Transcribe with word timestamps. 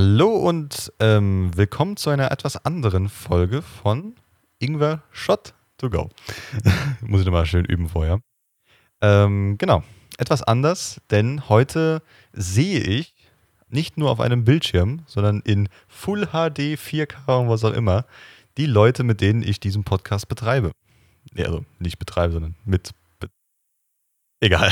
Hallo 0.00 0.28
und 0.28 0.92
ähm, 1.00 1.50
willkommen 1.56 1.96
zu 1.96 2.08
einer 2.10 2.30
etwas 2.30 2.64
anderen 2.64 3.08
Folge 3.08 3.62
von 3.62 4.14
Ingwer 4.60 5.02
Shot 5.10 5.54
to 5.76 5.90
Go. 5.90 6.08
Muss 7.00 7.22
ich 7.22 7.26
nochmal 7.26 7.46
schön 7.46 7.64
üben 7.64 7.88
vorher. 7.88 8.20
Ähm, 9.00 9.58
genau, 9.58 9.82
etwas 10.16 10.44
anders, 10.44 11.00
denn 11.10 11.48
heute 11.48 12.00
sehe 12.32 12.78
ich 12.78 13.12
nicht 13.70 13.96
nur 13.96 14.12
auf 14.12 14.20
einem 14.20 14.44
Bildschirm, 14.44 15.02
sondern 15.06 15.40
in 15.40 15.68
Full 15.88 16.26
HD, 16.26 16.78
4K 16.78 17.40
und 17.40 17.48
was 17.48 17.64
auch 17.64 17.74
immer, 17.74 18.04
die 18.56 18.66
Leute, 18.66 19.02
mit 19.02 19.20
denen 19.20 19.42
ich 19.42 19.58
diesen 19.58 19.82
Podcast 19.82 20.28
betreibe. 20.28 20.70
Nee, 21.32 21.42
also 21.42 21.64
nicht 21.80 21.98
betreibe, 21.98 22.34
sondern 22.34 22.54
mit. 22.64 22.92
Be 23.18 23.26
Egal. 24.38 24.70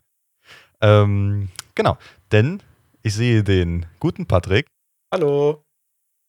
ähm, 0.82 1.48
genau, 1.74 1.96
denn 2.32 2.62
ich 3.02 3.14
sehe 3.14 3.42
den 3.42 3.86
guten 3.98 4.26
Patrick, 4.26 4.68
Hallo. 5.12 5.64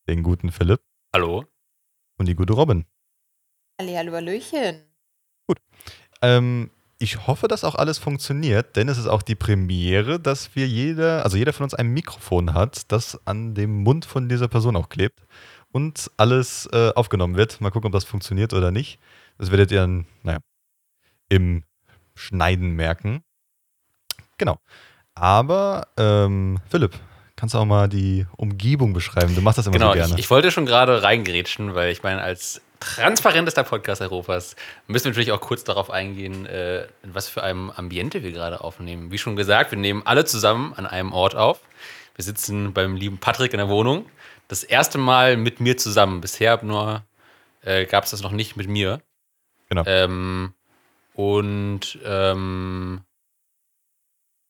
den 0.08 0.24
guten 0.24 0.52
Philipp 0.52 0.82
Hallo. 1.14 1.46
und 2.18 2.28
die 2.28 2.36
gute 2.36 2.54
Robin. 2.54 2.86
Hallihallo, 3.80 4.14
Hallöchen. 4.14 4.84
Ähm, 6.22 6.72
ich 7.00 7.28
hoffe, 7.28 7.48
dass 7.50 7.66
auch 7.66 7.76
alles 7.76 7.98
funktioniert, 7.98 8.78
denn 8.78 8.88
es 8.88 8.98
ist 8.98 9.08
auch 9.08 9.22
die 9.22 9.36
Premiere, 9.36 10.20
dass 10.20 10.56
wir 10.56 10.68
jeder, 10.68 11.24
also 11.24 11.36
jeder 11.36 11.52
von 11.52 11.66
uns 11.66 11.74
ein 11.74 11.90
Mikrofon 11.90 12.54
hat, 12.54 12.92
das 12.92 13.20
an 13.28 13.56
dem 13.56 13.84
Mund 13.84 14.06
von 14.06 14.30
dieser 14.30 14.48
Person 14.48 14.78
auch 14.78 14.88
klebt 14.88 15.20
und 15.74 16.10
alles 16.16 16.68
äh, 16.72 16.92
aufgenommen 16.96 17.36
wird. 17.36 17.60
Mal 17.60 17.72
gucken, 17.72 17.88
ob 17.88 17.94
das 17.94 18.06
funktioniert 18.06 18.54
oder 18.54 18.72
nicht. 18.72 19.00
Das 19.38 19.52
werdet 19.52 19.72
ihr 19.72 19.82
dann, 19.82 20.06
naja, 20.24 20.40
im 21.28 21.64
Schneiden 22.16 22.72
merken. 22.72 23.24
Genau. 24.38 24.60
Aber, 25.16 25.88
ähm, 25.98 26.60
Philipp, 26.70 26.94
kannst 27.36 27.54
du 27.56 27.60
auch 27.60 27.66
mal 27.66 27.88
die 27.88 28.26
Umgebung 28.38 28.94
beschreiben? 28.94 29.36
Du 29.36 29.42
machst 29.42 29.58
das 29.58 29.68
immer 29.68 29.74
Genau, 29.74 29.90
so 29.92 29.96
gerne. 29.96 30.14
ich, 30.14 30.20
ich 30.20 30.30
wollte 30.30 30.52
schon 30.52 30.66
gerade 30.66 31.04
reingrätschen, 31.04 31.76
weil 31.76 31.92
ich 31.92 32.04
meine, 32.04 32.22
als 32.22 32.62
transparentester 32.80 33.64
Podcast 33.64 34.02
Europas 34.02 34.56
müssen 34.88 35.06
wir 35.06 35.12
natürlich 35.12 35.32
auch 35.32 35.40
kurz 35.40 35.64
darauf 35.64 35.90
eingehen, 35.90 36.46
äh, 36.46 36.84
in 37.04 37.14
was 37.14 37.30
für 37.30 37.44
einem 37.44 37.70
Ambiente 37.70 38.24
wir 38.24 38.32
gerade 38.32 38.62
aufnehmen. 38.62 39.12
Wie 39.12 39.18
schon 39.18 39.36
gesagt, 39.36 39.72
wir 39.72 39.78
nehmen 39.78 40.02
alle 40.06 40.26
zusammen 40.26 40.74
an 40.76 40.86
einem 40.86 41.14
Ort 41.14 41.36
auf. 41.36 41.62
Wir 42.16 42.26
sitzen 42.26 42.74
beim 42.74 42.96
lieben 42.96 43.18
Patrick 43.20 43.54
in 43.54 43.58
der 43.58 43.70
Wohnung. 43.70 44.06
Das 44.48 44.64
erste 44.64 44.98
Mal 44.98 45.38
mit 45.38 45.60
mir 45.60 45.78
zusammen. 45.78 46.22
Bisher 46.22 46.62
nur 46.64 47.04
äh, 47.62 47.86
gab 47.86 48.04
es 48.04 48.12
das 48.12 48.22
noch 48.22 48.32
nicht 48.32 48.58
mit 48.58 48.68
mir. 48.68 49.02
Genau. 49.70 49.84
Ähm, 49.86 50.54
und 51.14 51.98
ähm, 52.06 53.02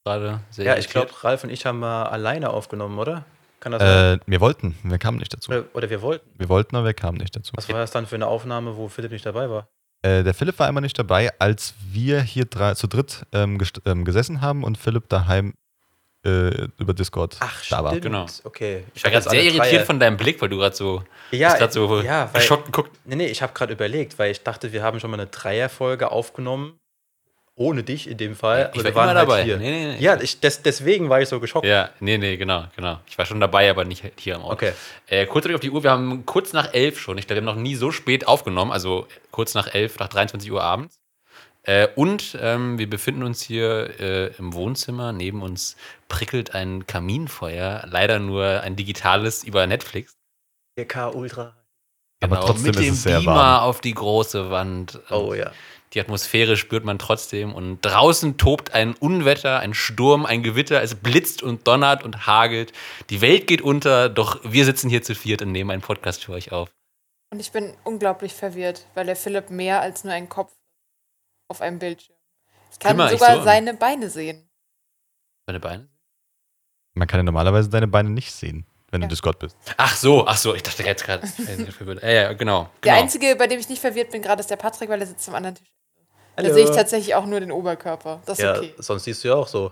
gerade 0.03 0.39
sehr 0.51 0.65
Ja, 0.65 0.77
ich 0.77 0.89
glaube, 0.89 1.11
Ralf 1.23 1.43
und 1.43 1.49
ich 1.49 1.65
haben 1.65 1.79
mal 1.79 2.03
alleine 2.03 2.49
aufgenommen, 2.49 2.99
oder? 2.99 3.25
Kann 3.59 3.71
das 3.71 3.81
sein? 3.81 4.19
äh, 4.19 4.19
wir 4.25 4.41
wollten, 4.41 4.75
wir 4.83 4.97
kamen 4.97 5.17
nicht 5.19 5.33
dazu. 5.33 5.51
Oder, 5.51 5.63
oder 5.73 5.89
wir 5.89 6.01
wollten. 6.01 6.29
Wir 6.37 6.49
wollten, 6.49 6.75
aber 6.75 6.85
wir 6.87 6.93
kamen 6.93 7.17
nicht 7.17 7.35
dazu. 7.35 7.53
Was 7.55 7.69
war 7.69 7.79
das 7.79 7.91
dann 7.91 8.05
für 8.05 8.15
eine 8.15 8.27
Aufnahme, 8.27 8.75
wo 8.75 8.89
Philipp 8.89 9.11
nicht 9.11 9.25
dabei 9.25 9.49
war? 9.49 9.67
Äh, 10.01 10.23
der 10.23 10.33
Philipp 10.33 10.59
war 10.59 10.67
einmal 10.67 10.81
nicht 10.81 10.99
dabei, 10.99 11.31
als 11.39 11.73
wir 11.89 12.21
hier 12.21 12.43
drei, 12.45 12.73
zu 12.73 12.87
dritt 12.87 13.25
ähm, 13.31 13.57
ähm, 13.85 14.03
gesessen 14.03 14.41
haben 14.41 14.65
und 14.65 14.77
Philipp 14.77 15.07
daheim 15.07 15.53
äh, 16.25 16.67
über 16.77 16.93
Discord 16.93 17.37
da 17.69 17.83
war. 17.83 17.97
Genau. 17.97 18.25
Okay. 18.43 18.83
Ich 18.93 19.03
war 19.05 19.11
hab 19.13 19.23
gerade 19.23 19.29
sehr 19.29 19.43
irritiert 19.43 19.81
drei- 19.81 19.85
von 19.85 19.99
deinem 20.01 20.17
Blick, 20.17 20.41
weil 20.41 20.49
du 20.49 20.57
gerade 20.57 20.75
so, 20.75 21.03
Ja, 21.31 21.57
grad 21.57 21.71
so 21.71 22.01
ja, 22.01 22.29
weil, 22.33 22.41
geschockt 22.41 22.65
geguckt. 22.65 22.91
Nee, 23.05 23.15
nee, 23.15 23.27
ich 23.27 23.41
habe 23.41 23.53
gerade 23.53 23.71
überlegt, 23.71 24.19
weil 24.19 24.31
ich 24.31 24.43
dachte, 24.43 24.73
wir 24.73 24.83
haben 24.83 24.99
schon 24.99 25.09
mal 25.09 25.19
eine 25.19 25.27
Dreierfolge 25.27 26.11
aufgenommen. 26.11 26.77
Ohne 27.55 27.83
dich 27.83 28.09
in 28.09 28.17
dem 28.17 28.35
Fall. 28.35 28.71
Ich 28.73 28.79
aber 28.79 28.83
war 28.83 28.83
wir 28.83 28.95
waren 28.95 29.07
halt 29.09 29.29
dabei. 29.29 29.43
Hier. 29.43 29.57
Nee, 29.57 29.69
nee, 29.71 29.93
nee. 29.93 30.03
Ja, 30.03 30.19
ich, 30.19 30.39
des, 30.39 30.63
deswegen 30.63 31.09
war 31.09 31.21
ich 31.21 31.29
so 31.29 31.39
geschockt. 31.39 31.67
Ja, 31.67 31.91
nee, 31.99 32.17
nee, 32.17 32.35
genau, 32.35 32.65
genau. 32.75 32.99
Ich 33.05 33.15
war 33.19 33.25
schon 33.27 33.39
dabei, 33.39 33.69
aber 33.69 33.85
nicht 33.85 34.03
hier 34.17 34.37
am 34.37 34.43
Ort. 34.43 34.53
Okay. 34.53 34.73
Äh, 35.07 35.27
kurz 35.27 35.45
auf 35.45 35.59
die 35.59 35.69
Uhr, 35.69 35.83
wir 35.83 35.91
haben 35.91 36.25
kurz 36.25 36.53
nach 36.53 36.73
elf 36.73 36.99
schon. 36.99 37.19
Ich 37.19 37.27
glaube, 37.27 37.41
wir 37.41 37.47
haben 37.47 37.55
noch 37.55 37.61
nie 37.61 37.75
so 37.75 37.91
spät 37.91 38.27
aufgenommen, 38.27 38.71
also 38.71 39.07
kurz 39.29 39.53
nach 39.53 39.71
elf, 39.73 39.99
nach 39.99 40.07
23 40.07 40.51
Uhr 40.51 40.63
abends. 40.63 40.99
Äh, 41.61 41.89
und 41.95 42.37
ähm, 42.41 42.79
wir 42.79 42.89
befinden 42.89 43.21
uns 43.21 43.41
hier 43.41 43.99
äh, 43.99 44.27
im 44.37 44.53
Wohnzimmer. 44.53 45.13
Neben 45.13 45.43
uns 45.43 45.77
prickelt 46.07 46.55
ein 46.55 46.87
Kaminfeuer, 46.87 47.85
leider 47.87 48.17
nur 48.17 48.61
ein 48.61 48.75
digitales 48.75 49.43
über 49.43 49.67
Netflix. 49.67 50.17
4K 50.77 51.13
Ultra. 51.13 51.55
Aber 52.21 52.39
trotzdem 52.39 52.63
mit 52.63 52.75
ist 52.77 52.83
dem 52.83 52.93
es 52.93 53.03
sehr 53.03 53.19
Beamer 53.19 53.35
warm. 53.35 53.63
auf 53.63 53.81
die 53.81 53.93
große 53.93 54.49
Wand. 54.49 54.99
Oh 55.11 55.33
ja. 55.33 55.51
Die 55.93 55.99
Atmosphäre 55.99 56.57
spürt 56.57 56.85
man 56.85 56.97
trotzdem 56.97 57.53
und 57.53 57.81
draußen 57.81 58.37
tobt 58.37 58.73
ein 58.73 58.95
Unwetter, 58.95 59.59
ein 59.59 59.73
Sturm, 59.75 60.25
ein 60.25 60.41
Gewitter, 60.41 60.81
es 60.81 60.95
blitzt 60.95 61.43
und 61.43 61.67
donnert 61.67 62.03
und 62.03 62.25
hagelt. 62.25 62.73
Die 63.11 63.21
Welt 63.21 63.45
geht 63.45 63.61
unter, 63.61 64.09
doch 64.09 64.39
wir 64.43 64.65
sitzen 64.65 64.89
hier 64.89 65.03
zu 65.03 65.13
viert 65.13 65.41
und 65.43 65.51
nehmen 65.51 65.69
einen 65.69 65.81
Podcast 65.83 66.23
für 66.23 66.31
euch 66.33 66.51
auf. 66.51 66.69
Und 67.31 67.39
ich 67.39 67.51
bin 67.51 67.75
unglaublich 67.83 68.33
verwirrt, 68.33 68.85
weil 68.95 69.05
der 69.05 69.15
Philipp 69.15 69.49
mehr 69.51 69.81
als 69.81 70.03
nur 70.03 70.13
ein 70.13 70.29
Kopf 70.29 70.51
auf 71.47 71.61
einem 71.61 71.77
Bildschirm. 71.79 72.15
Ich 72.71 72.79
kann 72.79 72.91
Kümmer 72.97 73.11
ich 73.11 73.19
sogar 73.19 73.37
so? 73.37 73.43
seine 73.43 73.75
Beine 73.75 74.09
sehen. 74.09 74.49
Meine 75.45 75.59
Beine? 75.59 75.89
Man 76.95 77.07
kann 77.07 77.19
ja 77.19 77.23
normalerweise 77.23 77.69
deine 77.69 77.87
Beine 77.87 78.09
nicht 78.09 78.31
sehen, 78.31 78.65
wenn 78.89 79.01
Ja. 79.01 79.07
du 79.07 79.11
Discord 79.11 79.37
bist. 79.39 79.57
Ach 79.77 79.95
so, 79.95 80.25
ach 80.25 80.37
so, 80.37 80.55
ich 80.55 80.63
dachte 80.63 80.83
jetzt 80.83 81.03
gerade. 81.05 81.23
äh, 81.47 81.71
verwirrt. 81.71 82.01
ja, 82.01 82.09
ja, 82.09 82.33
genau. 82.33 82.63
Der 82.83 82.93
genau. 82.93 83.03
einzige, 83.03 83.35
bei 83.35 83.45
dem 83.47 83.59
ich 83.59 83.69
nicht 83.69 83.81
verwirrt 83.81 84.09
bin, 84.11 84.21
gerade 84.23 84.39
ist 84.39 84.49
der 84.49 84.55
Patrick, 84.55 84.89
weil 84.89 85.01
er 85.01 85.07
sitzt 85.07 85.27
am 85.29 85.35
anderen 85.35 85.55
Tisch. 85.55 85.67
Da 86.35 86.43
Hallo. 86.43 86.53
sehe 86.53 86.63
ich 86.65 86.71
tatsächlich 86.71 87.15
auch 87.15 87.25
nur 87.25 87.39
den 87.39 87.51
Oberkörper. 87.51 88.21
Das 88.25 88.39
ist 88.39 88.43
Ja, 88.43 88.57
okay. 88.57 88.73
sonst 88.77 89.03
siehst 89.03 89.23
du 89.23 89.27
ja 89.29 89.35
auch 89.35 89.47
so. 89.47 89.71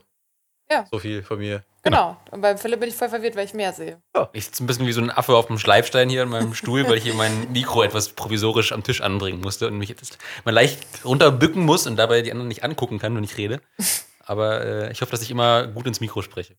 Ja. 0.69 0.85
So 0.91 0.99
viel 0.99 1.21
von 1.23 1.39
mir. 1.39 1.63
Genau. 1.83 2.15
Und 2.29 2.41
beim 2.41 2.57
Philipp 2.57 2.79
bin 2.79 2.87
ich 2.89 2.95
voll 2.95 3.09
verwirrt, 3.09 3.35
weil 3.35 3.45
ich 3.45 3.53
mehr 3.53 3.73
sehe. 3.73 4.01
Ich 4.33 4.45
sitze 4.45 4.63
ein 4.63 4.67
bisschen 4.67 4.85
wie 4.85 4.91
so 4.93 5.01
ein 5.01 5.09
Affe 5.09 5.35
auf 5.35 5.47
dem 5.47 5.57
Schleifstein 5.57 6.09
hier 6.09 6.23
in 6.23 6.29
meinem 6.29 6.53
Stuhl, 6.53 6.87
weil 6.87 6.97
ich 6.97 7.03
hier 7.03 7.15
mein 7.15 7.51
Mikro 7.51 7.83
etwas 7.83 8.09
provisorisch 8.09 8.71
am 8.71 8.83
Tisch 8.83 9.01
anbringen 9.01 9.41
musste 9.41 9.67
und 9.67 9.77
mich 9.77 9.89
jetzt 9.89 10.17
mal 10.45 10.51
leicht 10.51 10.79
runterbücken 11.03 11.65
muss 11.65 11.87
und 11.87 11.95
dabei 11.97 12.21
die 12.21 12.31
anderen 12.31 12.47
nicht 12.47 12.63
angucken 12.63 12.99
kann, 12.99 13.15
wenn 13.15 13.23
ich 13.23 13.35
rede. 13.37 13.59
Aber 14.25 14.63
äh, 14.63 14.91
ich 14.91 15.01
hoffe, 15.01 15.11
dass 15.11 15.23
ich 15.23 15.31
immer 15.31 15.67
gut 15.67 15.87
ins 15.87 15.99
Mikro 15.99 16.21
spreche. 16.21 16.55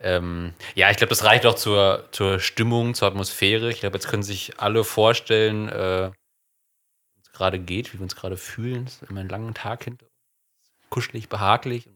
Ähm, 0.00 0.54
ja, 0.74 0.90
ich 0.90 0.96
glaube, 0.96 1.10
das 1.10 1.22
reicht 1.24 1.46
auch 1.46 1.54
zur, 1.54 2.08
zur 2.10 2.40
Stimmung, 2.40 2.94
zur 2.94 3.08
Atmosphäre. 3.08 3.70
Ich 3.70 3.80
glaube, 3.80 3.96
jetzt 3.96 4.08
können 4.08 4.22
sich 4.22 4.58
alle 4.58 4.82
vorstellen, 4.82 5.68
äh, 5.68 6.10
gerade 7.36 7.58
geht, 7.58 7.92
wie 7.92 7.98
wir 7.98 8.02
uns 8.02 8.16
gerade 8.16 8.36
fühlen. 8.36 8.84
Es 8.86 9.02
ist 9.02 9.10
immer 9.10 9.20
einen 9.20 9.28
langen 9.28 9.54
Tag 9.54 9.84
hinter 9.84 10.04
uns. 10.06 10.12
Kuschelig, 10.90 11.28
behaglich. 11.28 11.88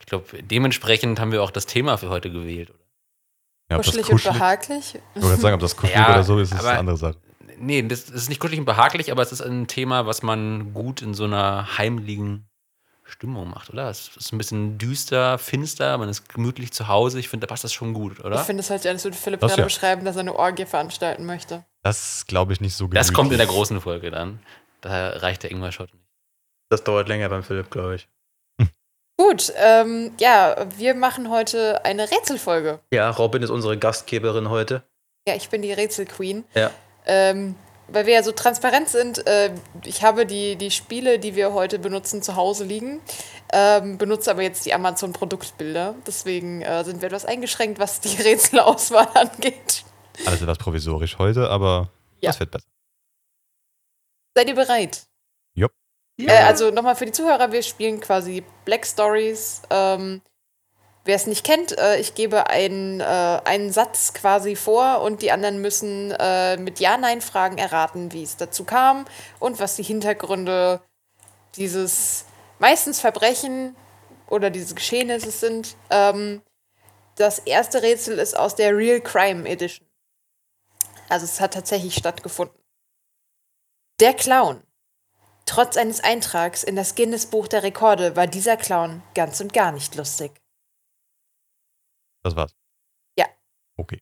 Ich 0.00 0.06
glaube, 0.06 0.42
dementsprechend 0.42 1.18
haben 1.20 1.32
wir 1.32 1.42
auch 1.42 1.50
das 1.50 1.66
Thema 1.66 1.96
für 1.98 2.08
heute 2.10 2.30
gewählt, 2.30 2.70
oder? 2.70 2.78
Ja, 3.70 3.76
das 3.78 3.86
Kuschelig 3.86 4.06
und 4.06 4.12
kuschelig, 4.12 4.38
behaglich. 4.38 4.94
ich 5.14 5.22
wollte 5.22 5.40
sagen, 5.40 5.54
ob 5.54 5.60
das 5.60 5.76
kuschelig 5.76 5.96
Ja, 5.98 6.10
oder 6.12 6.22
so 6.24 6.38
ist, 6.38 6.52
ist 6.52 6.58
aber- 6.60 6.70
eine 6.70 6.78
andere 6.78 6.96
Sache. 6.96 7.16
Nee, 7.60 7.82
das 7.82 8.08
ist 8.08 8.28
nicht 8.28 8.40
kuschelig 8.40 8.60
und 8.60 8.66
behaglich, 8.66 9.10
aber 9.10 9.22
es 9.22 9.32
ist 9.32 9.40
ein 9.42 9.66
Thema, 9.66 10.06
was 10.06 10.22
man 10.22 10.72
gut 10.74 11.02
in 11.02 11.12
so 11.12 11.24
einer 11.24 11.76
heimlichen 11.76 12.48
Stimmung 13.04 13.48
macht, 13.50 13.70
oder? 13.70 13.88
Es 13.90 14.16
ist 14.16 14.32
ein 14.32 14.38
bisschen 14.38 14.78
düster, 14.78 15.38
finster, 15.38 15.96
man 15.98 16.08
ist 16.08 16.28
gemütlich 16.28 16.72
zu 16.72 16.88
Hause. 16.88 17.18
Ich 17.18 17.28
finde, 17.28 17.46
da 17.46 17.50
passt 17.52 17.64
das 17.64 17.72
schon 17.72 17.94
gut, 17.94 18.18
Ich 18.18 18.24
oder? 18.24 18.38
finde 18.44 18.60
es 18.60 18.70
halt, 18.70 18.86
als 18.86 19.02
würde 19.04 19.16
Philipp 19.16 19.40
Das 19.40 19.50
gerade 19.52 19.62
ja. 19.62 19.66
beschreiben, 19.66 20.04
dass 20.04 20.16
er 20.16 20.20
eine 20.20 20.36
Orgie 20.36 20.66
veranstalten 20.66 21.24
möchte. 21.26 21.64
Das 21.82 22.26
glaube 22.26 22.52
ich 22.52 22.60
nicht 22.60 22.74
so 22.74 22.86
Das 22.86 23.12
kommt 23.12 23.32
in 23.32 23.38
der 23.38 23.46
gemütlich. 23.46 23.56
großen 23.56 23.80
Folge 23.80 24.10
dann. 24.10 24.40
Da 24.80 25.08
reicht 25.10 25.42
der 25.42 25.50
Ingwer-Shot 25.50 25.92
nicht. 25.92 26.04
Das 26.70 26.84
dauert 26.84 27.08
länger 27.08 27.28
beim 27.28 27.42
Philipp, 27.42 27.70
glaube 27.70 27.96
ich. 27.96 28.08
Gut, 29.20 29.52
ähm, 29.56 30.12
ja, 30.20 30.54
wir 30.76 30.94
machen 30.94 31.28
heute 31.28 31.84
eine 31.84 32.08
Rätselfolge. 32.08 32.78
Ja, 32.92 33.10
Robin 33.10 33.42
ist 33.42 33.50
unsere 33.50 33.76
Gastgeberin 33.76 34.48
heute. 34.48 34.84
Ja, 35.26 35.34
ich 35.34 35.48
bin 35.48 35.60
die 35.60 35.72
Rätselqueen. 35.72 36.44
Ja. 36.54 36.70
Ähm, 37.04 37.56
weil 37.88 38.06
wir 38.06 38.14
ja 38.14 38.22
so 38.22 38.30
transparent 38.32 38.88
sind, 38.88 39.26
äh, 39.26 39.50
ich 39.84 40.04
habe 40.04 40.24
die, 40.24 40.54
die 40.56 40.70
Spiele, 40.70 41.18
die 41.18 41.34
wir 41.34 41.52
heute 41.52 41.78
benutzen, 41.80 42.22
zu 42.22 42.36
Hause 42.36 42.64
liegen, 42.64 43.00
ähm, 43.52 43.98
benutze 43.98 44.30
aber 44.30 44.42
jetzt 44.42 44.64
die 44.66 44.74
Amazon-Produktbilder. 44.74 45.96
Deswegen 46.06 46.62
äh, 46.62 46.84
sind 46.84 47.00
wir 47.00 47.06
etwas 47.06 47.24
eingeschränkt, 47.24 47.80
was 47.80 48.00
die 48.00 48.14
Rätselauswahl 48.22 49.08
angeht. 49.14 49.84
Alles 50.26 50.42
etwas 50.42 50.58
provisorisch 50.58 51.18
heute, 51.18 51.48
aber 51.50 51.90
Ja. 52.20 52.30
das 52.30 52.38
wird 52.38 52.52
besser. 52.52 52.66
Seid 54.38 54.48
ihr 54.50 54.54
bereit? 54.54 55.08
Jupp. 55.54 55.72
Äh, 56.16 56.30
also 56.30 56.70
nochmal 56.70 56.94
für 56.94 57.06
die 57.06 57.10
Zuhörer, 57.10 57.50
wir 57.50 57.64
spielen 57.64 57.98
quasi 58.00 58.44
Black 58.64 58.86
Stories. 58.86 59.62
Ähm, 59.68 60.22
Wer 61.04 61.16
es 61.16 61.26
nicht 61.26 61.44
kennt, 61.44 61.76
äh, 61.76 61.98
ich 61.98 62.14
gebe 62.14 62.48
einen, 62.48 63.00
äh, 63.00 63.04
einen 63.04 63.72
Satz 63.72 64.14
quasi 64.14 64.54
vor 64.54 65.00
und 65.00 65.22
die 65.22 65.32
anderen 65.32 65.60
müssen 65.60 66.12
äh, 66.12 66.56
mit 66.56 66.78
Ja-Nein-Fragen 66.78 67.58
erraten, 67.58 68.12
wie 68.12 68.22
es 68.22 68.36
dazu 68.36 68.62
kam 68.62 69.06
und 69.40 69.58
was 69.58 69.74
die 69.74 69.82
Hintergründe 69.82 70.82
dieses 71.56 72.24
meistens 72.60 73.00
Verbrechen 73.00 73.74
oder 74.28 74.50
dieses 74.50 74.76
Geschehnisse 74.76 75.32
sind. 75.32 75.74
Ähm, 75.90 76.42
das 77.16 77.40
erste 77.40 77.82
Rätsel 77.82 78.20
ist 78.20 78.38
aus 78.38 78.54
der 78.54 78.76
Real 78.76 79.00
Crime 79.00 79.48
Edition. 79.48 79.88
Also 81.08 81.24
es 81.24 81.40
hat 81.40 81.54
tatsächlich 81.54 81.96
stattgefunden. 81.96 82.57
Der 84.00 84.14
Clown. 84.14 84.62
Trotz 85.44 85.76
eines 85.76 86.00
Eintrags 86.00 86.62
in 86.62 86.76
das 86.76 86.94
Guinness-Buch 86.94 87.48
der 87.48 87.62
Rekorde 87.62 88.14
war 88.16 88.26
dieser 88.26 88.56
Clown 88.56 89.02
ganz 89.14 89.40
und 89.40 89.52
gar 89.52 89.72
nicht 89.72 89.94
lustig. 89.96 90.40
Das 92.22 92.36
war's. 92.36 92.54
Ja. 93.18 93.26
Okay. 93.76 94.00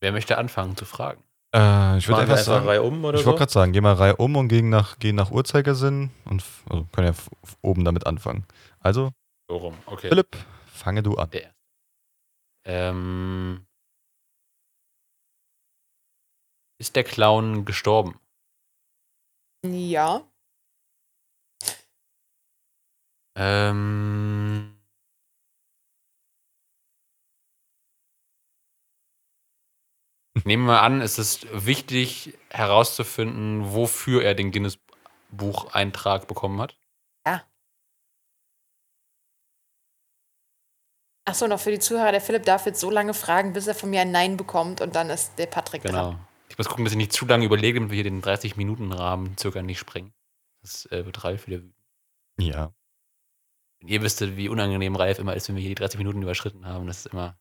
Wer 0.00 0.12
möchte 0.12 0.36
anfangen 0.38 0.76
zu 0.76 0.84
fragen? 0.84 1.22
Äh, 1.54 1.98
ich 1.98 2.08
würde 2.08 2.22
einfach 2.22 2.34
einfach 2.34 2.38
sagen, 2.38 2.66
Reihe 2.66 2.82
um 2.82 3.04
oder 3.04 3.16
ich 3.18 3.24
so? 3.24 3.26
wollte 3.28 3.38
gerade 3.40 3.52
sagen, 3.52 3.72
gehen 3.72 3.84
wir 3.84 3.92
Reihe 3.98 4.16
um 4.16 4.36
und 4.36 4.48
gehen 4.48 4.68
nach, 4.68 4.98
gehen 4.98 5.16
nach 5.16 5.30
Uhrzeigersinn 5.30 6.10
und 6.24 6.44
also 6.68 6.84
können 6.92 7.12
ja 7.12 7.14
oben 7.62 7.84
damit 7.84 8.06
anfangen. 8.06 8.46
Also, 8.80 9.12
So 9.48 9.56
rum, 9.56 9.78
okay. 9.86 10.08
Philipp, 10.08 10.36
fange 10.66 11.02
du 11.02 11.16
an. 11.16 11.30
Der. 11.30 11.54
Ähm, 12.64 13.66
ist 16.78 16.96
der 16.96 17.04
Clown 17.04 17.64
gestorben? 17.64 18.20
Ja. 19.62 20.26
Ähm, 23.36 24.76
nehmen 30.44 30.66
wir 30.66 30.82
an, 30.82 31.00
es 31.00 31.18
ist 31.18 31.46
wichtig 31.66 32.38
herauszufinden, 32.50 33.72
wofür 33.74 34.22
er 34.24 34.34
den 34.34 34.50
Guinness-Bucheintrag 34.52 36.26
bekommen 36.26 36.60
hat. 36.60 36.76
Achso, 41.30 41.46
noch 41.46 41.60
für 41.60 41.70
die 41.70 41.78
Zuhörer, 41.78 42.10
der 42.10 42.20
Philipp 42.20 42.44
darf 42.44 42.66
jetzt 42.66 42.80
so 42.80 42.90
lange 42.90 43.14
fragen, 43.14 43.52
bis 43.52 43.66
er 43.68 43.74
von 43.76 43.90
mir 43.90 44.00
ein 44.00 44.10
Nein 44.10 44.36
bekommt 44.36 44.80
und 44.80 44.96
dann 44.96 45.10
ist 45.10 45.38
der 45.38 45.46
Patrick 45.46 45.82
Genau. 45.82 46.10
dran. 46.10 46.26
Muss 46.60 46.68
gucken, 46.68 46.84
dass 46.84 46.92
ich 46.92 46.98
nicht 46.98 47.14
zu 47.14 47.24
lange 47.24 47.46
überlege, 47.46 47.78
damit 47.78 47.90
wir 47.90 47.94
hier 47.94 48.04
den 48.04 48.20
30-Minuten-Rahmen 48.20 49.38
circa 49.38 49.62
nicht 49.62 49.78
sprengen. 49.78 50.12
Das 50.60 50.84
äh, 50.92 51.06
wird 51.06 51.24
Ralf 51.24 51.46
wieder 51.46 51.60
wütend. 51.60 51.74
Ja. 52.38 52.74
Wenn 53.78 53.88
ihr 53.88 54.02
wüsstet, 54.02 54.36
wie 54.36 54.50
unangenehm 54.50 54.94
Ralf 54.94 55.18
immer 55.18 55.34
ist, 55.34 55.48
wenn 55.48 55.56
wir 55.56 55.62
hier 55.62 55.70
die 55.70 55.76
30 55.76 55.96
Minuten 55.96 56.20
überschritten 56.20 56.66
haben. 56.66 56.86
Das 56.86 56.98
ist 56.98 57.14
immer, 57.14 57.38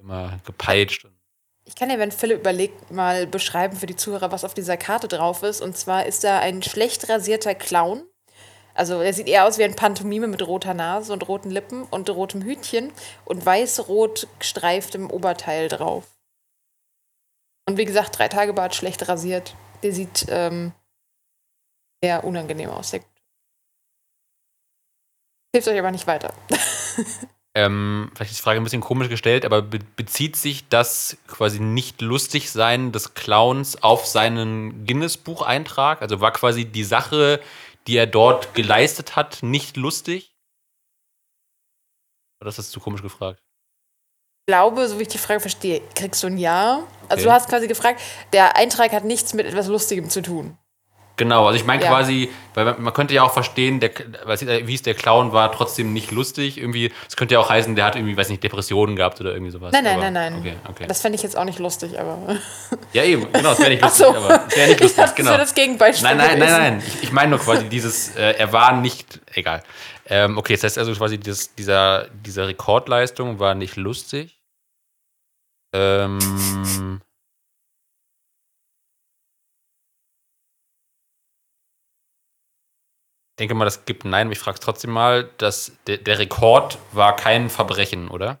immer 0.00 0.36
gepeitscht. 0.44 1.04
Und 1.04 1.16
Ich 1.64 1.76
kann 1.76 1.90
dir, 1.90 2.00
wenn 2.00 2.10
Philipp 2.10 2.40
überlegt, 2.40 2.90
mal 2.90 3.28
beschreiben 3.28 3.76
für 3.76 3.86
die 3.86 3.94
Zuhörer, 3.94 4.32
was 4.32 4.44
auf 4.44 4.54
dieser 4.54 4.76
Karte 4.76 5.06
drauf 5.06 5.44
ist. 5.44 5.60
Und 5.60 5.76
zwar 5.76 6.06
ist 6.06 6.24
da 6.24 6.40
ein 6.40 6.60
schlecht 6.60 7.08
rasierter 7.08 7.54
Clown. 7.54 8.02
Also 8.74 9.00
er 9.00 9.12
sieht 9.12 9.28
eher 9.28 9.46
aus 9.46 9.58
wie 9.58 9.64
ein 9.64 9.76
Pantomime 9.76 10.26
mit 10.26 10.44
roter 10.44 10.74
Nase 10.74 11.12
und 11.12 11.28
roten 11.28 11.52
Lippen 11.52 11.84
und 11.84 12.10
rotem 12.10 12.42
Hütchen 12.42 12.90
und 13.24 13.46
weiß-rot 13.46 14.26
gestreiftem 14.40 15.08
Oberteil 15.08 15.68
drauf. 15.68 16.13
Und 17.66 17.78
wie 17.78 17.84
gesagt, 17.84 18.18
drei 18.18 18.28
Tage 18.28 18.52
Bart 18.52 18.74
schlecht 18.74 19.08
rasiert. 19.08 19.56
Der 19.82 19.92
sieht 19.92 20.26
ähm, 20.28 20.72
sehr 22.02 22.24
unangenehm 22.24 22.70
aus. 22.70 22.92
Gut. 22.92 23.02
Hilft 25.54 25.68
euch 25.68 25.78
aber 25.78 25.90
nicht 25.90 26.06
weiter. 26.06 26.34
Ähm, 27.56 28.10
vielleicht 28.14 28.32
ist 28.32 28.40
die 28.40 28.42
Frage 28.42 28.60
ein 28.60 28.64
bisschen 28.64 28.80
komisch 28.80 29.08
gestellt, 29.08 29.44
aber 29.44 29.62
be 29.62 29.78
bezieht 29.94 30.34
sich 30.34 30.68
das 30.68 31.16
quasi 31.28 31.60
nicht 31.60 32.00
lustig 32.02 32.50
sein 32.50 32.90
des 32.90 33.14
Clowns 33.14 33.80
auf 33.80 34.06
seinen 34.06 34.84
Guinness-Bucheintrag? 34.86 36.02
Also 36.02 36.20
war 36.20 36.32
quasi 36.32 36.64
die 36.64 36.82
Sache, 36.82 37.40
die 37.86 37.96
er 37.96 38.08
dort 38.08 38.54
geleistet 38.54 39.14
hat, 39.14 39.44
nicht 39.44 39.76
lustig? 39.76 40.34
Oder 42.40 42.48
ist 42.48 42.58
das 42.58 42.70
zu 42.70 42.80
komisch 42.80 43.02
gefragt? 43.02 43.40
Ich 44.46 44.52
glaube, 44.52 44.86
so 44.88 44.98
wie 44.98 45.02
ich 45.04 45.08
die 45.08 45.16
Frage 45.16 45.40
verstehe, 45.40 45.80
kriegst 45.94 46.22
du 46.22 46.26
ein 46.26 46.36
Ja. 46.36 46.80
Also 47.08 47.14
Okay. 47.14 47.22
du 47.24 47.32
hast 47.32 47.48
quasi 47.48 47.66
gefragt, 47.66 47.98
der 48.34 48.58
Eintrag 48.58 48.92
hat 48.92 49.04
nichts 49.04 49.32
mit 49.32 49.46
etwas 49.46 49.68
Lustigem 49.68 50.10
zu 50.10 50.20
tun. 50.20 50.58
Genau, 51.16 51.46
also 51.46 51.56
ich 51.56 51.64
meine 51.64 51.82
Ja. 51.82 51.88
quasi, 51.88 52.28
weil 52.52 52.74
man, 52.74 52.92
könnte 52.92 53.14
ja 53.14 53.22
auch 53.22 53.32
verstehen, 53.32 53.80
der, 53.80 53.92
wie 54.66 54.74
es 54.74 54.82
der 54.82 54.92
Clown 54.94 55.32
war, 55.32 55.50
trotzdem 55.50 55.94
nicht 55.94 56.10
lustig. 56.10 56.58
Irgendwie, 56.58 56.92
es 57.08 57.16
könnte 57.16 57.34
ja 57.34 57.40
auch 57.40 57.48
heißen, 57.48 57.74
der 57.74 57.86
hat 57.86 57.96
irgendwie, 57.96 58.18
weiß 58.18 58.28
nicht, 58.28 58.42
Depressionen 58.42 58.96
gehabt 58.96 59.18
oder 59.20 59.32
irgendwie 59.32 59.52
sowas. 59.52 59.72
Nein, 59.72 59.84
nein, 59.84 59.94
aber, 59.94 60.10
nein, 60.10 60.32
nein. 60.32 60.40
Okay, 60.40 60.54
okay. 60.68 60.84
Das 60.88 61.00
fände 61.00 61.16
ich 61.16 61.22
jetzt 61.22 61.38
auch 61.38 61.44
nicht 61.44 61.58
lustig, 61.60 61.98
aber. 61.98 62.36
ja, 62.92 63.04
eben, 63.04 63.32
genau, 63.32 63.50
das 63.50 63.60
wäre 63.60 63.70
nicht 63.70 63.82
lustig, 63.82 64.04
so. 64.06 64.14
aber 64.14 64.28
das 64.28 64.56
wäre 64.56 64.68
nicht 64.68 64.80
Ich 64.80 64.80
lustig, 64.80 64.96
dachte, 64.96 65.06
das 65.06 65.14
genau. 65.14 65.30
wäre 65.30 65.40
das 65.40 65.54
Gegenbeispiel. 65.54 66.08
Nein, 66.08 66.16
nein, 66.18 66.38
nein, 66.38 66.50
nein. 66.50 66.82
Ich, 66.86 67.04
ich 67.04 67.12
meine 67.12 67.30
nur 67.30 67.38
quasi 67.38 67.66
dieses, 67.66 68.14
äh, 68.16 68.32
er 68.36 68.52
war 68.52 68.72
nicht, 68.72 69.20
egal. 69.32 69.62
Ähm, 70.06 70.36
okay, 70.36 70.54
das 70.54 70.64
heißt 70.64 70.78
also 70.78 70.92
quasi, 70.94 71.18
dieses, 71.18 71.54
dieser, 71.54 72.08
dieser 72.10 72.48
Rekordleistung 72.48 73.38
war 73.38 73.54
nicht 73.54 73.76
lustig. 73.76 74.40
Ähm, 75.74 76.18
ich 83.32 83.36
denke 83.38 83.54
mal, 83.54 83.64
das 83.64 83.84
gibt 83.86 84.04
ein 84.04 84.10
Nein, 84.10 84.26
aber 84.26 84.32
ich 84.32 84.38
frage 84.38 84.56
es 84.56 84.60
trotzdem 84.60 84.90
mal. 84.90 85.30
Dass 85.38 85.72
der, 85.86 85.98
der 85.98 86.18
Rekord 86.18 86.78
war 86.92 87.16
kein 87.16 87.48
Verbrechen, 87.48 88.08
oder? 88.08 88.38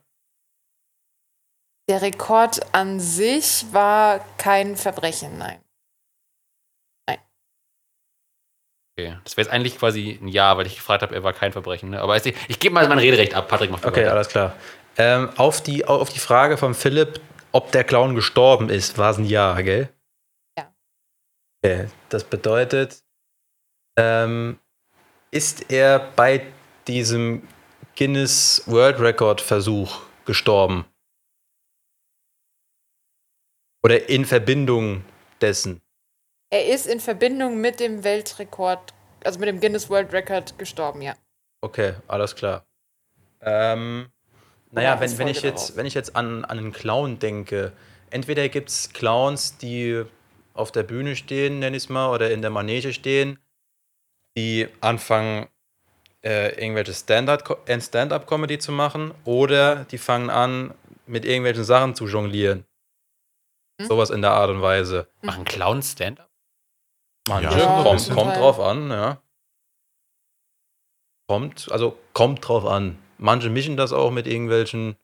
Der 1.88 2.02
Rekord 2.02 2.74
an 2.74 3.00
sich 3.00 3.66
war 3.72 4.20
kein 4.38 4.76
Verbrechen, 4.76 5.38
nein. 5.38 5.63
Okay. 8.96 9.18
Das 9.24 9.36
wäre 9.36 9.46
jetzt 9.46 9.52
eigentlich 9.52 9.78
quasi 9.78 10.18
ein 10.22 10.28
Ja, 10.28 10.56
weil 10.56 10.66
ich 10.66 10.76
gefragt 10.76 11.02
habe, 11.02 11.14
er 11.14 11.24
war 11.24 11.32
kein 11.32 11.52
Verbrechen. 11.52 11.90
Ne? 11.90 12.00
Aber 12.00 12.16
ich, 12.16 12.34
ich 12.48 12.60
gebe 12.60 12.74
mal 12.74 12.88
mein 12.88 12.98
Rederecht 12.98 13.34
ab. 13.34 13.48
Patrick 13.48 13.70
macht 13.70 13.84
Okay, 13.84 14.02
weiter. 14.02 14.12
alles 14.12 14.28
klar. 14.28 14.54
Ähm, 14.96 15.30
auf, 15.36 15.60
die, 15.60 15.84
auf 15.84 16.10
die 16.10 16.20
Frage 16.20 16.56
von 16.56 16.74
Philipp, 16.74 17.20
ob 17.50 17.72
der 17.72 17.82
Clown 17.82 18.14
gestorben 18.14 18.70
ist, 18.70 18.96
war 18.96 19.10
es 19.10 19.18
ein 19.18 19.24
Ja, 19.24 19.60
gell? 19.60 19.88
Ja. 20.56 20.72
Okay, 21.64 21.88
das 22.08 22.22
bedeutet, 22.22 23.02
ähm, 23.98 24.60
ist 25.32 25.72
er 25.72 25.98
bei 26.14 26.46
diesem 26.86 27.48
Guinness 27.96 28.62
World 28.66 29.00
Record 29.00 29.40
Versuch 29.40 30.02
gestorben? 30.24 30.84
Oder 33.84 34.08
in 34.08 34.24
Verbindung 34.24 35.04
dessen? 35.40 35.80
Er 36.54 36.66
ist 36.68 36.86
in 36.86 37.00
Verbindung 37.00 37.60
mit 37.60 37.80
dem 37.80 38.04
Weltrekord, 38.04 38.94
also 39.24 39.40
mit 39.40 39.48
dem 39.48 39.58
Guinness 39.58 39.90
World 39.90 40.12
Record 40.12 40.56
gestorben, 40.56 41.02
ja. 41.02 41.16
Okay, 41.62 41.94
alles 42.06 42.36
klar. 42.36 42.64
Ähm, 43.40 44.06
naja, 44.70 45.00
wenn, 45.00 45.18
wenn, 45.18 45.26
ich 45.26 45.42
jetzt, 45.42 45.76
wenn 45.76 45.84
ich 45.84 45.94
jetzt 45.94 46.14
an, 46.14 46.44
an 46.44 46.58
einen 46.58 46.72
Clown 46.72 47.18
denke, 47.18 47.72
entweder 48.10 48.48
gibt 48.48 48.68
es 48.68 48.92
Clowns, 48.92 49.58
die 49.58 50.04
auf 50.52 50.70
der 50.70 50.84
Bühne 50.84 51.16
stehen, 51.16 51.58
nenn 51.58 51.74
ich 51.74 51.82
es 51.82 51.88
mal, 51.88 52.08
oder 52.14 52.30
in 52.30 52.40
der 52.40 52.52
Manege 52.52 52.92
stehen, 52.92 53.40
die 54.36 54.68
anfangen, 54.80 55.48
äh, 56.22 56.50
irgendwelche 56.50 56.94
Stand-up- 56.94 57.68
äh, 57.68 57.80
Stand-up-Comedy 57.80 58.60
zu 58.60 58.70
machen, 58.70 59.12
oder 59.24 59.86
die 59.86 59.98
fangen 59.98 60.30
an, 60.30 60.72
mit 61.08 61.24
irgendwelchen 61.24 61.64
Sachen 61.64 61.96
zu 61.96 62.06
jonglieren. 62.06 62.64
Hm? 63.80 63.88
Sowas 63.88 64.10
in 64.10 64.22
der 64.22 64.30
Art 64.30 64.50
und 64.50 64.62
Weise. 64.62 65.08
Machen 65.20 65.44
Clowns 65.44 65.90
Stand-up? 65.90 66.30
Manche, 67.28 67.58
Ja, 67.58 67.82
kommt, 67.82 68.10
kommt 68.10 68.36
drauf 68.36 68.60
an, 68.60 68.90
ja. 68.90 69.22
Kommt, 71.26 71.72
also 71.72 71.98
kommt 72.12 72.46
drauf 72.46 72.66
an. 72.66 72.98
Manche 73.16 73.48
mischen 73.48 73.76
das 73.76 73.92
auch 73.92 74.10
mit 74.10 74.26
irgendwelchen 74.26 74.96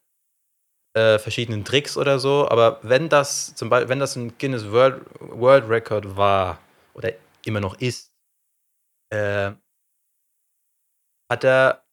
äh, 0.95 1.19
verschiedenen 1.19 1.65
Tricks 1.65 1.97
oder 1.97 2.19
so, 2.19 2.49
aber 2.49 2.81
wenn 2.83 3.09
das 3.09 3.55
zum 3.55 3.71
Beispiel, 3.71 3.89
wenn 3.89 4.01
das 4.01 4.17
ein 4.17 4.37
Guinness 4.39 4.71
World, 4.71 5.07
World 5.21 5.69
Record 5.69 6.17
war 6.17 6.59
oder 6.95 7.13
immer 7.45 7.61
noch 7.61 7.81
ist, 7.81 8.13
äh, 9.11 9.53
hat 11.31 11.45
er 11.45 11.85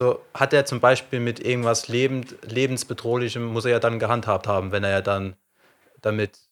so, 0.00 0.24
hat 0.34 0.52
er 0.52 0.64
zum 0.64 0.80
Beispiel 0.80 1.20
mit 1.20 1.40
irgendwas 1.40 1.88
lebend, 1.88 2.36
lebensbedrohlichem, 2.42 3.44
muss 3.44 3.64
er 3.64 3.72
ja 3.72 3.78
dann 3.80 3.98
gehandhabt 3.98 4.46
haben, 4.46 4.70
wenn 4.70 4.84
er 4.84 4.90
ja 4.90 5.00
dann 5.00 5.36
damit 6.00 6.47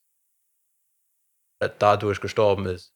dadurch 1.61 2.21
gestorben 2.21 2.67
ist. 2.67 2.93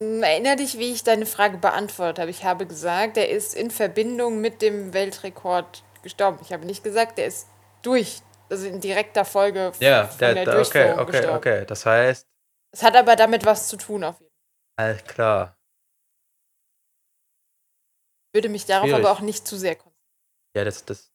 Erinner 0.00 0.54
dich, 0.56 0.78
wie 0.78 0.92
ich 0.92 1.02
deine 1.02 1.26
Frage 1.26 1.58
beantwortet 1.58 2.20
habe. 2.20 2.30
Ich 2.30 2.44
habe 2.44 2.66
gesagt, 2.66 3.16
er 3.16 3.28
ist 3.28 3.54
in 3.54 3.70
Verbindung 3.70 4.40
mit 4.40 4.62
dem 4.62 4.92
Weltrekord 4.94 5.82
gestorben. 6.02 6.38
Ich 6.42 6.52
habe 6.52 6.64
nicht 6.66 6.84
gesagt, 6.84 7.18
er 7.18 7.26
ist 7.26 7.48
durch, 7.82 8.22
also 8.48 8.66
in 8.68 8.80
direkter 8.80 9.24
Folge 9.24 9.72
Ja, 9.80 10.06
von 10.06 10.18
der, 10.18 10.34
der, 10.34 10.42
okay, 10.44 10.54
Durchführung 10.54 10.98
okay, 11.00 11.10
gestorben. 11.10 11.36
okay. 11.36 11.64
Das 11.66 11.84
heißt, 11.84 12.28
Es 12.72 12.82
hat 12.84 12.94
aber 12.94 13.16
damit 13.16 13.44
was 13.44 13.66
zu 13.68 13.76
tun 13.76 14.04
auf 14.04 14.20
jeden 14.20 14.30
Fall. 14.78 14.86
alles 14.86 15.04
klar. 15.04 15.54
würde 18.32 18.50
mich 18.50 18.66
darauf 18.66 18.88
Schwierig. 18.88 19.04
aber 19.04 19.10
auch 19.12 19.20
nicht 19.20 19.48
zu 19.48 19.56
sehr 19.56 19.74
konzentrieren. 19.74 19.98
Ja, 20.56 20.64
das 20.64 20.84
das 20.84 21.10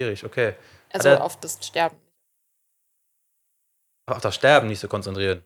schwierig, 0.00 0.24
okay. 0.24 0.54
Also 0.92 1.08
er- 1.08 1.24
auf 1.24 1.40
das 1.40 1.58
Sterben. 1.66 1.96
Auf 4.06 4.20
das 4.20 4.34
Sterben 4.34 4.68
nicht 4.68 4.80
so 4.80 4.88
konzentrieren. 4.88 5.44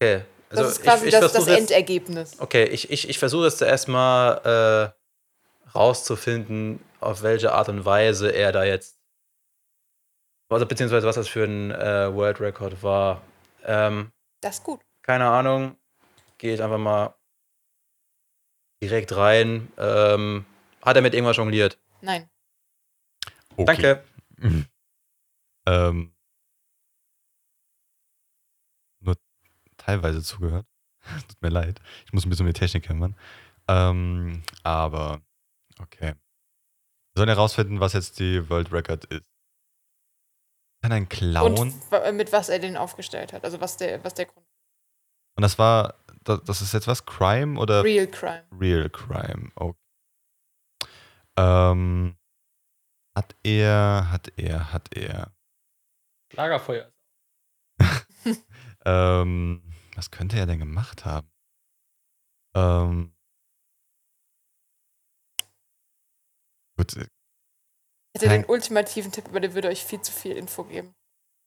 Okay. 0.00 0.24
Also 0.50 0.62
Das 0.64 0.72
ist 0.72 0.82
quasi 0.82 1.06
ich, 1.06 1.14
ich 1.14 1.20
das, 1.20 1.20
das 1.20 1.32
versuche 1.32 1.50
jetzt, 1.52 1.70
Endergebnis. 1.70 2.40
Okay, 2.40 2.64
ich, 2.64 2.90
ich, 2.90 3.08
ich 3.08 3.18
versuche 3.18 3.44
jetzt 3.44 3.58
zuerst 3.58 3.88
mal 3.88 4.94
äh, 4.94 5.70
rauszufinden, 5.74 6.84
auf 6.98 7.22
welche 7.22 7.52
Art 7.52 7.68
und 7.68 7.84
Weise 7.84 8.30
er 8.30 8.50
da 8.52 8.64
jetzt. 8.64 8.98
Also 10.50 10.66
beziehungsweise 10.66 11.06
was 11.06 11.14
das 11.14 11.28
für 11.28 11.44
ein 11.44 11.70
äh, 11.70 12.12
World 12.12 12.40
Record 12.40 12.82
war. 12.82 13.22
Ähm, 13.64 14.10
Das 14.40 14.56
ist 14.56 14.64
gut. 14.64 14.80
keine 15.02 15.28
Ahnung. 15.28 15.76
Gehe 16.38 16.54
ich 16.54 16.62
einfach 16.62 16.78
mal 16.78 17.14
direkt 18.82 19.14
rein. 19.14 19.70
Ähm, 19.78 20.44
hat 20.82 20.96
er 20.96 21.02
mit 21.02 21.14
irgendwas 21.14 21.36
jongliert? 21.36 21.78
Nein. 22.00 22.28
Okay. 23.56 23.64
Danke. 23.64 24.04
Ähm, 25.66 26.14
teilweise 29.84 30.22
zugehört. 30.22 30.66
Tut 31.28 31.40
mir 31.42 31.48
leid. 31.48 31.80
Ich 32.06 32.12
muss 32.12 32.24
ein 32.26 32.30
bisschen 32.30 32.46
mit 32.46 32.56
Technik 32.56 32.84
kümmern. 32.86 33.16
Ähm, 33.68 34.42
aber 34.62 35.20
okay. 35.80 36.14
Wir 37.14 37.20
sollen 37.22 37.28
herausfinden, 37.28 37.80
was 37.80 37.92
jetzt 37.92 38.18
die 38.20 38.48
World 38.50 38.72
Record 38.72 39.04
ist. 39.06 39.24
Kann 40.82 40.92
ein 40.92 41.08
Clown. 41.08 41.52
Und 41.52 41.58
Und, 41.58 41.92
w- 41.92 42.12
mit 42.12 42.32
was 42.32 42.48
er 42.48 42.58
den 42.58 42.76
aufgestellt 42.76 43.32
hat. 43.32 43.44
Also 43.44 43.60
was 43.60 43.76
der, 43.76 44.02
was 44.04 44.14
der 44.14 44.26
Grund 44.26 44.46
das 45.36 45.58
war, 45.58 45.94
das, 46.24 46.42
das 46.44 46.60
ist 46.60 46.74
jetzt 46.74 46.86
was? 46.86 47.06
Crime 47.06 47.58
oder 47.58 47.82
Real 47.82 48.06
Crime. 48.06 48.44
Real 48.52 48.90
Crime? 48.90 49.50
Okay. 49.54 49.78
Ähm, 51.38 52.18
hat 53.16 53.34
er, 53.42 54.10
hat 54.10 54.30
er, 54.36 54.70
hat 54.72 54.94
er. 54.94 55.34
Lagerfeuer. 56.34 56.92
Ähm, 58.86 59.62
was 59.96 60.10
könnte 60.10 60.38
er 60.38 60.46
denn 60.46 60.58
gemacht 60.58 61.04
haben? 61.04 61.28
Ähm, 62.54 63.12
gut, 66.76 66.96
äh, 66.96 67.06
Ich 68.16 68.22
hätte 68.22 68.28
den 68.28 68.44
ultimativen 68.44 69.12
Tipp, 69.12 69.26
aber 69.28 69.40
der 69.40 69.54
würde 69.54 69.68
euch 69.68 69.84
viel 69.84 70.00
zu 70.00 70.12
viel 70.12 70.32
Info 70.32 70.64
geben. 70.64 70.94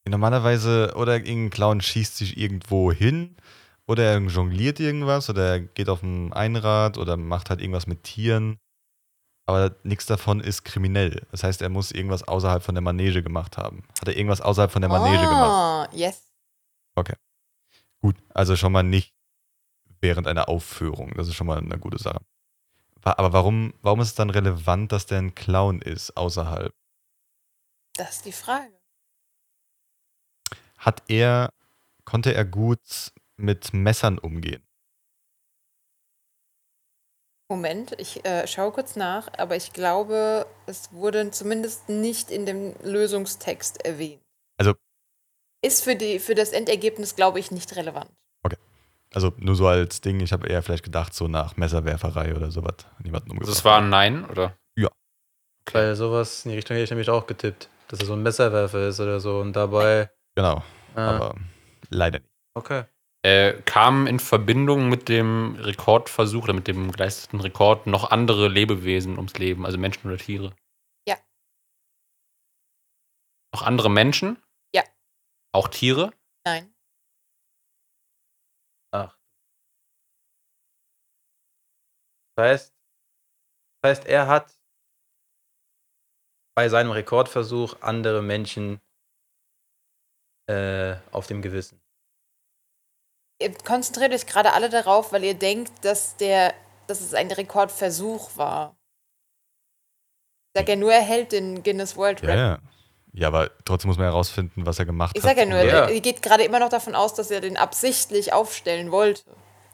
normalerweise, 0.07 0.93
oder 0.95 1.15
irgendein 1.15 1.49
Clown 1.49 1.81
schießt 1.81 2.17
sich 2.17 2.37
irgendwo 2.37 2.91
hin, 2.91 3.35
oder 3.85 4.03
er 4.03 4.19
jongliert 4.19 4.79
irgendwas, 4.79 5.29
oder 5.29 5.51
er 5.51 5.59
geht 5.59 5.89
auf 5.89 6.03
ein 6.03 6.31
Einrad, 6.33 6.97
oder 6.97 7.17
macht 7.17 7.49
halt 7.49 7.59
irgendwas 7.59 7.87
mit 7.87 8.03
Tieren. 8.03 8.59
Aber 9.45 9.75
nichts 9.83 10.05
davon 10.05 10.39
ist 10.39 10.63
kriminell. 10.63 11.27
Das 11.31 11.43
heißt, 11.43 11.61
er 11.61 11.67
muss 11.67 11.91
irgendwas 11.91 12.23
außerhalb 12.23 12.63
von 12.63 12.75
der 12.75 12.81
Manege 12.81 13.21
gemacht 13.21 13.57
haben. 13.57 13.83
Hat 13.99 14.07
er 14.07 14.15
irgendwas 14.15 14.39
außerhalb 14.39 14.71
von 14.71 14.81
der 14.81 14.89
Manege 14.89 15.21
gemacht? 15.21 15.51
ah, 15.51 15.89
yes. 15.91 16.33
Gut, 18.03 18.17
also 18.33 18.57
schon 18.57 18.73
mal 18.73 18.83
nicht 18.83 19.15
während 20.01 20.27
einer 20.27 20.49
Aufführung. 20.49 21.13
Das 21.15 21.29
ist 21.29 21.35
schon 21.35 21.47
mal 21.47 21.57
eine 21.57 21.79
gute 21.79 21.97
Sache. 21.97 22.19
Aber 23.01 23.31
warum, 23.31 23.73
warum 23.81 24.01
ist 24.01 24.09
es 24.09 24.15
dann 24.15 24.29
relevant, 24.29 24.91
dass 24.91 25.05
der 25.05 25.19
ein 25.19 25.35
Clown 25.35 25.81
ist 25.81 26.17
außerhalb? 26.17 26.73
Das 27.95 28.17
ist 28.17 28.25
die 28.25 28.33
Frage. 28.33 28.77
Hat 30.77 31.03
er, 31.07 31.53
konnte 32.03 32.33
er 32.33 32.43
gut 32.43 33.13
mit 33.37 33.73
Messern 33.73 34.19
umgehen? 34.19 34.61
Moment, 37.49 37.93
ich 37.99 38.25
äh, 38.25 38.47
schaue 38.47 38.73
kurz 38.73 38.97
nach, 38.97 39.31
aber 39.37 39.55
ich 39.55 39.71
glaube, 39.71 40.45
es 40.65 40.91
wurde 40.91 41.31
zumindest 41.31 41.87
nicht 41.87 42.31
in 42.31 42.45
dem 42.45 42.75
Lösungstext 42.83 43.85
erwähnt. 43.85 44.21
Also- 44.57 44.73
Ist 45.63 45.83
für, 45.83 45.95
die, 45.95 46.19
für 46.19 46.35
das 46.35 46.51
Endergebnis, 46.51 47.15
glaube 47.15 47.39
ich, 47.39 47.49
nicht 47.51 47.75
relevant. 47.75 48.11
Also 49.15 49.31
nur 49.37 49.55
so 49.55 49.67
als 49.67 50.01
Ding, 50.01 50.21
ich 50.21 50.33
habe 50.33 50.47
eher 50.47 50.63
vielleicht 50.63 50.83
gedacht, 50.83 51.13
so 51.13 51.27
nach 51.27 51.55
Messerwerferei 51.55 52.35
oder 52.35 52.49
sowas. 52.49 52.77
Niemanden 53.03 53.29
umgebracht. 53.29 53.49
Also 53.49 53.59
es 53.59 53.63
war 53.63 53.77
ein 53.79 53.89
Nein, 53.89 54.25
oder? 54.25 54.57
Weil 55.71 55.95
sowas 55.95 56.43
in 56.45 56.49
die 56.51 56.55
Richtung 56.57 56.75
hätte 56.75 56.83
ich 56.85 56.89
nämlich 56.89 57.09
auch 57.09 57.25
getippt. 57.25 57.69
Dass 57.87 57.99
er 57.99 58.05
so 58.07 58.13
ein 58.13 58.23
Messerwerfer 58.23 58.87
ist 58.87 58.99
oder 58.99 59.19
so 59.19 59.39
und 59.39 59.53
dabei. 59.53 60.09
Genau, 60.35 60.63
Ah, 60.95 61.09
aber 61.15 61.35
leider 61.89 62.19
nicht. 62.19 62.29
okay. 62.55 62.83
Äh, 63.21 63.53
kamen 63.65 64.07
in 64.07 64.19
Verbindung 64.19 64.89
mit 64.89 65.07
dem 65.07 65.55
Rekordversuch 65.55 66.43
oder 66.43 66.53
mit 66.53 66.67
dem 66.67 66.91
geleisteten 66.91 67.39
Rekord 67.39 67.87
noch 67.87 68.11
andere 68.11 68.49
Lebewesen 68.49 69.15
ums 69.17 69.37
Leben, 69.37 69.65
also 69.65 69.77
Menschen 69.77 70.07
oder 70.07 70.17
Tiere? 70.17 70.53
Ja. 71.07 71.15
Noch 73.53 73.61
andere 73.61 73.89
Menschen? 73.89 74.37
Auch 75.53 75.67
Tiere? 75.67 76.11
Nein. 76.45 76.73
Ach. 78.91 79.17
Das 82.35 82.45
heißt, 82.45 82.75
das 83.81 83.89
heißt, 83.99 84.07
er 84.07 84.27
hat 84.27 84.57
bei 86.55 86.69
seinem 86.69 86.91
Rekordversuch 86.91 87.81
andere 87.81 88.21
Menschen 88.21 88.81
äh, 90.49 90.95
auf 91.11 91.27
dem 91.27 91.41
Gewissen. 91.41 91.81
Ihr 93.41 93.53
konzentriert 93.53 94.13
euch 94.13 94.25
gerade 94.25 94.53
alle 94.53 94.69
darauf, 94.69 95.11
weil 95.11 95.23
ihr 95.23 95.33
denkt, 95.33 95.85
dass, 95.85 96.17
der, 96.17 96.53
dass 96.87 97.01
es 97.01 97.13
ein 97.13 97.31
Rekordversuch 97.31 98.37
war. 98.37 98.75
Ich 100.55 100.61
sag 100.61 100.69
ja 100.69 100.75
nur, 100.75 100.93
er 100.93 101.01
hält 101.01 101.31
den 101.31 101.63
Guinness 101.63 101.95
World 101.95 102.23
Record. 102.23 102.37
ja. 102.37 102.53
Ja, 102.55 102.72
aber 103.21 103.51
trotzdem 103.65 103.89
muss 103.89 103.97
man 103.97 104.07
herausfinden, 104.07 104.65
was 104.65 104.79
er 104.79 104.85
gemacht 104.85 105.15
Ich 105.15 105.23
hat. 105.23 105.29
sag 105.29 105.37
ja 105.37 105.45
nur, 105.45 105.61
Ja. 105.63 105.87
ihr 105.89 106.01
geht 106.01 106.21
gerade 106.21 106.43
immer 106.43 106.59
noch 106.59 106.69
davon 106.69 106.95
aus, 106.95 107.13
dass 107.13 107.29
er 107.31 107.41
den 107.41 107.57
absichtlich 107.57 108.33
aufstellen 108.33 108.91
wollte. 108.91 109.21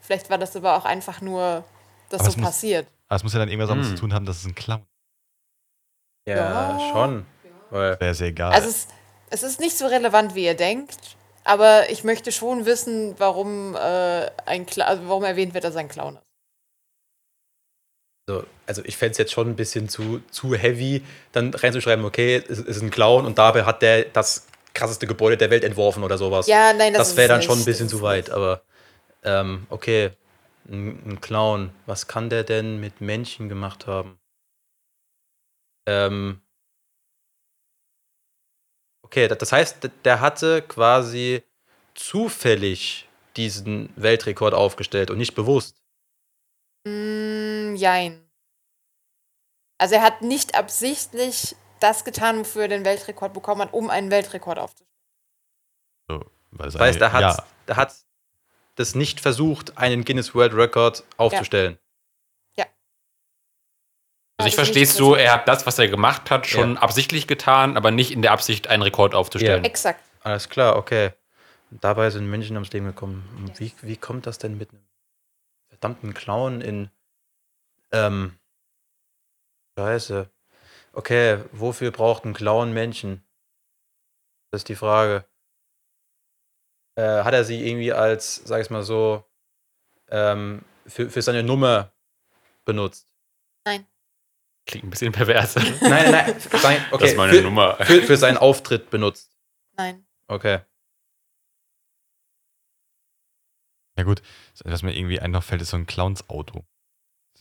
Vielleicht 0.01 0.29
war 0.29 0.37
das 0.37 0.55
aber 0.55 0.75
auch 0.77 0.85
einfach 0.85 1.21
nur, 1.21 1.63
dass 2.09 2.21
Aber 2.21 2.29
so 2.31 2.35
es 2.35 2.37
muss- 2.37 2.45
passiert. 2.47 2.87
Aber 3.07 3.15
es 3.15 3.23
muss 3.23 3.33
ja 3.33 3.39
dann 3.39 3.49
irgendwas 3.49 3.69
damit 3.69 3.85
Hm. 3.85 3.95
zu 3.95 4.01
tun 4.01 4.13
haben, 4.13 4.25
dass 4.25 4.37
es 4.37 4.45
ein 4.45 4.55
Clown 4.55 4.83
Ja, 6.27 6.35
Ja. 6.77 6.89
schon. 6.91 7.25
Ist. 7.71 7.71
Wäre 7.71 8.13
sehr 8.13 8.27
egal. 8.27 8.51
Also 8.51 8.67
es, 8.69 8.87
es 9.29 9.43
ist 9.43 9.59
nicht 9.59 9.77
so 9.77 9.87
relevant, 9.87 10.35
wie 10.35 10.45
ihr 10.45 10.55
denkt, 10.55 10.97
aber 11.43 11.89
ich 11.89 12.03
möchte 12.03 12.31
schon 12.31 12.65
wissen, 12.65 13.15
warum, 13.19 13.75
äh, 13.75 14.29
ein 14.45 14.65
Cla 14.65 14.85
also 14.85 15.07
warum 15.07 15.23
erwähnt 15.23 15.53
wird, 15.53 15.63
dass 15.63 15.75
er 15.75 15.81
ein 15.81 15.87
Clown 15.87 16.15
ist. 16.17 16.23
So, 18.29 18.43
also 18.67 18.83
ich 18.85 18.95
fände 18.95 19.13
es 19.13 19.17
jetzt 19.17 19.31
schon 19.31 19.47
ein 19.49 19.55
bisschen 19.55 19.89
zu, 19.89 20.21
zu 20.29 20.53
heavy, 20.53 21.03
dann 21.31 21.51
reinzuschreiben, 21.51 22.05
okay, 22.05 22.43
es 22.47 22.59
ist 22.59 22.81
ein 22.83 22.91
Clown 22.91 23.25
und 23.25 23.39
dabei 23.39 23.63
hat 23.63 23.81
der 23.81 24.03
das 24.03 24.45
krasseste 24.75 25.07
Gebäude 25.07 25.35
der 25.35 25.49
Welt 25.49 25.63
entworfen 25.63 26.03
oder 26.03 26.19
sowas. 26.19 26.45
Ja, 26.45 26.71
nein, 26.73 26.93
das, 26.93 27.09
das 27.09 27.17
wäre 27.17 27.29
dann 27.29 27.41
schon 27.41 27.59
ein 27.59 27.65
bisschen 27.65 27.89
zu 27.89 28.03
weit, 28.03 28.29
aber 28.29 28.61
ähm, 29.23 29.65
okay, 29.71 30.11
ein, 30.69 31.01
ein 31.07 31.21
Clown, 31.21 31.71
was 31.87 32.05
kann 32.05 32.29
der 32.29 32.43
denn 32.43 32.79
mit 32.79 33.01
Menschen 33.01 33.49
gemacht 33.49 33.87
haben? 33.87 34.19
Ähm, 35.87 36.39
okay, 39.01 39.27
da- 39.27 39.33
das 39.35 39.51
heißt, 39.51 39.89
der 40.05 40.21
hatte 40.21 40.61
quasi 40.61 41.41
zufällig 41.95 43.09
diesen 43.37 43.89
Weltrekord 43.95 44.53
aufgestellt 44.53 45.09
und 45.09 45.17
nicht 45.17 45.33
bewusst. 45.33 45.78
Mm, 46.85 47.75
jein. 47.75 48.29
Also 49.77 49.95
er 49.95 50.01
hat 50.01 50.21
nicht 50.21 50.55
absichtlich 50.55 51.55
das 51.79 52.03
getan, 52.03 52.39
wofür 52.39 52.63
er 52.63 52.67
den 52.67 52.85
Weltrekord 52.85 53.33
bekommen 53.33 53.61
hat, 53.61 53.73
um 53.73 53.89
einen 53.89 54.11
Weltrekord 54.11 54.59
aufzustellen. 54.59 54.89
so, 56.09 56.25
weil 56.51 56.71
heißt, 56.73 56.99
er 57.01 57.13
hat, 57.13 57.21
ja, 57.21 57.43
er 57.67 57.75
hat 57.77 57.95
das 58.75 58.95
nicht 58.95 59.21
versucht, 59.21 59.77
einen 59.77 60.03
Guinness 60.03 60.35
World 60.35 60.53
Record 60.53 61.03
aufzustellen. 61.17 61.79
Also 64.39 64.47
ich 64.47 64.55
Ja, 64.55 64.63
das 64.63 64.67
verstehe 64.67 64.83
es 64.83 64.95
so, 64.95 65.15
er 65.15 65.33
hat 65.33 65.49
das, 65.49 65.65
was 65.65 65.77
er 65.79 65.89
gemacht 65.89 66.31
hat, 66.31 66.47
schon 66.47 66.77
absichtlich 66.77 67.27
getan, 67.27 67.75
aber 67.75 67.91
nicht 67.91 68.11
in 68.11 68.21
der 68.21 68.31
Absicht, 68.31 68.67
einen 68.67 68.83
Rekord 68.83 69.13
aufzustellen. 69.13 69.65
Exakt. 69.65 70.01
Alles 70.21 70.47
klar, 70.47 70.77
okay. 70.77 71.11
Dabei 71.71 72.09
sind 72.09 72.29
Menschen 72.29 72.55
ums 72.55 72.71
Leben 72.71 72.85
gekommen. 72.85 73.27
Und 73.37 73.59
Wie, 73.59 73.73
wie 73.81 73.97
kommt 73.97 74.25
das 74.27 74.37
denn 74.37 74.57
mit 74.57 74.71
einem 74.71 74.81
verdammten 75.79 76.13
Clown 76.13 76.61
in. 76.61 76.89
Ähm. 77.91 78.37
Scheiße. 79.77 80.29
Okay, 80.91 81.39
wofür 81.51 81.91
braucht 81.91 82.25
ein 82.25 82.33
Clown 82.33 82.73
Menschen? 82.73 83.23
Das 84.51 84.61
ist 84.61 84.69
die 84.69 84.75
Frage. 84.75 85.25
Äh, 86.95 87.23
hat 87.23 87.33
er 87.33 87.45
sie 87.45 87.65
irgendwie 87.65 87.93
als, 87.93 88.35
sag 88.35 88.61
ich 88.61 88.69
mal 88.69 88.83
so, 88.83 89.23
ähm, 90.09 90.65
für, 90.85 91.09
für 91.09 91.21
seine 91.21 91.43
Nummer 91.43 91.93
benutzt? 92.65 93.07
Klingt 94.65 94.85
ein 94.85 94.89
bisschen 94.89 95.11
pervers. 95.13 95.55
Nein, 95.55 95.77
nein, 95.81 96.11
nein. 96.11 96.39
Sein, 96.59 96.85
okay, 96.91 97.03
das 97.03 97.11
ist 97.11 97.17
meine 97.17 97.33
für, 97.33 97.41
Nummer. 97.41 97.77
Für, 97.77 98.01
für 98.01 98.17
seinen 98.17 98.37
Auftritt 98.37 98.89
benutzt. 98.89 99.31
Nein. 99.77 100.05
Okay. 100.27 100.59
Ja 103.99 104.05
gut, 104.05 104.21
was 104.63 104.81
mir 104.81 104.95
irgendwie 104.95 105.19
ein 105.19 105.31
noch 105.31 105.43
fällt, 105.43 105.61
ist 105.61 105.71
so 105.71 105.77
ein 105.77 105.85
Clowns-Auto. 105.85 106.63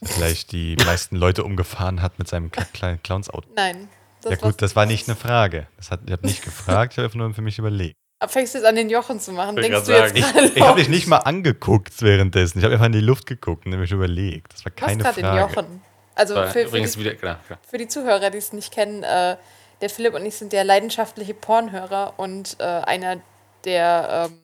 vielleicht 0.03 0.51
die 0.51 0.75
meisten 0.85 1.15
Leute 1.15 1.43
umgefahren 1.43 2.01
hat 2.01 2.19
mit 2.19 2.27
seinem 2.27 2.51
kleinen 2.51 3.01
Clowns-Auto. 3.01 3.49
Nein. 3.55 3.87
Ja 4.25 4.35
gut, 4.35 4.61
das 4.61 4.75
war 4.75 4.85
nicht 4.85 5.07
eine 5.07 5.15
Frage. 5.15 5.67
Das 5.77 5.91
hat, 5.91 6.01
ich 6.05 6.11
habe 6.11 6.27
nicht 6.27 6.43
gefragt, 6.43 6.93
ich 6.93 6.97
habe 6.97 7.05
einfach 7.05 7.17
nur 7.17 7.33
für 7.33 7.41
mich 7.41 7.57
überlegt. 7.57 7.95
Aber 8.21 8.29
fängst 8.29 8.53
du 8.53 8.57
jetzt 8.57 8.67
an, 8.67 8.75
den 8.75 8.89
Jochen 8.89 9.21
zu 9.21 9.31
machen? 9.31 9.57
Ich 9.57 9.67
Denkst 9.67 9.85
du 9.85 9.93
jetzt 9.93 10.13
gerade 10.13 10.51
Ich 10.53 10.61
habe 10.61 10.79
dich 10.79 10.89
nicht 10.89 11.07
mal 11.07 11.19
angeguckt 11.19 12.01
währenddessen. 12.01 12.59
Ich 12.59 12.65
habe 12.65 12.73
einfach 12.73 12.87
in 12.87 12.91
die 12.91 12.99
Luft 12.99 13.25
geguckt 13.25 13.65
und 13.65 13.71
nämlich 13.71 13.91
überlegt. 13.91 14.53
Das 14.53 14.65
war 14.65 14.73
keine 14.73 15.01
gerade 15.01 15.15
den 15.15 15.25
Frage. 15.25 15.39
Jochen? 15.39 15.81
Also 16.15 16.35
für, 16.35 16.47
für, 16.49 16.61
übrigens 16.63 16.93
die, 16.93 16.99
wieder, 16.99 17.15
genau, 17.15 17.37
genau. 17.47 17.59
für 17.65 17.77
die 17.77 17.87
Zuhörer, 17.87 18.29
die 18.29 18.39
es 18.39 18.51
nicht 18.51 18.73
kennen, 18.73 19.03
äh, 19.03 19.37
der 19.79 19.89
Philipp 19.89 20.13
und 20.13 20.25
ich 20.25 20.35
sind 20.35 20.51
ja 20.51 20.63
leidenschaftliche 20.63 21.33
Pornhörer 21.33 22.15
und 22.17 22.57
äh, 22.59 22.63
einer 22.63 23.21
der 23.63 24.29
ähm, 24.29 24.39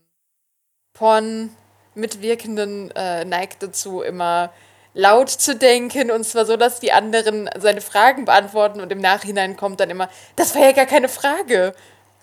Porn-Mitwirkenden 1.96 2.92
äh, 2.92 3.26
neigt 3.26 3.64
dazu, 3.64 4.02
immer 4.02 4.52
laut 4.94 5.30
zu 5.30 5.56
denken 5.56 6.12
und 6.12 6.24
zwar 6.24 6.46
so, 6.46 6.56
dass 6.56 6.80
die 6.80 6.92
anderen 6.92 7.50
seine 7.58 7.82
Fragen 7.82 8.26
beantworten 8.26 8.80
und 8.80 8.92
im 8.92 9.00
Nachhinein 9.00 9.58
kommt 9.58 9.80
dann 9.80 9.90
immer, 9.90 10.10
das 10.36 10.56
war 10.56 10.62
ja 10.62 10.72
gar 10.72 10.86
keine 10.86 11.10
Frage. 11.10 11.74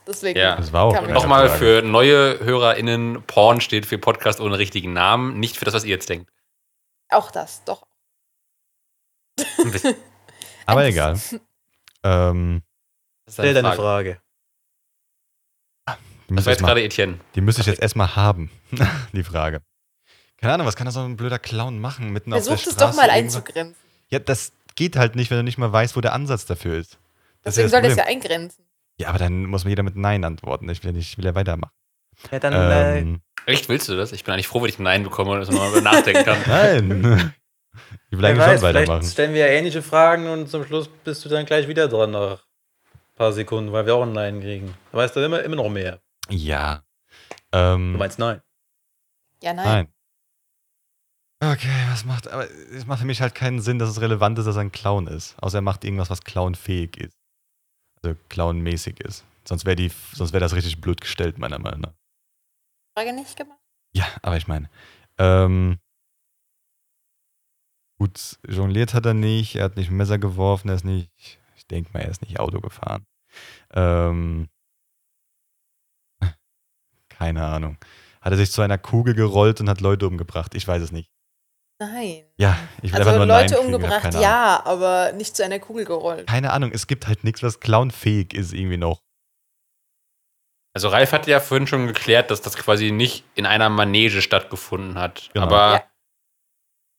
Deswegen 0.06 0.38
Ja. 0.38 0.56
Das 0.56 0.72
war 0.72 0.84
auch 0.84 1.08
Nochmal 1.08 1.50
für 1.50 1.82
neue 1.82 2.40
HörerInnen, 2.40 3.22
Porn 3.26 3.60
steht 3.60 3.86
für 3.86 3.98
Podcast 3.98 4.40
ohne 4.40 4.58
richtigen 4.58 4.92
Namen, 4.92 5.38
nicht 5.38 5.58
für 5.58 5.64
das, 5.64 5.74
was 5.74 5.84
ihr 5.84 5.90
jetzt 5.90 6.08
denkt. 6.08 6.30
auch 7.10 7.30
das, 7.30 7.62
doch. 7.64 7.86
Aber 10.66 10.84
egal. 10.86 11.18
ähm, 12.02 12.62
Das 13.26 13.38
ist 13.38 13.38
deine 13.38 13.60
Frage. 13.60 13.76
Frage. 13.76 14.22
Die, 16.32 16.36
Das 16.36 16.44
müsste 16.46 16.46
war 16.46 16.52
ich 16.52 16.56
jetzt 16.56 16.62
mal, 16.62 16.68
gerade 16.68 16.82
Etienne. 16.82 17.18
die 17.34 17.40
müsste 17.40 17.60
ich 17.62 17.66
jetzt 17.66 17.80
erstmal 17.82 18.16
haben, 18.16 18.50
die 19.12 19.22
Frage. 19.24 19.62
Keine 20.40 20.54
Ahnung, 20.54 20.66
was 20.66 20.74
kann 20.76 20.86
da 20.86 20.90
so 20.90 21.00
ein 21.00 21.16
blöder 21.16 21.38
Clown 21.38 21.78
machen 21.80 22.10
mitten 22.10 22.32
auf 22.32 22.38
Versuch 22.44 22.50
der 22.62 22.66
es 22.68 22.74
Straße? 22.74 22.78
doch 22.78 22.96
mal 22.96 23.08
irgendwo- 23.08 23.36
einzugrenzen. 23.38 23.76
Ja, 24.10 24.18
das 24.18 24.52
geht 24.74 24.96
halt 24.96 25.14
nicht, 25.16 25.30
wenn 25.30 25.38
du 25.38 25.44
nicht 25.44 25.58
mal 25.58 25.72
weißt, 25.72 25.96
wo 25.96 26.00
der 26.00 26.12
Ansatz 26.12 26.44
dafür 26.46 26.78
ist. 26.78 26.98
Das 27.44 27.54
Deswegen 27.54 27.66
ist 27.66 27.72
ja 27.72 27.80
soll 27.80 27.88
das 27.88 27.96
ja 27.98 28.04
eingrenzen. 28.04 28.64
Ja, 28.98 29.08
aber 29.08 29.18
dann 29.18 29.44
muss 29.46 29.64
mir 29.64 29.70
jeder 29.70 29.82
mit 29.82 29.96
Nein 29.96 30.24
antworten. 30.24 30.68
Ich 30.68 30.82
will 30.82 30.90
ja 30.90 30.96
nicht, 30.96 31.16
will 31.16 31.24
ja 31.24 31.34
weitermachen. 31.34 31.72
Ja, 32.30 32.38
dann 32.38 32.52
äh, 32.52 32.98
Ähm, 32.98 33.20
Echt, 33.46 33.68
willst 33.68 33.88
du 33.88 33.96
das? 33.96 34.12
Ich 34.12 34.22
bin 34.24 34.34
eigentlich 34.34 34.46
froh, 34.48 34.62
wenn 34.62 34.68
ich 34.68 34.78
ein 34.78 34.82
Nein 34.84 35.02
bekomme 35.02 35.30
und 35.32 35.40
dass 35.40 35.50
man 35.50 35.72
mal 35.72 35.80
nachdenken 35.80 36.24
kann. 36.24 36.38
nein. 36.46 37.32
Ich 38.10 38.18
will 38.18 38.24
eigentlich 38.24 38.38
weiß, 38.46 38.60
schon 38.60 38.68
weitermachen. 38.68 39.00
vielleicht 39.00 39.12
stellen 39.12 39.32
wir 39.34 39.40
ja 39.40 39.52
ähnliche 39.52 39.82
Fragen 39.82 40.28
und 40.28 40.48
zum 40.50 40.64
Schluss 40.66 40.88
bist 41.04 41.24
du 41.24 41.28
dann 41.30 41.46
gleich 41.46 41.66
wieder 41.68 41.88
dran 41.88 42.10
nach 42.10 42.42
ein 42.94 43.16
paar 43.16 43.32
Sekunden, 43.32 43.72
weil 43.72 43.86
wir 43.86 43.94
auch 43.94 44.02
ein 44.02 44.12
Nein 44.12 44.40
kriegen. 44.40 44.74
Da 44.92 44.98
weißt 44.98 45.16
du 45.16 45.20
immer, 45.20 45.42
immer 45.42 45.56
noch 45.56 45.70
mehr. 45.70 45.98
Ja. 46.32 46.84
Ähm, 47.52 47.92
Du 47.92 47.98
meinst 47.98 48.18
Nein. 48.18 48.40
Ja, 49.42 49.52
nein. 49.52 49.64
Nein. 49.64 49.92
Okay, 51.52 51.86
was 51.90 52.04
macht. 52.04 52.28
Aber 52.28 52.48
es 52.48 52.86
macht 52.86 53.00
für 53.00 53.06
mich 53.06 53.20
halt 53.20 53.34
keinen 53.34 53.60
Sinn, 53.60 53.78
dass 53.80 53.90
es 53.90 54.00
relevant 54.00 54.38
ist, 54.38 54.46
dass 54.46 54.56
er 54.56 54.62
ein 54.62 54.70
Clown 54.70 55.08
ist. 55.08 55.34
Außer 55.42 55.58
er 55.58 55.62
macht 55.62 55.84
irgendwas, 55.84 56.08
was 56.08 56.22
clownfähig 56.22 56.96
ist. 56.96 57.18
Also 58.00 58.16
clownmäßig 58.28 59.00
ist. 59.00 59.24
Sonst 59.44 59.64
wäre 59.64 59.74
die, 59.74 59.90
sonst 60.12 60.32
wäre 60.32 60.40
das 60.40 60.54
richtig 60.54 60.80
blöd 60.80 61.00
gestellt, 61.00 61.38
meiner 61.38 61.58
Meinung 61.58 61.80
nach. 61.80 61.94
Frage 62.96 63.12
nicht 63.12 63.36
gemacht? 63.36 63.58
Ja, 63.92 64.06
aber 64.22 64.36
ich 64.36 64.46
meine. 64.46 64.70
Ähm, 65.18 65.80
gut, 67.98 68.38
jongliert 68.48 68.94
hat 68.94 69.06
er 69.06 69.14
nicht, 69.14 69.56
er 69.56 69.64
hat 69.64 69.76
nicht 69.76 69.90
Messer 69.90 70.18
geworfen, 70.18 70.68
er 70.68 70.76
ist 70.76 70.84
nicht. 70.84 71.10
Ich 71.56 71.66
denke 71.66 71.90
mal, 71.92 72.00
er 72.00 72.10
ist 72.10 72.22
nicht 72.22 72.38
Auto 72.38 72.60
gefahren. 72.60 73.04
Ähm, 73.72 74.48
keine 77.22 77.44
Ahnung. 77.46 77.76
Hat 78.20 78.32
er 78.32 78.36
sich 78.36 78.50
zu 78.50 78.62
einer 78.62 78.78
Kugel 78.78 79.14
gerollt 79.14 79.60
und 79.60 79.68
hat 79.68 79.80
Leute 79.80 80.08
umgebracht? 80.08 80.54
Ich 80.56 80.66
weiß 80.66 80.82
es 80.82 80.90
nicht. 80.92 81.08
Nein. 81.78 82.24
Ja, 82.36 82.58
ich 82.82 82.92
will 82.92 82.98
Also 82.98 83.10
einfach 83.10 83.26
nur 83.26 83.36
Leute 83.36 83.54
Nein 83.54 83.64
umgebracht, 83.64 84.14
ja, 84.14 84.60
aber 84.64 85.12
nicht 85.12 85.36
zu 85.36 85.44
einer 85.44 85.58
Kugel 85.60 85.84
gerollt. 85.84 86.26
Keine 86.28 86.52
Ahnung, 86.52 86.72
es 86.72 86.86
gibt 86.88 87.06
halt 87.06 87.22
nichts, 87.24 87.42
was 87.42 87.60
clownfähig 87.60 88.34
ist, 88.34 88.52
irgendwie 88.52 88.76
noch. 88.76 89.00
Also 90.74 90.88
Ralf 90.88 91.12
hatte 91.12 91.30
ja 91.30 91.38
vorhin 91.38 91.66
schon 91.66 91.86
geklärt, 91.86 92.30
dass 92.30 92.40
das 92.40 92.56
quasi 92.56 92.90
nicht 92.90 93.24
in 93.34 93.46
einer 93.46 93.68
Manege 93.68 94.20
stattgefunden 94.22 94.98
hat. 94.98 95.30
Genau. 95.34 95.46
Aber 95.46 95.74
Ja. 95.74 95.90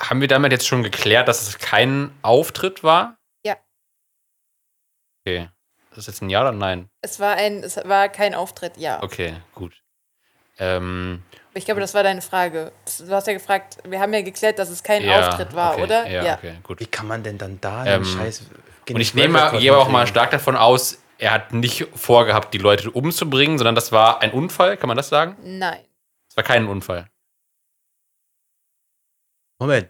haben 0.01 0.21
wir 0.21 0.27
damit 0.29 0.51
jetzt 0.53 0.67
schon 0.67 0.83
geklärt, 0.83 1.27
dass 1.27 1.47
es 1.47 1.57
kein 1.57 2.17
Auftritt 2.21 2.83
war? 2.83 3.17
Ja. 3.45 3.57
Okay. 5.25 5.49
Das 5.89 5.99
ist 5.99 6.07
jetzt 6.07 6.21
ein 6.21 6.29
Ja 6.29 6.41
oder 6.41 6.51
ein 6.51 6.57
Nein? 6.59 6.89
Es 7.01 7.19
war 7.19 7.35
ein, 7.35 7.63
es 7.63 7.77
war 7.77 8.09
kein 8.09 8.33
Auftritt, 8.35 8.77
ja. 8.77 9.01
Okay, 9.03 9.35
gut. 9.53 9.82
Ähm, 10.59 11.23
Ich 11.53 11.65
glaube, 11.65 11.81
das 11.81 11.93
war 11.93 12.03
deine 12.03 12.21
Frage. 12.21 12.71
Du 12.99 13.11
hast 13.11 13.27
ja 13.27 13.33
gefragt, 13.33 13.77
wir 13.87 13.99
haben 13.99 14.13
ja 14.13 14.21
geklärt, 14.21 14.59
dass 14.59 14.69
es 14.69 14.83
kein 14.83 15.03
ja, 15.03 15.27
Auftritt 15.29 15.53
war, 15.55 15.73
okay, 15.73 15.83
oder? 15.83 16.07
Ja, 16.09 16.35
okay, 16.35 16.55
gut. 16.63 16.79
Wie 16.79 16.85
kann 16.85 17.07
man 17.07 17.23
denn 17.23 17.37
dann 17.37 17.59
da 17.61 17.85
Ähm, 17.85 18.03
den 18.03 18.05
Scheiß. 18.05 18.43
Und 18.89 18.99
ich 18.99 19.13
nehme 19.13 19.33
mal, 19.33 19.57
gehe 19.59 19.71
aber 19.71 19.81
auch 19.81 19.89
mal 19.89 20.07
stark 20.07 20.31
davon 20.31 20.55
aus, 20.55 20.99
er 21.17 21.31
hat 21.31 21.53
nicht 21.53 21.87
vorgehabt, 21.95 22.53
die 22.53 22.57
Leute 22.57 22.91
umzubringen, 22.91 23.57
sondern 23.57 23.75
das 23.75 23.91
war 23.91 24.21
ein 24.21 24.31
Unfall, 24.31 24.77
kann 24.77 24.87
man 24.87 24.97
das 24.97 25.09
sagen? 25.09 25.37
Nein. 25.41 25.79
Es 26.29 26.35
war 26.35 26.43
kein 26.43 26.67
Unfall. 26.67 27.07
Moment. 29.59 29.89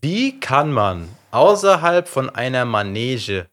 Wie 0.00 0.38
kann 0.38 0.72
man 0.72 1.08
außerhalb 1.32 2.06
von 2.08 2.30
einer 2.30 2.64
Manege 2.64 3.48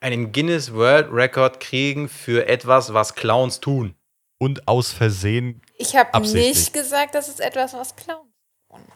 einen 0.00 0.32
Guinness 0.32 0.74
World 0.74 1.08
Record 1.12 1.60
kriegen 1.60 2.08
für 2.08 2.46
etwas, 2.48 2.92
was 2.92 3.14
Clowns 3.14 3.60
tun? 3.60 3.94
Und 4.38 4.68
aus 4.68 4.92
Versehen. 4.92 5.60
Ich 5.76 5.96
habe 5.96 6.20
nicht 6.28 6.72
gesagt, 6.72 7.14
das 7.14 7.28
ist 7.28 7.40
etwas, 7.40 7.74
was 7.74 7.96
Clown. 7.96 8.26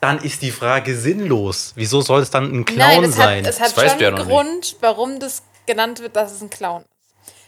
Dann 0.01 0.19
ist 0.23 0.43
die 0.43 0.51
Frage 0.51 0.97
sinnlos. 0.97 1.73
Wieso 1.75 2.01
soll 2.03 2.21
es 2.21 2.31
dann 2.31 2.45
ein 2.53 2.65
Clown 2.65 2.79
Nein, 2.79 3.05
es 3.05 3.17
sein? 3.17 3.45
hat, 3.45 3.51
es 3.51 3.61
hat 3.61 3.69
Das 3.69 3.77
weißt 3.77 3.91
schon 3.91 3.99
du 3.99 4.05
ja 4.05 4.09
einen 4.11 4.19
noch 4.19 4.27
Grund, 4.29 4.77
warum 4.81 5.19
das 5.19 5.43
genannt 5.67 6.01
wird, 6.01 6.15
dass 6.15 6.33
es 6.33 6.43
ein 6.43 6.51
Clown 6.51 6.83
ist. 6.83 6.89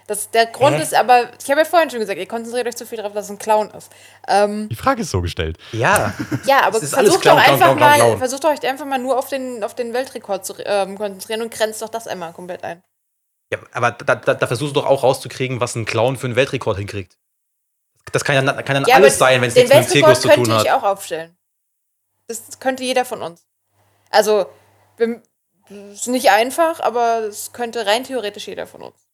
Das, 0.06 0.30
der 0.30 0.46
Grund 0.46 0.76
Hä? 0.76 0.82
ist 0.82 0.94
aber, 0.94 1.30
ich 1.42 1.50
habe 1.50 1.60
ja 1.60 1.64
vorhin 1.64 1.88
schon 1.90 2.00
gesagt, 2.00 2.18
ihr 2.18 2.26
konzentriert 2.26 2.66
euch 2.66 2.76
zu 2.76 2.84
viel 2.86 2.98
darauf, 2.98 3.12
dass 3.14 3.26
es 3.26 3.30
ein 3.30 3.38
Clown 3.38 3.70
ist. 3.70 3.90
Ähm, 4.28 4.68
Die 4.70 4.74
Frage 4.76 5.02
ist 5.02 5.10
so 5.10 5.20
gestellt. 5.22 5.56
ja. 5.72 6.12
ja, 6.46 6.62
aber 6.62 6.78
versucht 6.80 7.22
Clown, 7.22 7.36
doch 7.38 7.42
einfach 7.42 7.58
Clown, 7.58 7.76
Clown, 7.76 7.78
mal, 7.78 7.96
Clown. 7.96 8.18
versucht 8.18 8.44
euch 8.44 8.66
einfach 8.66 8.84
mal 8.86 8.98
nur 8.98 9.18
auf 9.18 9.28
den, 9.28 9.62
auf 9.64 9.74
den 9.74 9.92
Weltrekord 9.94 10.44
zu 10.44 10.54
ähm, 10.64 10.98
konzentrieren 10.98 11.42
und 11.42 11.50
grenzt 11.52 11.80
doch 11.80 11.88
das 11.88 12.06
einmal 12.06 12.32
komplett 12.32 12.64
ein. 12.64 12.82
ja 13.52 13.58
aber 13.72 13.92
da, 13.92 14.14
da, 14.16 14.34
da 14.34 14.46
versuchst 14.46 14.74
du 14.76 14.80
doch 14.80 14.86
auch 14.86 15.02
rauszukriegen, 15.04 15.60
was 15.60 15.74
ein 15.74 15.84
Clown 15.86 16.16
für 16.16 16.26
einen 16.26 16.36
Weltrekord 16.36 16.76
hinkriegt. 16.78 17.16
Das 18.12 18.24
kann 18.24 18.34
ja 18.46 18.62
kann 18.62 18.74
dann 18.74 18.84
Ja, 18.84 18.96
alles 18.96 19.18
sein, 19.18 19.40
wenn 19.40 19.48
es 19.48 19.54
den 19.54 19.68
nichts 19.68 19.74
mit 19.76 19.86
dem 19.86 19.90
Zirkus 20.02 20.20
zu 20.20 20.28
könnte 20.28 20.42
tun 20.44 20.50
ich 20.52 20.70
hat. 20.70 20.70
auch 20.70 20.82
aufstellen. 20.82 21.36
Das 22.28 22.58
könnte 22.60 22.84
jeder 22.84 23.04
von 23.04 23.22
uns. 23.22 23.46
Also, 24.10 24.46
wir, 24.96 25.22
das 25.68 26.00
ist 26.00 26.06
nicht 26.08 26.30
einfach, 26.30 26.80
aber 26.80 27.20
es 27.20 27.52
könnte 27.52 27.86
rein 27.86 28.04
theoretisch 28.04 28.46
jeder 28.46 28.66
von 28.66 28.82
uns. 28.82 29.08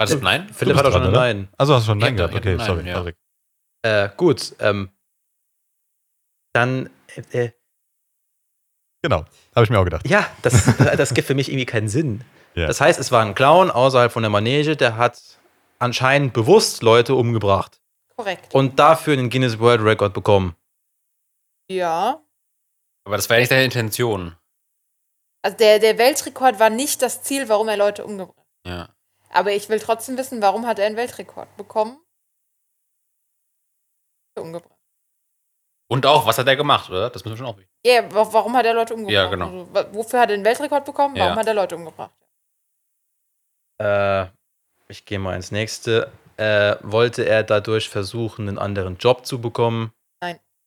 Also 0.00 0.16
Ja. 0.16 0.22
nein? 0.22 0.48
Philipp 0.54 0.76
hat 0.76 0.86
auch 0.86 0.92
schon 0.92 1.02
ein? 1.02 1.12
Nein. 1.12 1.48
Also 1.58 1.74
hast 1.74 1.82
du 1.82 1.86
schon 1.90 1.98
Nein 1.98 2.16
gehabt. 2.16 2.34
Okay, 2.34 2.54
Nein, 2.56 2.66
sorry. 2.92 3.14
ja. 3.84 4.04
Äh, 4.04 4.10
gut, 4.16 4.54
ähm, 4.60 4.90
dann, 6.54 6.90
äh, 7.32 7.50
Genau, 9.02 9.24
habe 9.54 9.64
ich 9.64 9.70
mir 9.70 9.78
auch 9.78 9.84
gedacht. 9.84 10.08
ja, 10.08 10.28
das, 10.42 10.64
das 10.96 11.14
gibt 11.14 11.26
für 11.26 11.34
mich 11.34 11.48
irgendwie 11.48 11.66
keinen 11.66 11.88
Sinn. 11.88 12.24
Ja. 12.58 12.66
Das 12.66 12.80
heißt, 12.80 12.98
es 12.98 13.12
war 13.12 13.22
ein 13.24 13.34
Clown 13.34 13.70
außerhalb 13.70 14.10
von 14.10 14.22
der 14.22 14.30
Manege, 14.30 14.76
der 14.76 14.96
hat 14.96 15.20
anscheinend 15.78 16.32
bewusst 16.32 16.82
Leute 16.82 17.14
umgebracht 17.14 17.80
Korrekt. 18.16 18.52
und 18.54 18.78
dafür 18.78 19.12
einen 19.12 19.30
Guinness 19.30 19.58
World 19.58 19.82
Record 19.82 20.12
bekommen. 20.12 20.56
Ja. 21.70 22.20
Aber 23.04 23.16
das 23.16 23.28
war 23.30 23.36
ja 23.36 23.40
nicht 23.42 23.52
deine 23.52 23.64
Intention. 23.64 24.36
Also 25.42 25.56
der, 25.56 25.78
der 25.78 25.98
Weltrekord 25.98 26.58
war 26.58 26.68
nicht 26.70 27.00
das 27.00 27.22
Ziel, 27.22 27.48
warum 27.48 27.68
er 27.68 27.76
Leute 27.76 28.04
umgebracht 28.04 28.36
hat. 28.64 28.70
Ja. 28.70 28.88
Aber 29.30 29.52
ich 29.52 29.68
will 29.68 29.78
trotzdem 29.78 30.16
wissen, 30.18 30.42
warum 30.42 30.66
hat 30.66 30.78
er 30.78 30.86
einen 30.86 30.96
Weltrekord 30.96 31.54
bekommen? 31.56 31.98
Umgebracht. 34.36 34.74
Und 35.90 36.06
auch, 36.06 36.26
was 36.26 36.38
hat 36.38 36.46
er 36.46 36.56
gemacht, 36.56 36.90
oder? 36.90 37.10
Das 37.10 37.24
müssen 37.24 37.34
wir 37.34 37.38
schon 37.38 37.46
auch 37.46 37.56
wissen. 37.56 37.70
Ja, 37.84 38.12
wa- 38.14 38.28
warum 38.32 38.56
hat 38.56 38.66
er 38.66 38.74
Leute 38.74 38.94
umgebracht? 38.94 39.14
Ja, 39.14 39.26
genau. 39.26 39.46
Also, 39.74 39.94
wofür 39.94 40.20
hat 40.20 40.28
er 40.30 40.34
einen 40.34 40.44
Weltrekord 40.44 40.84
bekommen? 40.84 41.16
Warum 41.16 41.30
Ja. 41.34 41.36
hat 41.36 41.46
er 41.46 41.54
Leute 41.54 41.76
umgebracht? 41.76 42.12
Äh, 43.78 44.26
ich 44.88 45.04
gehe 45.04 45.18
mal 45.18 45.36
ins 45.36 45.50
nächste. 45.50 46.10
Äh, 46.36 46.76
wollte 46.82 47.24
er 47.26 47.42
dadurch 47.42 47.88
versuchen, 47.88 48.48
einen 48.48 48.58
anderen 48.58 48.96
Job 48.98 49.26
zu 49.26 49.40
bekommen? 49.40 49.92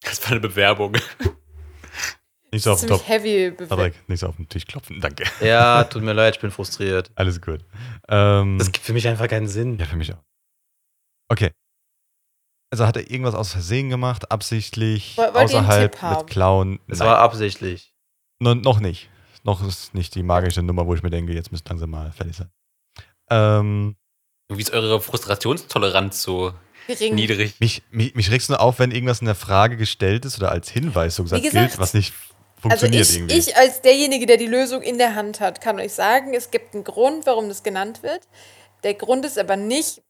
Das 0.03 0.21
war 0.23 0.31
eine 0.31 0.39
Bewerbung. 0.39 0.93
Nicht 2.51 2.63
so 2.63 2.71
auf 2.73 2.79
den 2.81 2.89
Ziemlich 2.89 3.07
heavy. 3.07 3.51
Patrick, 3.51 4.09
nicht 4.09 4.19
so 4.19 4.27
auf 4.27 4.35
den 4.35 4.49
Tisch 4.49 4.65
klopfen. 4.65 4.99
Danke. 4.99 5.23
Ja, 5.41 5.85
tut 5.85 6.01
mir 6.03 6.11
leid, 6.13 6.35
ich 6.35 6.41
bin 6.41 6.51
frustriert. 6.51 7.09
Alles 7.15 7.39
gut. 7.39 7.63
Ähm, 8.09 8.57
Das 8.57 8.71
gibt 8.73 8.83
für 8.85 8.91
mich 8.91 9.07
einfach 9.07 9.27
keinen 9.29 9.47
Sinn. 9.47 9.77
ja, 9.77 9.85
für 9.85 9.95
mich 9.95 10.11
auch. 10.13 10.21
Okay. 11.29 11.51
Also 12.73 12.85
hat 12.87 12.97
er 12.97 13.09
irgendwas 13.09 13.35
aus 13.35 13.51
Versehen 13.53 13.89
gemacht, 13.89 14.31
absichtlich, 14.31 15.17
Woll- 15.17 15.27
wollt 15.33 15.35
außerhalb 15.45 15.91
Tipp 15.93 16.01
haben? 16.01 16.17
mit 16.25 16.27
Clown? 16.31 16.79
Es 16.87 16.99
Nein. 16.99 17.07
war 17.07 17.19
absichtlich. 17.19 17.93
No, 18.39 18.53
noch 18.55 18.79
nicht. 18.81 19.09
Noch 19.43 19.65
ist 19.65 19.93
nicht 19.93 20.13
die 20.15 20.23
magische 20.23 20.61
Nummer, 20.61 20.85
wo 20.87 20.93
ich 20.93 21.03
mir 21.03 21.09
denke, 21.09 21.31
jetzt 21.33 21.51
müsste 21.53 21.69
langsam 21.69 21.91
mal 21.91 22.11
fertig 22.11 22.35
sein. 22.35 22.49
Ähm, 23.31 23.95
Wie 24.49 24.61
ist 24.61 24.71
eure 24.71 25.01
Frustrationstoleranz 25.01 26.21
so? 26.21 26.53
gering. 26.87 27.15
Niedrig. 27.15 27.59
Mich, 27.59 27.83
mich, 27.91 28.15
mich 28.15 28.31
regst 28.31 28.49
nur 28.49 28.59
auf, 28.59 28.79
wenn 28.79 28.91
irgendwas 28.91 29.21
in 29.21 29.25
der 29.25 29.35
Frage 29.35 29.77
gestellt 29.77 30.25
ist 30.25 30.37
oder 30.37 30.51
als 30.51 30.69
Hinweis 30.69 31.15
so 31.15 31.23
gesagt, 31.23 31.43
gesagt, 31.43 31.69
gilt, 31.69 31.79
was 31.79 31.93
nicht 31.93 32.13
Also 32.13 32.85
funktioniert 32.87 33.09
ich, 33.09 33.15
irgendwie. 33.15 33.37
ich 33.37 33.55
als 33.57 33.81
derjenige, 33.81 34.25
der 34.25 34.37
die 34.37 34.47
Lösung 34.47 34.81
in 34.81 34.97
der 34.97 35.15
Hand 35.15 35.39
hat, 35.39 35.61
kann 35.61 35.79
euch 35.79 35.93
sagen, 35.93 36.33
es 36.33 36.51
gibt 36.51 36.73
einen 36.73 36.83
Grund, 36.83 37.25
warum 37.25 37.47
das 37.49 37.63
genannt 37.63 38.03
wird. 38.03 38.27
Der 38.83 38.93
Grund 38.93 39.25
ist 39.25 39.37
aber 39.37 39.55
nicht 39.55 40.01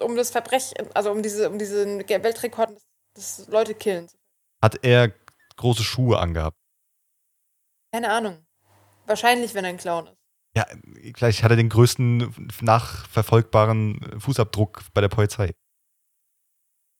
um 0.00 0.16
das 0.16 0.30
Verbrechen, 0.30 0.74
also 0.94 1.10
um 1.10 1.22
diese, 1.22 1.48
um 1.48 1.58
diesen 1.58 2.06
Weltrekord 2.08 2.70
des 3.16 3.46
Leute 3.48 3.74
killen. 3.74 4.08
Hat 4.62 4.78
er 4.82 5.12
große 5.56 5.82
Schuhe 5.82 6.18
angehabt? 6.18 6.56
Keine 7.92 8.10
Ahnung. 8.10 8.44
Wahrscheinlich, 9.06 9.54
wenn 9.54 9.64
er 9.64 9.70
ein 9.70 9.76
Clown 9.76 10.08
ist. 10.08 10.15
Ja, 10.56 10.64
gleich 11.12 11.42
hat 11.42 11.50
er 11.50 11.56
den 11.58 11.68
größten 11.68 12.34
nachverfolgbaren 12.62 14.18
Fußabdruck 14.18 14.84
bei 14.94 15.02
der 15.02 15.10
Polizei. 15.10 15.54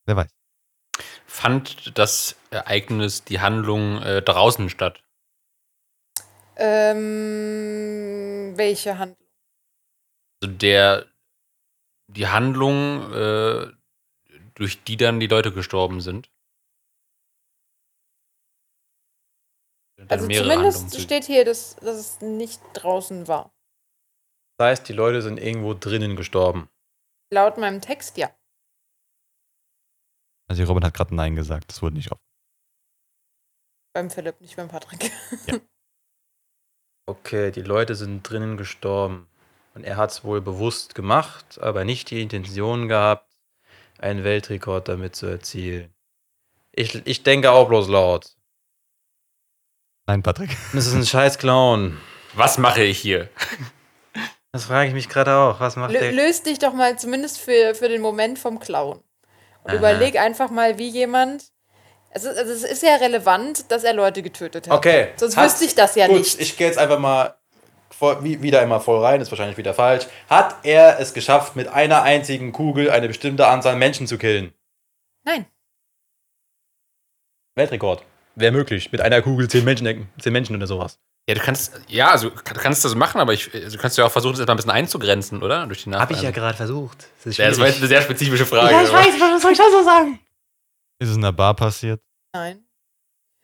Wer 0.05 0.15
weiß. 0.15 0.29
Fand 1.25 1.97
das 1.97 2.35
Ereignis, 2.51 3.23
die 3.23 3.39
Handlung 3.39 3.99
äh, 4.03 4.21
draußen 4.21 4.69
statt? 4.69 5.03
Ähm, 6.55 8.53
welche 8.57 8.99
Handlung? 8.99 9.27
Also 10.43 10.53
der, 10.55 11.07
die 12.07 12.27
Handlung, 12.27 13.11
äh, 13.11 13.71
durch 14.53 14.83
die 14.83 14.97
dann 14.97 15.19
die 15.19 15.25
Leute 15.25 15.51
gestorben 15.51 15.99
sind. 16.01 16.29
Also 20.07 20.27
zumindest 20.27 20.99
steht 20.99 21.25
hier, 21.25 21.43
dass, 21.43 21.75
dass 21.77 21.97
es 21.97 22.21
nicht 22.21 22.61
draußen 22.73 23.27
war. 23.27 23.51
Das 24.57 24.67
heißt, 24.67 24.89
die 24.89 24.93
Leute 24.93 25.21
sind 25.21 25.39
irgendwo 25.39 25.73
drinnen 25.73 26.15
gestorben. 26.15 26.69
Laut 27.31 27.57
meinem 27.57 27.81
Text 27.81 28.17
ja. 28.17 28.31
Also 30.49 30.63
Robin 30.63 30.83
hat 30.85 30.93
gerade 30.93 31.15
Nein 31.15 31.35
gesagt, 31.35 31.69
das 31.69 31.81
wurde 31.81 31.95
nicht 31.95 32.11
auf. 32.11 32.19
Beim 33.93 34.09
Philipp, 34.09 34.39
nicht 34.41 34.55
beim 34.55 34.67
Patrick. 34.67 35.11
Okay, 37.09 37.51
die 37.51 37.61
Leute 37.61 37.95
sind 37.95 38.29
drinnen 38.29 38.57
gestorben. 38.57 39.29
Und 39.73 39.85
er 39.85 39.95
hat 39.95 40.11
es 40.11 40.23
wohl 40.23 40.41
bewusst 40.41 40.93
gemacht, 40.93 41.57
aber 41.61 41.85
nicht 41.85 42.09
die 42.09 42.21
Intention 42.21 42.87
gehabt, 42.87 43.31
einen 43.97 44.23
Weltrekord 44.23 44.89
damit 44.89 45.15
zu 45.15 45.27
erzielen. 45.27 45.93
Ich, 46.73 46.95
ich 47.05 47.23
denke 47.23 47.51
auch 47.51 47.69
bloß 47.69 47.87
laut. 47.87 48.35
Nein, 50.07 50.23
Patrick. 50.23 50.55
Das 50.73 50.87
ist 50.87 50.93
ein 50.93 51.05
scheiß 51.05 51.37
Clown. 51.37 51.97
Was 52.33 52.57
mache 52.57 52.83
ich 52.83 52.97
hier? 52.99 53.29
Das 54.51 54.65
frage 54.65 54.87
ich 54.87 54.93
mich 54.93 55.09
gerade 55.09 55.35
auch. 55.35 55.59
Was 55.59 55.75
macht 55.75 55.91
Lö 55.91 55.99
der? 55.99 56.11
löst 56.11 56.45
dich 56.45 56.59
doch 56.59 56.73
mal 56.73 56.97
zumindest 56.97 57.39
für, 57.39 57.75
für 57.75 57.89
den 57.89 58.01
Moment 58.01 58.39
vom 58.39 58.59
Clown. 58.59 59.03
Und 59.63 59.69
Aha. 59.71 59.75
überleg 59.75 60.17
einfach 60.17 60.49
mal, 60.49 60.77
wie 60.77 60.87
jemand. 60.87 61.51
Also, 62.11 62.29
also 62.29 62.51
es 62.53 62.63
ist 62.63 62.81
ja 62.83 62.95
relevant, 62.95 63.69
dass 63.71 63.83
er 63.83 63.93
Leute 63.93 64.23
getötet 64.23 64.67
hat. 64.67 64.77
Okay. 64.77 65.09
Sonst 65.17 65.35
hat- 65.35 65.45
wüsste 65.45 65.65
ich 65.65 65.75
das 65.75 65.95
ja 65.95 66.07
gut, 66.07 66.19
nicht. 66.19 66.39
Ich 66.39 66.57
gehe 66.57 66.67
jetzt 66.67 66.79
einfach 66.79 66.99
mal 66.99 67.35
voll, 67.91 68.23
wie, 68.23 68.41
wieder 68.41 68.61
immer 68.61 68.79
voll 68.79 69.03
rein, 69.03 69.19
ist 69.21 69.29
wahrscheinlich 69.31 69.57
wieder 69.57 69.73
falsch. 69.73 70.07
Hat 70.29 70.55
er 70.63 70.99
es 70.99 71.13
geschafft, 71.13 71.55
mit 71.55 71.67
einer 71.67 72.03
einzigen 72.03 72.51
Kugel 72.53 72.89
eine 72.89 73.07
bestimmte 73.07 73.47
Anzahl 73.47 73.75
Menschen 73.75 74.07
zu 74.07 74.17
killen? 74.17 74.53
Nein. 75.25 75.45
Weltrekord. 77.55 78.03
Wäre 78.37 78.51
möglich. 78.51 78.91
Mit 78.91 79.01
einer 79.01 79.21
Kugel 79.23 79.49
zehn 79.49 79.65
Menschen, 79.65 80.07
zehn 80.19 80.31
Menschen 80.31 80.55
oder 80.55 80.67
sowas. 80.67 80.99
Ja, 81.27 81.35
du 81.35 81.41
kannst, 81.41 81.81
ja, 81.87 82.11
also 82.11 82.29
du 82.29 82.35
kannst 82.43 82.85
das 82.85 82.93
machen, 82.95 83.19
aber 83.19 83.33
ich, 83.33 83.53
also, 83.53 83.75
du 83.75 83.81
kannst 83.81 83.97
ja 83.97 84.05
auch 84.05 84.11
versuchen, 84.11 84.37
das 84.37 84.45
mal 84.45 84.53
ein 84.53 84.57
bisschen 84.57 84.71
einzugrenzen, 84.71 85.41
oder? 85.41 85.65
Durch 85.65 85.83
die 85.83 85.91
Habe 85.91 86.13
ich 86.13 86.21
ja 86.21 86.31
gerade 86.31 86.55
versucht. 86.55 87.07
Das 87.17 87.25
ist 87.25 87.37
Ja, 87.37 87.49
das 87.49 87.59
war 87.59 87.67
jetzt 87.67 87.79
eine 87.79 87.87
sehr 87.87 88.01
spezifische 88.01 88.45
Frage. 88.45 88.71
Ja, 88.73 88.83
ich 88.83 88.89
aber- 88.89 88.99
weiß, 88.99 89.19
was 89.19 89.41
soll 89.41 89.51
ich 89.51 89.57
sonst 89.57 89.71
so 89.73 89.83
sagen? 89.83 90.19
Ist 90.99 91.09
es 91.09 91.15
in 91.15 91.21
der 91.21 91.31
Bar 91.31 91.55
passiert? 91.55 92.01
Nein. 92.33 92.63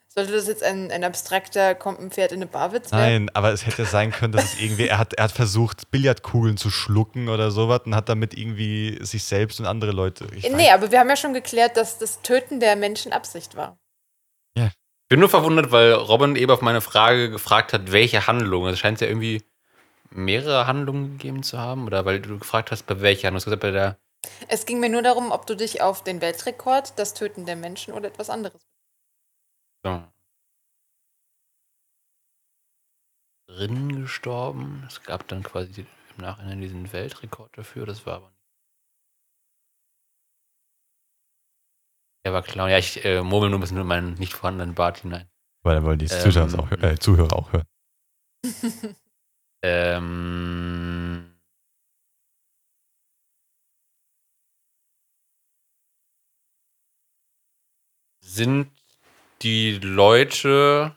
Sollte 0.07 0.31
das 0.31 0.47
jetzt 0.47 0.61
ein, 0.61 0.91
ein 0.91 1.03
abstrakter, 1.03 1.73
kommt 1.73 1.99
ein 1.99 2.11
Pferd 2.11 2.31
in 2.31 2.37
eine 2.37 2.45
Barwitz 2.45 2.91
werden? 2.91 3.25
Nein, 3.25 3.29
aber 3.33 3.51
es 3.51 3.65
hätte 3.65 3.85
sein 3.85 4.11
können, 4.11 4.31
dass 4.31 4.53
es 4.53 4.61
irgendwie, 4.61 4.87
er 4.87 4.99
hat, 4.99 5.15
er 5.15 5.23
hat 5.23 5.31
versucht, 5.31 5.89
Billardkugeln 5.89 6.55
zu 6.55 6.69
schlucken 6.69 7.29
oder 7.29 7.49
sowas 7.49 7.81
und 7.85 7.95
hat 7.95 8.09
damit 8.09 8.37
irgendwie 8.37 8.99
sich 9.03 9.23
selbst 9.23 9.59
und 9.59 9.65
andere 9.65 9.91
Leute. 9.91 10.27
Ich 10.35 10.47
Nee, 10.51 10.69
aber 10.69 10.91
wir 10.91 10.99
haben 10.99 11.09
ja 11.09 11.15
schon 11.15 11.33
geklärt, 11.33 11.77
dass 11.77 11.97
das 11.97 12.21
Töten 12.21 12.59
der 12.59 12.75
Menschen 12.75 13.11
Absicht 13.11 13.55
war. 13.55 13.79
Ich 14.55 14.63
bin 15.09 15.19
nur 15.19 15.29
verwundert, 15.29 15.71
weil 15.71 15.93
Robin 15.93 16.35
eben 16.35 16.51
auf 16.51 16.61
meine 16.61 16.81
Frage 16.81 17.29
gefragt 17.29 17.73
hat, 17.73 17.91
welche 17.91 18.27
Handlung. 18.27 18.65
Also 18.65 18.77
scheint 18.77 18.95
es 18.95 19.01
ja 19.01 19.07
irgendwie 19.07 19.43
mehrere 20.09 20.67
Handlungen 20.67 21.17
gegeben 21.17 21.43
zu 21.43 21.59
haben. 21.59 21.85
Oder 21.85 22.05
weil 22.05 22.21
du 22.21 22.39
gefragt 22.39 22.71
hast, 22.71 22.83
bei 22.83 23.01
welcher 23.01 23.27
Handlung. 23.27 23.43
Gesagt, 23.43 23.61
bei 23.61 23.71
der. 23.71 23.99
Es 24.47 24.65
ging 24.65 24.79
mir 24.79 24.89
nur 24.89 25.01
darum, 25.01 25.31
ob 25.31 25.45
du 25.45 25.55
dich 25.55 25.81
auf 25.81 26.03
den 26.03 26.21
Weltrekord, 26.21 26.97
das 26.97 27.13
Töten 27.13 27.45
der 27.45 27.55
Menschen 27.55 27.93
oder 27.93 28.07
etwas 28.07 28.29
anderes. 28.29 28.61
So. 29.85 30.03
Drin 33.47 34.01
gestorben. 34.01 34.83
Es 34.87 35.03
gab 35.03 35.27
dann 35.27 35.43
quasi 35.43 35.85
im 36.17 36.23
Nachhinein 36.23 36.61
diesen 36.61 36.91
Weltrekord 36.91 37.57
dafür. 37.57 37.85
Das 37.85 38.05
war 38.05 38.15
aber 38.15 38.32
Er 42.23 42.33
war 42.33 42.41
Clown. 42.41 42.69
Ja, 42.69 42.77
ich 42.77 43.03
äh, 43.03 43.21
murmel 43.21 43.49
nur 43.49 43.59
ein 43.59 43.61
bisschen 43.61 43.77
in 43.77 43.85
meinen 43.87 44.13
nicht 44.15 44.33
vorhandenen 44.33 44.75
Bart 44.75 44.99
hinein. 44.99 45.29
Weil 45.63 45.75
er 45.77 45.83
wollen 45.83 45.99
die 45.99 46.05
Ähm. 46.05 46.21
Zuschauer 46.21 46.59
auch, 46.59 46.71
äh, 46.71 46.97
Zuhörer 46.97 47.33
auch 47.35 47.51
hören. 47.51 47.65
Ähm. 49.65 51.33
Sind 58.19 58.69
die 59.41 59.77
Leute. 59.77 60.93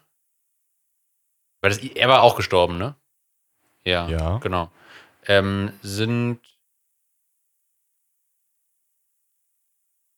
Weil 1.60 1.70
das, 1.70 1.78
er 1.78 2.08
war 2.08 2.22
auch 2.22 2.34
gestorben, 2.34 2.76
ne? 2.76 2.96
Ja. 3.84 4.08
Ja. 4.08 4.38
Genau. 4.38 4.72
Ähm, 5.28 5.72
sind. 5.82 6.40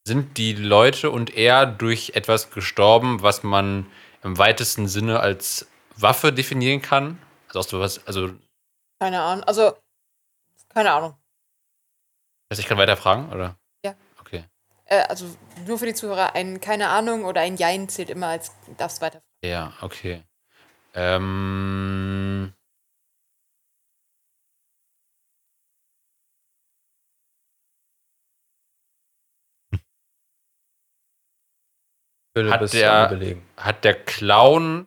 Sind 0.09 0.39
die 0.39 0.55
Leute 0.55 1.11
und 1.11 1.37
er 1.37 1.67
durch 1.67 2.13
etwas 2.15 2.51
gestorben, 2.51 3.21
was 3.21 3.43
man 3.43 3.85
im 4.23 4.39
weitesten 4.39 4.89
Sinne 4.89 5.21
als 5.21 5.69
Waffe 5.97 6.33
definieren 6.33 6.81
kann? 6.81 7.19
Also, 7.49 7.59
aus 7.59 7.69
sowas, 7.69 8.07
also 8.07 8.31
Keine 8.99 9.21
Ahnung. 9.21 9.45
Also, 9.45 9.77
keine 10.71 10.93
Ahnung. 10.93 11.15
Also 12.49 12.63
ich 12.63 12.67
kann 12.67 12.79
weiter 12.79 12.97
fragen, 12.97 13.31
oder? 13.31 13.59
Ja. 13.85 13.95
Okay. 14.19 14.45
Äh, 14.87 15.03
also, 15.03 15.27
nur 15.67 15.79
für 15.79 15.85
die 15.85 15.93
Zuhörer, 15.93 16.35
ein 16.35 16.59
keine 16.63 16.89
Ahnung 16.89 17.27
oder 17.27 17.43
ein 17.43 17.59
Jein 17.59 17.91
zählt 17.91 18.09
immer 18.09 18.29
als 18.29 18.53
darfst 18.79 19.03
weiter. 19.03 19.21
Ja, 19.45 19.75
okay. 19.83 20.23
Ähm, 20.95 22.55
Philipp 32.39 32.53
Hat 32.53 32.63
ist 32.63 32.75
der- 32.75 33.37
hat 33.57 33.85
der 33.85 34.05
Clown 34.05 34.87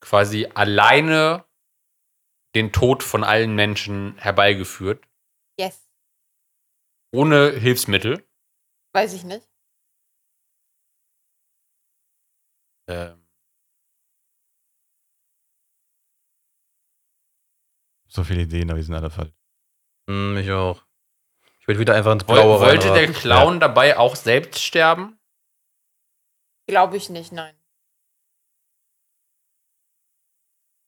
quasi 0.00 0.46
alleine 0.54 1.44
den 2.54 2.72
Tod 2.72 3.02
von 3.02 3.24
allen 3.24 3.54
Menschen 3.56 4.16
herbeigeführt, 4.18 5.04
Yes. 5.58 5.90
ohne 7.12 7.50
Hilfsmittel? 7.50 8.24
Weiß 8.92 9.12
ich 9.14 9.24
nicht. 9.24 9.48
Ähm, 12.88 13.20
So 18.06 18.22
viele 18.22 18.42
Ideen, 18.42 18.70
aber 18.70 18.78
die 18.78 18.84
sind 18.84 18.94
alle 18.94 19.10
falsch. 19.10 19.32
Hm, 20.08 20.36
ich 20.36 20.48
auch. 20.52 20.84
Ich 21.58 21.66
will 21.66 21.80
wieder 21.80 21.94
einfach 21.96 22.12
ins 22.12 22.22
Blaue 22.24 22.60
wollte 22.60 22.86
der 22.88 22.94
reinraten. 22.96 23.14
Clown 23.14 23.58
dabei 23.60 23.96
auch 23.98 24.14
selbst 24.14 24.62
sterben? 24.62 25.18
Glaube 26.66 26.96
ich 26.96 27.10
nicht, 27.10 27.32
nein. 27.32 27.54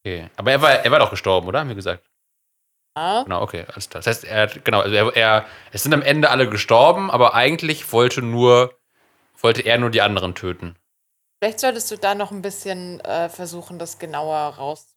Okay. 0.04 0.30
Aber 0.36 0.52
er 0.52 0.62
war, 0.62 0.70
er 0.70 0.90
war 0.90 0.98
doch 0.98 1.10
gestorben, 1.10 1.48
oder? 1.48 1.60
Haben 1.60 1.68
wir 1.68 1.74
gesagt. 1.74 2.08
Ja. 2.96 3.24
Genau, 3.24 3.42
okay, 3.42 3.66
alles 3.68 3.90
klar. 3.90 4.02
Das 4.02 4.06
heißt, 4.06 4.24
er 4.24 4.42
hat, 4.42 4.64
genau, 4.64 4.80
also 4.80 4.94
er, 4.94 5.16
er, 5.16 5.46
es 5.72 5.82
sind 5.82 5.92
am 5.92 6.02
Ende 6.02 6.30
alle 6.30 6.48
gestorben, 6.48 7.10
aber 7.10 7.34
eigentlich 7.34 7.92
wollte 7.92 8.22
nur, 8.22 8.78
wollte 9.38 9.62
er 9.62 9.78
nur 9.78 9.90
die 9.90 10.00
anderen 10.00 10.34
töten. 10.34 10.76
Vielleicht 11.38 11.60
solltest 11.60 11.90
du 11.90 11.98
da 11.98 12.14
noch 12.14 12.30
ein 12.30 12.40
bisschen 12.40 13.00
äh, 13.00 13.28
versuchen, 13.28 13.78
das 13.78 13.98
genauer 13.98 14.54
raus. 14.54 14.96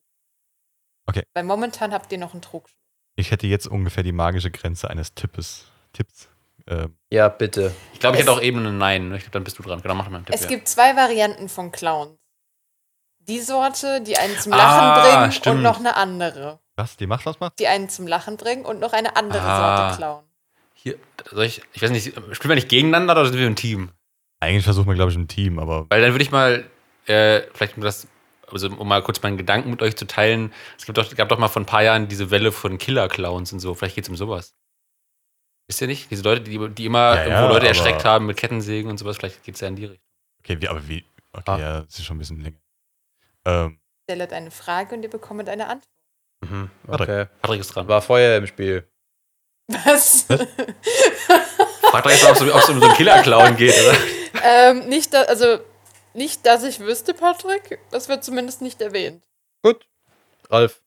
Okay. 1.08 1.24
Weil 1.34 1.44
momentan 1.44 1.92
habt 1.92 2.12
ihr 2.12 2.18
noch 2.18 2.34
einen 2.34 2.42
Trug. 2.42 2.70
Ich 3.18 3.32
hätte 3.32 3.48
jetzt 3.48 3.68
ungefähr 3.68 4.04
die 4.04 4.14
magische 4.14 4.52
Grenze 4.52 4.90
eines 4.90 5.14
Tippes. 5.14 5.66
Tipps. 5.92 6.30
Ähm, 6.70 6.96
Ja, 7.12 7.28
bitte. 7.30 7.74
Ich 7.94 8.00
glaube, 8.00 8.16
ich 8.18 8.22
Es- 8.24 8.28
hatte 8.28 8.38
auch 8.38 8.42
eben 8.44 8.66
ein 8.66 8.78
Nein. 8.78 9.10
ne? 9.10 9.16
Ich 9.18 9.24
glaube, 9.24 9.34
dann 9.34 9.44
bist 9.44 9.58
du 9.58 9.64
dran. 9.64 9.82
Genau, 9.82 9.96
mach 9.96 10.08
mal 10.10 10.18
einen 10.18 10.26
Tipp. 10.26 10.36
Es 10.36 10.44
ja. 10.44 10.48
gibt 10.48 10.68
zwei 10.68 10.96
Varianten 10.96 11.50
von 11.50 11.72
Clowns. 11.72 12.18
Die 13.20 13.40
Sorte, 13.42 14.02
die 14.02 14.18
einen 14.18 14.38
zum 14.38 14.54
Ah, 14.54 14.58
Lachen 14.58 15.04
bringen 15.04 15.32
stimmt. 15.32 15.56
und 15.58 15.62
noch 15.64 15.80
eine 15.80 15.96
andere. 15.96 16.60
was? 16.76 16.96
Die 16.98 17.08
macht 17.08 17.26
was 17.26 17.40
macht? 17.40 17.60
Die 17.60 17.68
einen 17.68 17.90
zum 17.90 18.08
Lachen 18.08 18.38
bringen 18.38 18.66
und 18.66 18.80
noch 18.80 18.94
eine 18.94 19.16
andere 19.16 19.42
Ah. 19.42 19.80
Sorte 19.90 19.98
Clown. 19.98 20.24
Hier, 20.74 20.96
soll 21.30 21.44
ich, 21.44 21.62
ich 21.74 21.82
weiß 21.82 21.90
nicht, 21.92 22.06
spielen 22.14 22.50
wir 22.50 22.56
nicht 22.56 22.70
gegeneinander 22.70 23.14
oder 23.14 23.26
sind 23.26 23.38
wir 23.38 23.46
ein 23.48 23.56
Team? 23.58 23.92
Eigentlich 24.40 24.64
versuchen 24.64 24.88
wir, 24.88 24.96
glaube 24.96 25.12
ich, 25.12 25.18
ein 25.18 25.28
Team, 25.28 25.60
aber 25.60 25.88
Weil 25.90 26.02
dann 26.02 26.12
würde 26.14 26.24
ich 26.24 26.32
mal, 26.32 26.64
äh, 27.06 27.42
vielleicht 27.54 27.76
um 27.76 27.84
das, 27.84 28.08
also 28.50 28.70
um 28.70 28.88
mal 28.88 29.04
kurz 29.04 29.22
meinen 29.22 29.36
Gedanken 29.38 29.70
mit 29.72 29.82
euch 29.82 29.98
zu 29.98 30.08
teilen. 30.08 30.54
Es 30.78 30.86
gibt 30.86 30.98
doch, 30.98 31.14
gab 31.16 31.28
doch 31.28 31.38
mal 31.38 31.50
vor 31.50 31.62
ein 31.62 31.66
paar 31.66 31.84
Jahren 31.84 32.08
diese 32.08 32.32
Welle 32.32 32.52
von 32.54 32.78
Killer-Clowns 32.78 33.52
und 33.52 33.60
so. 33.60 33.74
Vielleicht 33.76 33.96
geht 33.96 34.06
es 34.06 34.10
um 34.10 34.16
sowas. 34.16 34.56
Wisst 35.70 35.82
ihr 35.82 35.88
nicht? 35.88 36.10
Diese 36.10 36.24
Leute, 36.24 36.42
die, 36.42 36.58
die 36.70 36.86
immer 36.86 37.14
Ja, 37.16 37.24
irgendwo 37.26 37.44
ja, 37.44 37.50
Leute 37.52 37.68
erschreckt 37.68 38.04
haben 38.04 38.26
mit 38.26 38.38
Kettensägen 38.38 38.90
und 38.90 38.98
sowas. 38.98 39.18
Vielleicht 39.18 39.44
geht 39.44 39.54
es 39.56 39.62
ja 39.62 39.68
in 39.68 39.76
die 39.76 39.86
Richtung. 39.86 40.06
okay, 40.40 40.60
wie, 40.60 40.68
aber 40.68 40.88
wie, 40.88 41.06
okay, 41.32 41.44
Ah. 41.52 41.60
ja, 41.60 41.82
das 41.82 42.00
ist 42.00 42.06
schon 42.06 42.16
ein 42.18 42.20
bisschen 42.20 42.42
länger. 42.42 42.58
Ähm, 43.46 43.80
Stellt 44.10 44.34
eine 44.34 44.50
Frage 44.50 44.96
und 44.96 45.04
ihr 45.04 45.10
bekommt 45.12 45.48
eine 45.48 45.68
Antwort. 45.68 45.88
Mhm, 46.42 46.72
Warte. 46.84 47.04
okay. 47.04 47.26
Patrick 47.44 47.60
ist 47.62 47.76
dran. 47.76 47.88
War 47.88 48.02
Feuer 48.02 48.38
im 48.38 48.48
Spiel. 48.48 48.90
Was? 49.68 50.24
Frag 50.24 52.04
doch 52.04 52.10
jetzt 52.10 52.24
mal, 52.24 52.32
ob 52.32 52.36
es 52.64 52.70
um 52.70 52.80
so 52.80 52.86
einen 52.88 52.96
Killer-Clown 52.96 53.56
geht, 53.56 53.76
oder? 53.80 53.98
ähm, 54.44 54.88
nicht, 54.90 55.14
da, 55.14 55.22
also, 55.24 55.60
nicht, 56.16 56.44
dass 56.48 56.64
ich 56.64 56.80
wüsste, 56.80 57.14
Patrick. 57.14 57.78
Das 57.92 58.10
wird 58.10 58.24
zumindest 58.24 58.64
nicht 58.64 58.82
erwähnt. 58.82 59.24
Gut. 59.62 59.88
Ralf. 60.50 60.82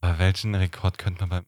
bei 0.00 0.18
welchen 0.18 0.56
Rekord 0.56 0.98
könnte 0.98 1.20
man 1.20 1.28
beim. 1.28 1.46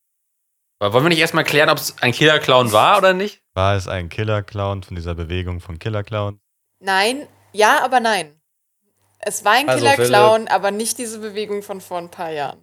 Wollen 0.90 1.05
wir 1.05 1.09
nicht 1.11 1.21
erstmal 1.21 1.45
klären, 1.45 1.68
ob 1.71 1.79
es 1.79 1.97
ein 2.03 2.12
Killer-Clown 2.12 2.73
war 2.73 2.99
oder 2.99 3.12
nicht? 3.12 3.40
War 3.55 3.77
es 3.77 3.87
ein 3.87 4.09
Killer-Clown 4.09 4.83
von 4.83 4.97
dieser 4.97 5.14
Bewegung 5.14 5.61
von 5.61 5.79
Killer-Clown? 5.79 6.40
Nein, 6.81 7.29
ja, 7.53 7.85
aber 7.85 8.01
nein. 8.01 8.40
Es 9.21 9.45
war 9.45 9.53
ein 9.53 9.68
Also, 9.68 9.85
Killer-Clown, 9.87 10.49
aber 10.49 10.73
nicht 10.73 10.99
diese 10.99 11.21
Bewegung 11.21 11.62
von 11.62 11.81
vor 11.81 11.99
ein 11.99 12.11
paar 12.11 12.31
Jahren. 12.31 12.59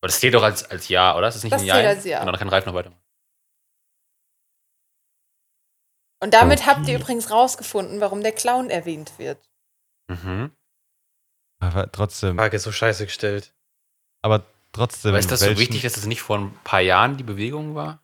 Aber 0.00 0.08
das 0.08 0.18
zählt 0.18 0.34
doch 0.34 0.42
als, 0.42 0.68
als 0.68 0.88
Ja, 0.88 1.12
oder? 1.16 1.26
Das 1.28 1.36
ist 1.36 1.44
nicht 1.44 1.52
Das 1.52 1.62
ein 1.62 1.68
zählt 1.68 1.84
Ja. 1.84 1.88
als 1.90 2.04
Ja. 2.04 2.18
Genau, 2.20 2.32
dann 2.32 2.38
kann 2.40 2.48
Ralf 2.48 2.66
noch 2.66 2.74
weitermachen. 2.74 3.00
Und 6.20 6.34
damit 6.34 6.60
Okay. 6.60 6.68
habt 6.70 6.88
ihr 6.88 6.96
übrigens 6.98 7.30
rausgefunden, 7.30 8.00
warum 8.00 8.22
der 8.22 8.32
Clown 8.32 8.70
erwähnt 8.70 9.12
wird. 9.18 9.38
Mhm. 10.10 10.50
Aber 11.60 11.90
trotzdem, 11.92 12.36
Frage 12.36 12.56
ist 12.56 12.64
so 12.64 12.72
scheiße 12.72 13.04
gestellt. 13.06 13.54
aber 14.24 14.44
trotzdem. 14.78 15.10
Aber 15.10 15.18
ist 15.18 15.30
das 15.30 15.40
so 15.40 15.58
wichtig, 15.58 15.82
dass 15.82 15.96
es 15.96 16.06
nicht 16.06 16.22
vor 16.22 16.38
ein 16.38 16.58
paar 16.64 16.80
Jahren 16.80 17.16
die 17.16 17.24
Bewegung 17.24 17.74
war? 17.74 18.02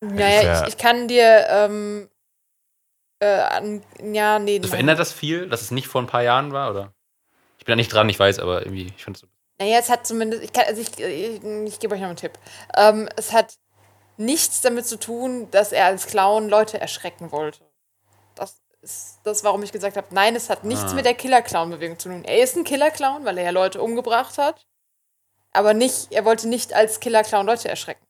Naja, 0.00 0.42
ja- 0.42 0.62
ich, 0.62 0.68
ich 0.68 0.78
kann 0.78 1.08
dir, 1.08 1.46
ähm, 1.50 2.08
äh, 3.20 3.26
an, 3.26 3.82
ja, 4.02 4.38
nee. 4.38 4.56
Also 4.56 4.62
nein. 4.62 4.70
verändert 4.70 4.98
das 4.98 5.12
viel, 5.12 5.48
dass 5.48 5.62
es 5.62 5.70
nicht 5.70 5.88
vor 5.88 6.02
ein 6.02 6.06
paar 6.06 6.22
Jahren 6.22 6.52
war, 6.52 6.70
oder? 6.70 6.92
Ich 7.58 7.64
bin 7.64 7.72
da 7.72 7.76
nicht 7.76 7.92
dran, 7.92 8.08
ich 8.08 8.18
weiß, 8.18 8.38
aber 8.38 8.60
irgendwie, 8.62 8.92
ich 8.96 9.04
finde 9.04 9.16
es 9.16 9.20
so. 9.22 9.26
Naja, 9.58 9.78
es 9.78 9.88
hat 9.88 10.06
zumindest, 10.06 10.42
ich, 10.42 10.52
kann, 10.52 10.64
also 10.66 10.80
ich, 10.82 10.98
ich, 10.98 11.42
ich 11.42 11.78
gebe 11.80 11.94
euch 11.94 12.00
noch 12.00 12.08
einen 12.08 12.16
Tipp. 12.16 12.32
Ähm, 12.76 13.08
es 13.16 13.32
hat 13.32 13.54
nichts 14.18 14.60
damit 14.60 14.86
zu 14.86 14.98
tun, 14.98 15.50
dass 15.50 15.72
er 15.72 15.86
als 15.86 16.06
Clown 16.06 16.48
Leute 16.48 16.78
erschrecken 16.78 17.32
wollte. 17.32 17.64
Das 18.34 18.60
ist 18.82 19.18
das, 19.24 19.44
warum 19.44 19.62
ich 19.62 19.72
gesagt 19.72 19.96
habe, 19.96 20.06
nein, 20.10 20.36
es 20.36 20.50
hat 20.50 20.62
nichts 20.64 20.92
Ah. 20.92 20.94
mit 20.94 21.06
der 21.06 21.14
Killer-Clown-Bewegung 21.14 21.98
zu 21.98 22.10
tun. 22.10 22.22
Er 22.24 22.42
ist 22.44 22.54
ein 22.56 22.64
Killer-Clown, 22.64 23.24
weil 23.24 23.38
er 23.38 23.44
ja 23.44 23.50
Leute 23.50 23.80
umgebracht 23.80 24.36
hat. 24.36 24.66
Aber 25.56 25.72
nicht, 25.72 26.12
er 26.12 26.26
wollte 26.26 26.48
nicht 26.48 26.74
als 26.74 27.00
Killer-Clown 27.00 27.46
Leute 27.46 27.70
erschrecken. 27.70 28.04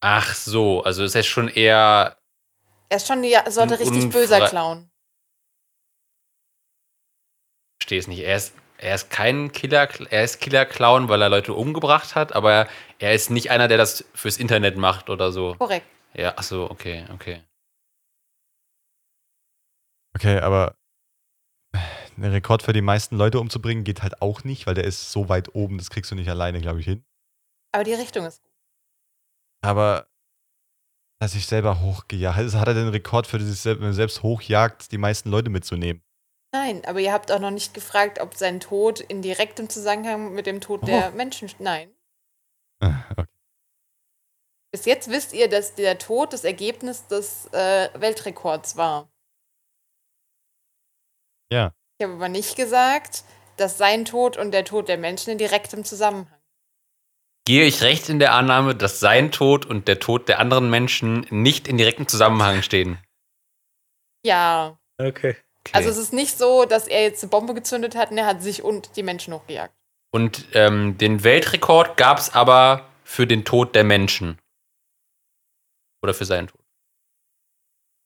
Ach 0.00 0.34
so, 0.34 0.82
also 0.82 1.04
ist 1.04 1.14
er 1.14 1.22
schon 1.22 1.46
eher. 1.46 2.16
Er 2.88 2.96
ist 2.96 3.06
schon 3.06 3.22
ja, 3.22 3.48
sollte 3.48 3.74
Ein 3.74 3.80
richtig 3.80 4.10
böser 4.10 4.48
Clown. 4.48 4.90
Ich 7.78 7.84
verstehe 7.84 7.98
es 8.00 8.08
nicht. 8.08 8.20
Er 8.24 8.36
ist, 8.36 8.54
er 8.78 8.96
ist 8.96 9.08
kein 9.10 9.52
Killer, 9.52 9.88
er 10.10 10.24
ist 10.24 10.40
Killer-Clown, 10.40 11.08
weil 11.08 11.22
er 11.22 11.28
Leute 11.28 11.54
umgebracht 11.54 12.16
hat, 12.16 12.32
aber 12.32 12.66
er 12.98 13.14
ist 13.14 13.30
nicht 13.30 13.52
einer, 13.52 13.68
der 13.68 13.78
das 13.78 14.04
fürs 14.14 14.36
Internet 14.36 14.76
macht 14.76 15.10
oder 15.10 15.30
so. 15.30 15.54
Korrekt. 15.54 15.86
Ja, 16.14 16.34
ach 16.36 16.42
so, 16.42 16.68
okay, 16.68 17.06
okay. 17.14 17.44
Okay, 20.16 20.40
aber 20.40 20.74
der 22.22 22.32
Rekord 22.32 22.62
für 22.62 22.72
die 22.72 22.82
meisten 22.82 23.16
Leute 23.16 23.40
umzubringen 23.40 23.84
geht 23.84 24.02
halt 24.02 24.22
auch 24.22 24.44
nicht, 24.44 24.66
weil 24.66 24.74
der 24.74 24.84
ist 24.84 25.12
so 25.12 25.28
weit 25.28 25.54
oben, 25.54 25.78
das 25.78 25.90
kriegst 25.90 26.10
du 26.10 26.14
nicht 26.14 26.28
alleine, 26.28 26.60
glaube 26.60 26.80
ich, 26.80 26.86
hin. 26.86 27.04
Aber 27.72 27.84
die 27.84 27.94
Richtung 27.94 28.24
ist 28.24 28.42
gut. 28.42 28.52
Aber 29.62 30.08
dass 31.20 31.34
ich 31.34 31.46
selber 31.46 31.80
hochgejagt 31.80 32.38
also 32.38 32.60
hat 32.60 32.68
er 32.68 32.74
den 32.74 32.88
Rekord 32.88 33.26
für 33.26 33.40
sich 33.40 33.60
selbst, 33.60 34.22
hochjagt, 34.22 34.92
die 34.92 34.98
meisten 34.98 35.30
Leute 35.30 35.50
mitzunehmen. 35.50 36.02
Nein, 36.52 36.84
aber 36.86 37.00
ihr 37.00 37.12
habt 37.12 37.30
auch 37.30 37.40
noch 37.40 37.50
nicht 37.50 37.74
gefragt, 37.74 38.20
ob 38.20 38.34
sein 38.34 38.60
Tod 38.60 39.00
in 39.00 39.20
direktem 39.20 39.68
Zusammenhang 39.68 40.32
mit 40.32 40.46
dem 40.46 40.60
Tod 40.60 40.86
der 40.86 41.10
Menschen. 41.12 41.50
Nein. 41.58 41.90
Okay. 43.10 43.24
Bis 44.70 44.84
jetzt 44.84 45.08
wisst 45.08 45.32
ihr, 45.32 45.48
dass 45.48 45.74
der 45.74 45.98
Tod 45.98 46.34
das 46.34 46.44
Ergebnis 46.44 47.06
des 47.06 47.46
äh, 47.52 47.88
Weltrekords 47.98 48.76
war. 48.76 49.10
Ja. 51.50 51.74
Ich 51.98 52.04
habe 52.04 52.14
aber 52.14 52.28
nicht 52.28 52.54
gesagt, 52.54 53.24
dass 53.56 53.76
sein 53.76 54.04
Tod 54.04 54.36
und 54.36 54.52
der 54.52 54.64
Tod 54.64 54.88
der 54.88 54.98
Menschen 54.98 55.30
in 55.30 55.38
direktem 55.38 55.84
Zusammenhang. 55.84 56.38
Gehe 57.44 57.64
ich 57.64 57.82
recht 57.82 58.08
in 58.08 58.20
der 58.20 58.34
Annahme, 58.34 58.76
dass 58.76 59.00
sein 59.00 59.32
Tod 59.32 59.66
und 59.66 59.88
der 59.88 59.98
Tod 59.98 60.28
der 60.28 60.38
anderen 60.38 60.70
Menschen 60.70 61.26
nicht 61.30 61.66
in 61.66 61.76
direktem 61.76 62.06
Zusammenhang 62.06 62.62
stehen? 62.62 62.98
Ja. 64.24 64.78
Okay. 64.98 65.36
Okay. 65.60 65.72
Also 65.72 65.90
es 65.90 65.96
ist 65.96 66.12
nicht 66.12 66.38
so, 66.38 66.66
dass 66.66 66.86
er 66.86 67.02
jetzt 67.02 67.22
eine 67.24 67.30
Bombe 67.30 67.52
gezündet 67.54 67.96
hat 67.96 68.10
und 68.12 68.18
er 68.18 68.26
hat 68.26 68.42
sich 68.42 68.62
und 68.62 68.94
die 68.96 69.02
Menschen 69.02 69.34
hochgejagt. 69.34 69.74
und 70.12 70.46
ähm, 70.52 70.96
den 70.98 71.24
Weltrekord 71.24 71.96
gab 71.96 72.18
es 72.18 72.32
aber 72.32 72.88
für 73.02 73.26
den 73.26 73.44
Tod 73.44 73.74
der 73.74 73.84
Menschen. 73.84 74.38
Oder 76.02 76.14
für 76.14 76.24
seinen 76.24 76.46
Tod. 76.46 76.60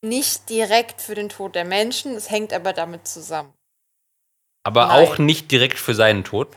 Nicht 0.04 0.48
direkt 0.48 1.00
für 1.00 1.14
den 1.14 1.28
Tod 1.28 1.54
der 1.54 1.64
Menschen, 1.64 2.14
es 2.14 2.30
hängt 2.30 2.52
aber 2.52 2.72
damit 2.72 3.06
zusammen. 3.06 3.52
Aber 4.64 4.86
Nein. 4.86 5.06
auch 5.06 5.18
nicht 5.18 5.50
direkt 5.50 5.78
für 5.78 5.94
seinen 5.94 6.24
Tod. 6.24 6.56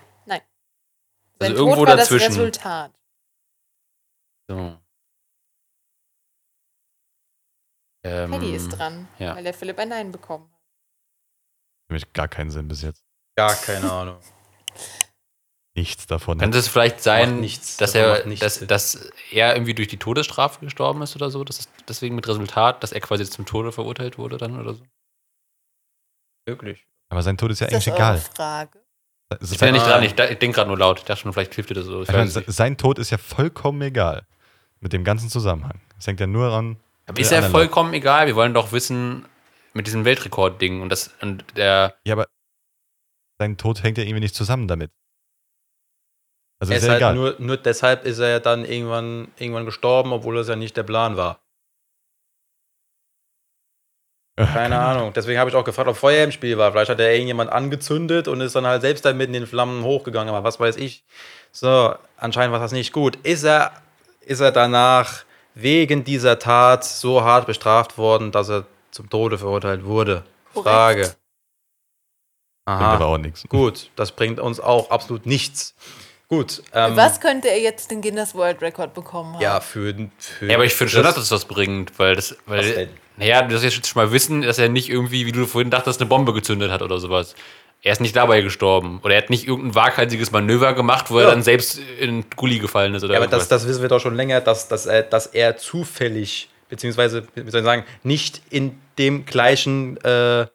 Sein 1.40 1.52
Also 1.52 1.64
irgendwo 1.64 1.82
Tod 1.82 1.90
war 1.90 1.98
dazwischen. 1.98 2.28
das 2.28 2.38
Resultat. 2.38 2.92
So. 4.48 4.80
Ähm, 8.06 8.32
Paddy 8.32 8.56
ist 8.56 8.70
dran, 8.70 9.08
ja. 9.20 9.36
weil 9.36 9.44
der 9.44 9.54
Philipp 9.54 9.80
ein 9.80 9.90
Nein 9.90 10.12
bekommen 10.12 10.46
hat. 10.46 10.62
Für 11.88 11.94
mich 11.94 12.14
gar 12.14 12.28
keinen 12.28 12.52
Sinn 12.52 12.68
bis 12.68 12.84
jetzt. 12.84 13.04
Gar 13.36 13.54
keine 13.56 13.92
Ahnung. 13.92 14.20
Nichts 15.78 16.08
davon. 16.08 16.38
Könnte 16.38 16.58
es 16.58 16.70
vielleicht 16.70 17.02
sein, 17.04 17.42
nichts, 17.42 17.76
dass, 17.76 17.96
er, 17.96 18.24
dass, 18.24 18.66
dass 18.66 19.12
er 19.32 19.56
irgendwie 19.56 19.74
durch 19.74 19.90
die 19.90 19.98
Todesstrafe 19.98 20.62
gestorben 20.62 21.02
ist 21.02 21.18
oder 21.18 21.30
so? 21.30 21.44
Das 21.44 21.60
ist 21.60 21.70
deswegen 21.90 22.16
mit 22.16 22.26
Resultat, 22.30 22.82
dass 22.82 22.94
er 22.94 23.02
quasi 23.02 23.26
zum 23.30 23.46
Tode 23.46 23.74
verurteilt 23.74 24.18
wurde 24.18 24.38
dann 24.38 24.58
oder 24.58 24.76
so? 24.76 24.86
Wirklich. 26.48 26.88
Aber 27.16 27.24
sein 27.24 27.38
Tod 27.38 27.50
ist 27.52 27.62
ja 27.62 27.68
Ist 27.68 27.74
eigentlich 27.76 27.88
egal. 27.96 28.18
Frage? 28.18 28.80
Ich 29.42 29.58
bin 29.58 29.68
ja 29.68 29.72
nicht 29.72 29.86
Ah. 29.86 29.90
dran, 29.90 30.04
ich, 30.04 30.12
ich 30.12 30.38
denke 30.40 30.56
gerade 30.56 30.68
nur 30.68 30.78
laut. 30.78 31.00
Ich 31.00 31.06
dachte 31.06 31.22
schon, 31.22 31.32
vielleicht 31.34 31.56
hilft 31.56 31.70
dir 31.70 31.76
das 31.76 31.86
so. 31.86 32.04
Meine, 32.12 32.30
sein 32.30 32.78
Tod 32.78 33.00
ist 33.00 33.10
ja 33.10 33.18
vollkommen 33.18 33.82
egal. 33.82 34.28
Mit 34.82 34.92
dem 34.94 35.04
ganzen 35.06 35.30
Zusammenhang. 35.30 35.80
Es 35.98 36.06
hängt 36.06 36.20
ja 36.20 36.28
nur 36.28 36.52
an. 36.52 36.78
Aber 37.08 37.20
ist 37.20 37.32
ja 37.32 37.42
vollkommen 37.42 37.94
egal. 37.94 38.28
Wir 38.28 38.36
wollen 38.36 38.54
doch 38.54 38.72
wissen, 38.72 39.26
mit 39.74 39.88
diesem 39.88 40.04
Weltrekord-Ding 40.06 40.82
und 40.82 40.90
das 40.90 41.12
und 41.22 41.46
der. 41.56 41.96
Ja, 42.06 42.14
aber 42.16 42.28
sein 43.40 43.58
Tod 43.58 43.82
hängt 43.82 43.98
ja 43.98 44.04
irgendwie 44.04 44.20
nicht 44.22 44.36
zusammen 44.36 44.68
damit. 44.68 44.92
Also 46.60 46.74
ist 46.74 46.80
ist 46.80 46.86
ja 46.86 46.92
halt 46.92 47.00
egal. 47.02 47.16
nur, 47.16 47.36
nur 47.40 47.58
deshalb 47.58 48.06
ist 48.06 48.20
er 48.20 48.30
ja 48.30 48.40
dann 48.40 48.66
irgendwann, 48.66 49.30
irgendwann 49.38 49.66
gestorben, 49.66 50.12
obwohl 50.14 50.36
das 50.36 50.48
ja 50.48 50.56
nicht 50.56 50.76
der 50.78 50.84
Plan 50.84 51.18
war. 51.18 51.40
Keine 54.38 54.78
Ahnung. 54.80 55.14
Deswegen 55.14 55.40
habe 55.40 55.50
ich 55.50 55.56
auch 55.56 55.64
gefragt, 55.64 55.88
ob 55.88 55.96
Feuer 55.96 56.24
im 56.26 56.32
Spiel 56.32 56.58
war. 56.58 56.72
Vielleicht 56.72 56.90
hat 56.92 57.00
er 57.00 57.14
irgendjemand 57.14 57.52
angezündet 57.52 58.28
und 58.28 58.42
ist 58.42 58.56
dann 58.56 58.66
halt 58.68 58.82
selbst 58.82 59.06
dann 59.06 59.16
mitten 59.18 59.34
in 59.34 59.44
den 59.44 59.48
Flammen 59.48 59.84
hochgegangen. 59.84 60.34
Aber 60.34 60.44
was 60.44 60.60
weiß 60.60 60.76
ich. 60.76 61.04
So, 61.54 61.96
anscheinend 62.18 62.52
war 62.52 62.60
das 62.60 62.74
nicht 62.74 62.92
gut. 62.92 63.16
Ist 63.24 63.44
er, 63.44 63.72
ist 64.22 64.42
er 64.42 64.52
danach 64.52 65.24
wegen 65.54 66.04
dieser 66.04 66.38
Tat 66.38 66.84
so 66.84 67.24
hart 67.24 67.48
bestraft 67.48 67.98
worden, 67.98 68.34
dass 68.34 68.50
er 68.50 68.66
zum 68.92 69.10
Tode 69.10 69.38
verurteilt 69.38 69.86
wurde? 69.86 70.24
Korrekt. 70.54 70.68
Frage. 70.68 71.02
Bringt 72.66 72.82
aber 72.82 73.06
Aha. 73.06 73.14
auch 73.14 73.18
nichts. 73.20 73.44
Gut, 73.48 73.92
das 73.96 74.12
bringt 74.12 74.40
uns 74.40 74.60
auch 74.60 74.90
absolut 74.90 75.26
nichts. 75.26 75.76
Gut. 76.28 76.64
Für 76.74 76.80
Ähm, 76.80 76.98
was 76.98 77.22
könnte 77.22 77.48
er 77.50 77.60
jetzt 77.62 77.92
den 77.92 78.02
Guinness 78.02 78.34
World 78.34 78.62
Record 78.62 78.94
bekommen 78.96 79.36
haben? 79.36 79.42
Ja, 79.42 79.60
für, 79.60 79.94
für 80.18 80.48
Ja, 80.48 80.56
aber 80.56 80.66
ich 80.66 80.74
finde 80.74 80.92
schon, 80.92 81.04
dass 81.04 81.14
das- 81.16 81.26
es 81.26 81.30
das 81.30 81.46
bringt, 81.46 81.98
weil 82.00 82.16
das. 82.16 82.32
Was 82.48 82.58
Weil, 82.66 82.74
denn? 82.74 82.90
Naja, 83.18 83.42
du 83.44 83.58
sollst 83.58 83.76
jetzt 83.76 83.88
schon 83.88 84.02
mal 84.02 84.12
wissen, 84.12 84.42
dass 84.42 84.58
er 84.60 84.70
nicht 84.70 84.90
irgendwie, 84.90 85.26
wie 85.26 85.32
du 85.32 85.46
vorhin 85.46 85.70
dachtest, 85.72 86.00
eine 86.02 86.10
Bombe 86.10 86.34
gezündet 86.34 86.72
hat 86.72 86.82
oder 86.82 87.00
sowas. 87.00 87.36
Er 87.82 87.92
ist 87.92 88.02
nicht 88.02 88.16
dabei 88.16 88.42
gestorben. 88.42 89.00
Oder 89.04 89.14
er 89.16 89.22
hat 89.22 89.30
nicht 89.30 89.48
irgendein 89.48 89.76
waghalsiges 89.76 90.32
Manöver 90.32 90.74
gemacht, 90.74 91.12
wo 91.12 91.20
er 91.20 91.26
Ja. 91.26 91.30
dann 91.32 91.44
selbst 91.44 91.78
in 92.00 92.22
den 92.22 92.30
Gully 92.36 92.58
gefallen 92.60 92.96
ist 92.96 93.04
oder 93.04 93.14
Ja, 93.14 93.20
aber 93.20 93.28
das, 93.30 93.48
das 93.48 93.68
wissen 93.68 93.82
wir 93.82 93.90
doch 93.90 94.00
schon 94.00 94.16
länger, 94.16 94.42
dass, 94.42 94.68
dass, 94.68 94.86
er, 94.88 95.04
dass 95.04 95.28
er 95.28 95.58
zufällig, 95.58 96.50
beziehungsweise, 96.68 97.28
wie 97.36 97.50
soll 97.52 97.60
ich 97.62 97.66
sagen, 97.66 97.84
nicht 98.02 98.42
in 98.50 98.80
dem 98.98 99.26
gleichen, 99.26 99.98
äh, 99.98 100.48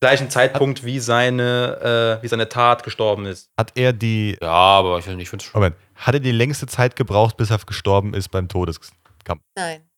gleichen 0.00 0.28
Zeitpunkt, 0.28 0.84
wie 0.84 0.98
seine, 0.98 2.18
äh, 2.18 2.22
wie 2.24 2.28
seine 2.28 2.48
Tat 2.48 2.82
gestorben 2.82 3.26
ist. 3.26 3.48
Hat 3.56 3.70
er 3.76 3.92
die, 3.92 4.36
Ja, 4.42 4.48
aber 4.50 4.98
ich, 4.98 5.06
ich 5.06 5.28
finde 5.30 5.42
es 5.44 5.48
schon. 5.48 5.60
Moment, 5.60 5.76
hat 5.94 6.14
er 6.14 6.20
die 6.20 6.32
längste 6.32 6.66
Zeit 6.66 6.96
gebraucht, 6.96 7.36
bis 7.36 7.50
er 7.50 7.58
gestorben 7.58 8.14
ist 8.14 8.30
beim 8.30 8.48
Todeskampf? 8.48 9.42
Nein. 9.56 9.88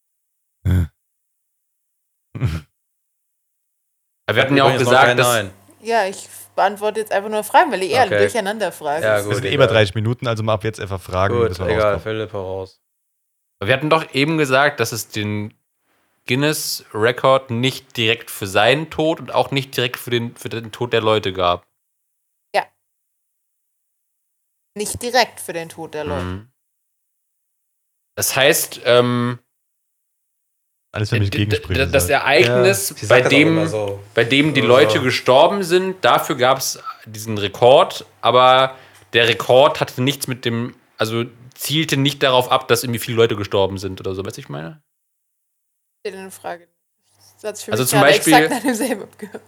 Aber 2.34 2.46
wir 4.36 4.42
hatten 4.42 4.56
ja 4.56 4.64
auch 4.64 4.76
gesagt, 4.76 5.18
dass. 5.18 5.26
Nein. 5.26 5.50
Ja, 5.80 6.06
ich 6.06 6.28
beantworte 6.54 7.00
jetzt 7.00 7.12
einfach 7.12 7.30
nur 7.30 7.44
Fragen, 7.44 7.70
weil 7.70 7.82
ihr 7.82 7.90
eher 7.90 8.06
Okay. 8.06 8.18
durcheinander 8.18 8.72
fragt. 8.72 9.04
Ja, 9.04 9.16
Das 9.18 9.26
gut. 9.26 9.36
sind 9.36 9.44
eh 9.44 9.54
über 9.54 9.68
30 9.68 9.94
Minuten, 9.94 10.26
also 10.26 10.42
mal 10.42 10.54
ab 10.54 10.64
jetzt 10.64 10.80
einfach 10.80 11.00
fragen. 11.00 11.38
Gut, 11.38 11.50
bis 11.50 11.58
wir 11.60 11.66
egal, 11.66 11.94
rauskommen. 11.94 12.00
Philipp 12.00 12.30
voraus. 12.30 12.80
Wir 13.62 13.72
hatten 13.72 13.90
doch 13.90 14.12
eben 14.14 14.38
gesagt, 14.38 14.80
dass 14.80 14.92
es 14.92 15.08
den 15.08 15.54
Guinness-Rekord 16.26 17.50
nicht 17.50 17.96
direkt 17.96 18.30
für 18.30 18.46
seinen 18.46 18.90
Tod 18.90 19.20
und 19.20 19.32
auch 19.32 19.50
nicht 19.50 19.76
direkt 19.76 19.98
für 19.98 20.10
den, 20.10 20.36
für 20.36 20.48
den 20.48 20.72
Tod 20.72 20.92
der 20.92 21.00
Leute 21.00 21.32
gab. 21.32 21.66
Nicht 24.76 25.02
direkt 25.02 25.40
für 25.40 25.52
den 25.52 25.68
Tod 25.68 25.94
der 25.94 26.04
Leute. 26.04 26.24
Mhm. 26.24 26.52
Das 28.16 28.36
heißt, 28.36 28.82
ähm, 28.84 29.38
Alles 30.92 31.10
für 31.10 31.18
mich 31.18 31.30
d- 31.30 31.38
d- 31.38 31.44
Gegensprüche. 31.44 31.86
das. 31.86 32.08
Ereignis, 32.08 32.88
sie 32.88 33.06
bei, 33.06 33.20
dem, 33.20 33.66
so. 33.68 34.02
bei 34.14 34.24
dem 34.24 34.54
die 34.54 34.60
Ja. 34.60 34.66
Leute 34.66 35.00
gestorben 35.02 35.62
sind, 35.62 36.02
dafür 36.04 36.36
gab 36.36 36.58
es 36.58 36.78
diesen 37.04 37.36
Rekord, 37.36 38.06
aber 38.20 38.74
der 39.12 39.28
Rekord 39.28 39.80
hatte 39.80 40.02
nichts 40.02 40.28
mit 40.28 40.44
dem, 40.44 40.74
also 40.96 41.24
zielte 41.54 41.96
nicht 41.96 42.22
darauf 42.22 42.50
ab, 42.50 42.68
dass 42.68 42.84
irgendwie 42.84 43.00
viele 43.00 43.16
Leute 43.18 43.36
gestorben 43.36 43.78
sind 43.78 44.00
oder 44.00 44.14
so, 44.14 44.24
weißt 44.24 44.36
du, 44.38 44.40
ich 44.40 44.48
meine? 44.48 44.82
In 46.04 46.30
Frage. 46.30 46.68
Das 47.42 47.62
für 47.62 47.72
Also 47.72 47.82
mich 47.84 47.90
zum 47.90 48.00
Beispiel-. 48.00 48.48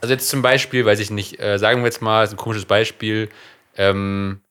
Also 0.00 0.12
jetzt 0.14 0.29
zum 0.29 0.42
Beispiel, 0.42 0.85
weiß 0.85 1.00
ich 1.00 1.11
nicht, 1.11 1.40
äh, 1.40 1.59
sagen 1.59 1.81
wir 1.81 1.87
jetzt 1.87 2.03
mal, 2.03 2.22
ist 2.22 2.33
ein 2.33 2.37
komisches 2.37 2.64
Beispiel, 2.66 3.29
ähm, 3.76 4.42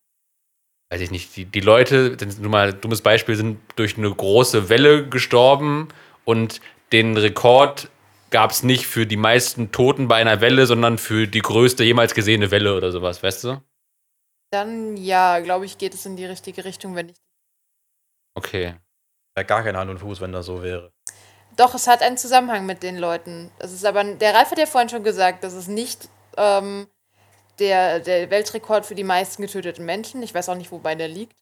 weiß 0.91 1.01
ich 1.01 1.11
nicht, 1.11 1.35
die, 1.35 1.45
die 1.45 1.59
Leute, 1.61 2.17
das 2.17 2.29
ist 2.29 2.41
nur 2.41 2.49
mal 2.51 2.69
ein 2.69 2.81
dummes 2.81 3.01
Beispiel, 3.01 3.35
sind 3.35 3.59
durch 3.75 3.97
eine 3.97 4.13
große 4.13 4.69
Welle 4.69 5.07
gestorben 5.07 5.87
und 6.25 6.59
den 6.91 7.17
Rekord 7.17 7.89
gab 8.29 8.51
es 8.51 8.63
nicht 8.63 8.85
für 8.85 9.05
die 9.05 9.17
meisten 9.17 9.71
Toten 9.71 10.07
bei 10.07 10.15
einer 10.15 10.41
Welle, 10.41 10.65
sondern 10.65 10.97
für 10.97 11.27
die 11.27 11.41
größte 11.41 11.83
jemals 11.83 12.13
gesehene 12.13 12.51
Welle 12.51 12.75
oder 12.75 12.91
sowas, 12.91 13.23
weißt 13.23 13.43
du? 13.45 13.61
Dann, 14.51 14.97
ja, 14.97 15.39
glaube 15.39 15.65
ich, 15.65 15.77
geht 15.77 15.93
es 15.93 16.05
in 16.05 16.15
die 16.15 16.25
richtige 16.25 16.65
Richtung, 16.65 16.95
wenn 16.95 17.07
nicht. 17.07 17.21
Okay. 18.35 18.75
Ja, 19.37 19.43
gar 19.43 19.63
kein 19.63 19.77
Hand 19.77 19.89
und 19.89 19.99
Fuß, 19.99 20.21
wenn 20.21 20.31
das 20.31 20.45
so 20.45 20.63
wäre. 20.63 20.91
Doch, 21.55 21.75
es 21.75 21.87
hat 21.87 22.01
einen 22.01 22.17
Zusammenhang 22.17 22.65
mit 22.65 22.83
den 22.83 22.97
Leuten. 22.97 23.51
Es 23.59 23.73
ist 23.73 23.85
aber, 23.85 24.03
der 24.03 24.33
Ralf 24.33 24.51
hat 24.51 24.57
ja 24.57 24.65
vorhin 24.65 24.89
schon 24.89 25.03
gesagt, 25.03 25.43
das 25.43 25.53
ist 25.53 25.67
nicht 25.67 26.09
ähm, 26.37 26.87
der, 27.59 27.99
der 27.99 28.29
Weltrekord 28.29 28.85
für 28.85 28.95
die 28.95 29.03
meisten 29.03 29.41
getöteten 29.41 29.85
Menschen. 29.85 30.23
Ich 30.23 30.33
weiß 30.33 30.49
auch 30.49 30.55
nicht, 30.55 30.71
wobei 30.71 30.95
der 30.95 31.07
liegt. 31.07 31.37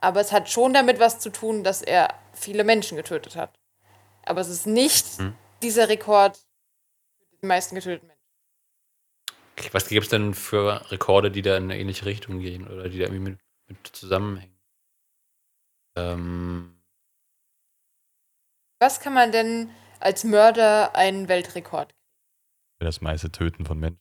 Aber 0.00 0.20
es 0.20 0.32
hat 0.32 0.50
schon 0.50 0.72
damit 0.72 0.98
was 0.98 1.20
zu 1.20 1.30
tun, 1.30 1.62
dass 1.62 1.82
er 1.82 2.14
viele 2.32 2.64
Menschen 2.64 2.96
getötet 2.96 3.36
hat. 3.36 3.52
Aber 4.26 4.40
es 4.40 4.48
ist 4.48 4.66
nicht 4.66 5.06
Hm. 5.18 5.34
dieser 5.62 5.88
Rekord 5.88 6.36
für 6.36 7.36
die 7.42 7.46
meisten 7.46 7.74
getöteten 7.74 8.08
Menschen. 8.08 8.14
Was 9.72 9.88
gibt 9.88 10.04
es 10.04 10.10
denn 10.10 10.34
für 10.34 10.90
Rekorde, 10.90 11.30
die 11.30 11.42
da 11.42 11.56
in 11.56 11.64
eine 11.64 11.78
ähnliche 11.78 12.06
Richtung 12.06 12.40
gehen 12.40 12.66
oder 12.66 12.88
die 12.88 12.98
da 12.98 13.04
irgendwie 13.04 13.30
mit, 13.32 13.40
mit 13.68 13.86
zusammenhängen? 13.96 14.58
Ähm, 15.96 16.82
Was 18.80 19.00
kann 19.00 19.14
man 19.14 19.30
denn 19.32 19.70
als 20.00 20.24
Mörder 20.24 20.94
einen 20.96 21.28
Weltrekord? 21.28 21.94
Für 22.80 22.84
das 22.84 23.00
meiste 23.00 23.30
Töten 23.30 23.64
von 23.64 23.78
Menschen. 23.78 24.00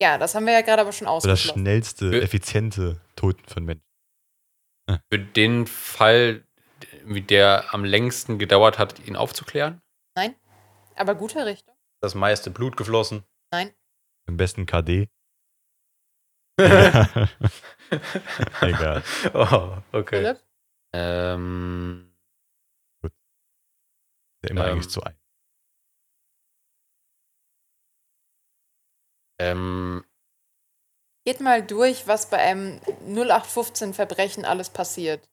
Ja, 0.00 0.16
das 0.16 0.34
haben 0.34 0.46
wir 0.46 0.52
ja 0.54 0.62
gerade 0.62 0.80
aber 0.82 0.92
schon 0.92 1.06
Für 1.06 1.12
das 1.12 1.24
ausgeschlossen. 1.24 1.60
schnellste, 1.60 2.22
effiziente 2.22 3.00
Töten 3.14 3.44
von 3.46 3.64
Menschen. 3.64 3.84
für 5.12 5.18
den 5.18 5.66
Fall, 5.66 6.46
wie 7.14 7.22
der 7.22 7.72
am 7.74 7.84
längsten 7.84 8.38
gedauert 8.38 8.78
hat, 8.78 8.98
ihn 9.06 9.16
aufzuklären? 9.16 9.82
Aber 10.96 11.14
gute 11.14 11.46
Richtung. 11.46 11.76
Das 12.00 12.16
meiste 12.16 12.50
Blut 12.50 12.76
geflossen. 12.76 13.22
Nein. 13.52 13.72
Im 14.26 14.36
besten 14.36 14.66
KD. 14.66 15.08
Egal. 18.60 19.04
oh, 19.32 19.76
okay. 19.92 20.16
Philipp? 20.16 20.42
Ähm, 20.92 22.12
Der 24.42 24.50
immer 24.50 24.66
Ähm. 24.66 24.72
eigentlich 24.72 24.90
zu 24.90 25.02
ein. 25.04 25.16
ähm, 29.40 30.04
Geht 31.24 31.40
mal 31.40 31.64
durch, 31.64 32.06
was 32.08 32.30
bei 32.30 32.38
einem 32.38 32.80
0815-Verbrechen 33.06 34.44
alles 34.44 34.70
passiert. 34.70 35.28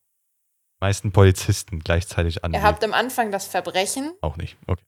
Meisten 0.80 1.12
Polizisten 1.12 1.80
gleichzeitig 1.80 2.44
an. 2.44 2.54
Ihr 2.54 2.62
habt 2.64 2.84
am 2.84 2.94
Anfang 2.94 3.32
das 3.32 3.46
Verbrechen, 3.48 4.14
auch 4.22 4.38
nicht. 4.38 4.58
Okay. 4.68 4.84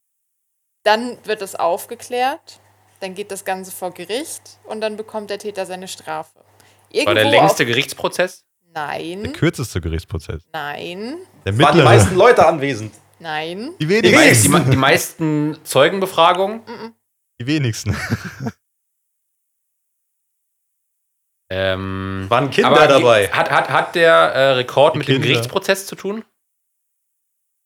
dann 0.84 1.18
wird 1.26 1.42
es 1.42 1.56
aufgeklärt, 1.56 2.60
dann 3.00 3.14
geht 3.14 3.32
das 3.32 3.46
Ganze 3.46 3.72
vor 3.72 3.92
Gericht 3.92 4.60
und 4.66 4.82
dann 4.82 4.98
bekommt 4.98 5.30
der 5.30 5.40
Täter 5.40 5.66
seine 5.66 5.88
Strafe. 5.88 6.44
Irgendwo 6.90 7.08
war 7.08 7.16
der 7.16 7.26
längste 7.32 7.64
auf, 7.64 7.68
Gerichtsprozess? 7.70 8.46
Der 8.62 8.84
Nein, 8.88 9.34
kürzeste 9.34 9.82
Gerichtsprozess. 9.82 10.44
nein, 10.54 11.18
Der 11.46 11.58
Waren 11.58 11.78
die 11.78 11.84
meisten 11.84 12.16
Leute 12.16 12.46
anwesend? 12.46 12.94
nein. 13.20 13.72
die 13.80 13.86
Die, 13.88 13.90
wenigsten. 13.90 14.18
meisten, 14.20 14.44
die, 14.44 14.50
me- 14.66 14.72
die 14.72 14.78
meisten 14.78 15.58
Zeugenbefragungen? 15.64 16.62
mm-mm. 16.66 16.94
Die 17.42 17.48
wenigsten. 17.48 17.96
Ähm, 21.50 22.26
Waren 22.30 22.50
Kinder 22.50 22.72
aber 22.72 22.88
dabei? 22.88 23.30
Hat, 23.30 23.50
hat, 23.50 23.70
hat 23.70 23.96
der 23.96 24.14
äh, 24.14 24.50
Rekord 24.54 24.96
Die 24.96 25.00
mit 25.00 25.08
dem 25.08 25.14
Kinder. 25.16 25.28
Gerichtsprozess 25.30 25.86
zu 25.88 25.96
tun? 25.96 26.26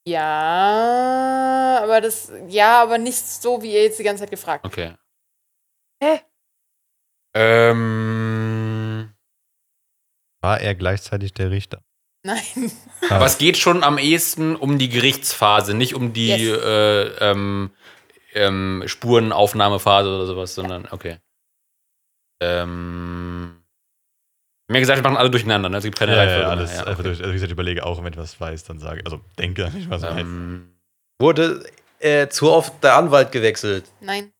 Ja, 0.08 1.80
aber 1.84 2.02
das, 2.02 2.32
ja, 2.48 2.82
aber 2.82 2.98
nicht 2.98 3.17
so, 3.20 3.62
wie 3.62 3.74
ihr 3.74 3.84
jetzt 3.84 4.00
die 4.00 4.04
ganze 4.04 4.24
Zeit 4.24 4.32
gefragt 4.32 4.63
habt. 4.63 4.74
Okay. 4.74 4.96
Hä? 6.04 6.22
Ähm, 7.36 9.13
War 10.41 10.60
er 10.60 10.76
gleichzeitig 10.76 11.34
der 11.34 11.52
Richter? 11.52 11.84
Nein. 12.24 12.72
aber 13.10 13.26
es 13.26 13.38
geht 13.38 13.58
schon 13.58 13.84
am 13.84 13.98
ehesten 13.98 14.56
um 14.56 14.78
die 14.78 14.89
Gerichtsphase, 14.89 15.74
nicht 15.74 15.96
um 15.96 16.13
die 16.13 16.30
Yes. 16.30 16.62
äh, 16.63 17.04
ähm, 17.32 17.72
ähm, 18.34 18.84
Spurenaufnahmephase 18.86 20.10
oder 20.10 20.26
sowas, 20.26 20.54
sondern 20.56 20.88
okay. 20.91 21.17
Ähm, 22.41 23.61
mir 24.71 24.79
gesagt, 24.79 24.99
wir 24.99 25.03
machen 25.03 25.17
alle 25.17 25.29
durcheinander, 25.29 25.69
ne? 25.69 25.77
Es 25.77 25.84
gibt 25.84 25.97
keine 25.97 26.12
Ja, 26.15 26.17
ja, 26.17 26.23
Reihenfolge. 26.23 26.45
ja, 26.45 26.49
alles 26.49 26.71
Ja, 26.73 26.79
einfach 26.79 26.93
okay. 26.93 27.03
durch. 27.03 27.19
Also 27.19 27.29
wie 27.29 27.34
gesagt, 27.34 27.49
ich 27.49 27.53
überlege 27.53 27.86
auch, 27.86 28.03
wenn 28.03 28.13
ich 28.13 28.19
was 28.19 28.39
weiß, 28.39 28.63
dann 28.65 28.79
sage 28.79 29.01
Also 29.05 29.21
denke, 29.38 29.69
nicht 29.71 29.89
was 29.89 30.01
weiß. 30.01 30.21
ähm, 30.21 30.69
Wurde 31.19 31.63
äh, 31.99 32.27
zu 32.27 32.51
oft 32.51 32.84
der 32.84 32.95
Anwalt 32.95 33.31
gewechselt? 33.31 33.86
Nein. 33.99 34.31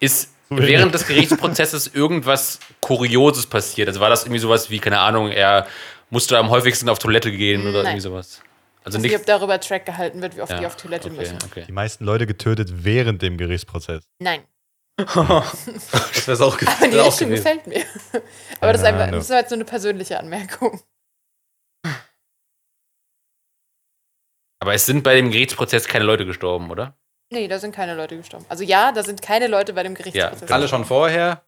Ist 0.00 0.32
während 0.50 0.94
des 0.94 1.06
Gerichtsprozesses 1.06 1.86
irgendwas 1.94 2.60
Kurioses 2.80 3.46
passiert? 3.46 3.88
Also 3.88 4.00
war 4.00 4.10
das 4.10 4.24
irgendwie 4.24 4.38
sowas 4.40 4.70
wie, 4.70 4.78
keine 4.78 4.98
Ahnung, 5.00 5.30
er 5.30 5.66
musste 6.10 6.38
am 6.38 6.50
häufigsten 6.50 6.88
auf 6.88 6.98
Toilette 6.98 7.32
gehen 7.32 7.62
oder 7.62 7.78
Nein. 7.82 7.86
irgendwie 7.86 8.00
sowas? 8.02 8.40
Also 8.84 8.98
Also 8.98 8.98
nicht. 8.98 9.10
nicht, 9.12 9.20
ob 9.20 9.26
darüber 9.26 9.58
Track 9.58 9.86
gehalten 9.86 10.22
wird, 10.22 10.36
wie 10.36 10.42
oft 10.42 10.52
Ja, 10.52 10.60
die 10.60 10.66
auf 10.66 10.76
Toilette 10.76 11.08
okay, 11.08 11.16
müssen. 11.18 11.38
okay. 11.44 11.64
Die 11.66 11.72
meisten 11.72 12.04
Leute 12.04 12.26
getötet 12.26 12.84
während 12.84 13.22
dem 13.22 13.36
Gerichtsprozess. 13.38 14.04
Nein. 14.20 14.42
das 14.98 16.26
wäre 16.26 16.44
auch, 16.44 16.56
ge 16.56 16.66
Aber 16.68 16.88
die 16.88 16.98
auch 17.00 17.16
gewesen. 17.18 17.30
gefällt 17.30 17.66
mir. 17.66 17.84
Aber 18.60 18.72
das 18.72 18.80
ist, 18.80 18.86
einfach, 18.86 19.10
das 19.10 19.24
ist 19.24 19.30
jetzt 19.30 19.50
so 19.50 19.54
eine 19.54 19.64
persönliche 19.66 20.18
Anmerkung. 20.18 20.80
Aber 24.60 24.72
es 24.74 24.86
sind 24.86 25.02
bei 25.02 25.14
dem 25.14 25.30
Gerichtsprozess 25.30 25.86
keine 25.86 26.04
Leute 26.04 26.24
gestorben, 26.24 26.70
oder? 26.70 26.96
Nee, 27.30 27.46
da 27.48 27.58
sind 27.58 27.74
keine 27.74 27.94
Leute 27.94 28.16
gestorben. 28.16 28.46
Also 28.48 28.64
ja, 28.64 28.92
da 28.92 29.02
sind 29.02 29.20
keine 29.20 29.48
Leute 29.48 29.72
bei 29.74 29.82
dem 29.82 29.94
Gerichtsprozess. 29.94 30.50
Alle 30.50 30.68
schon 30.68 30.84
vorher? 30.84 31.42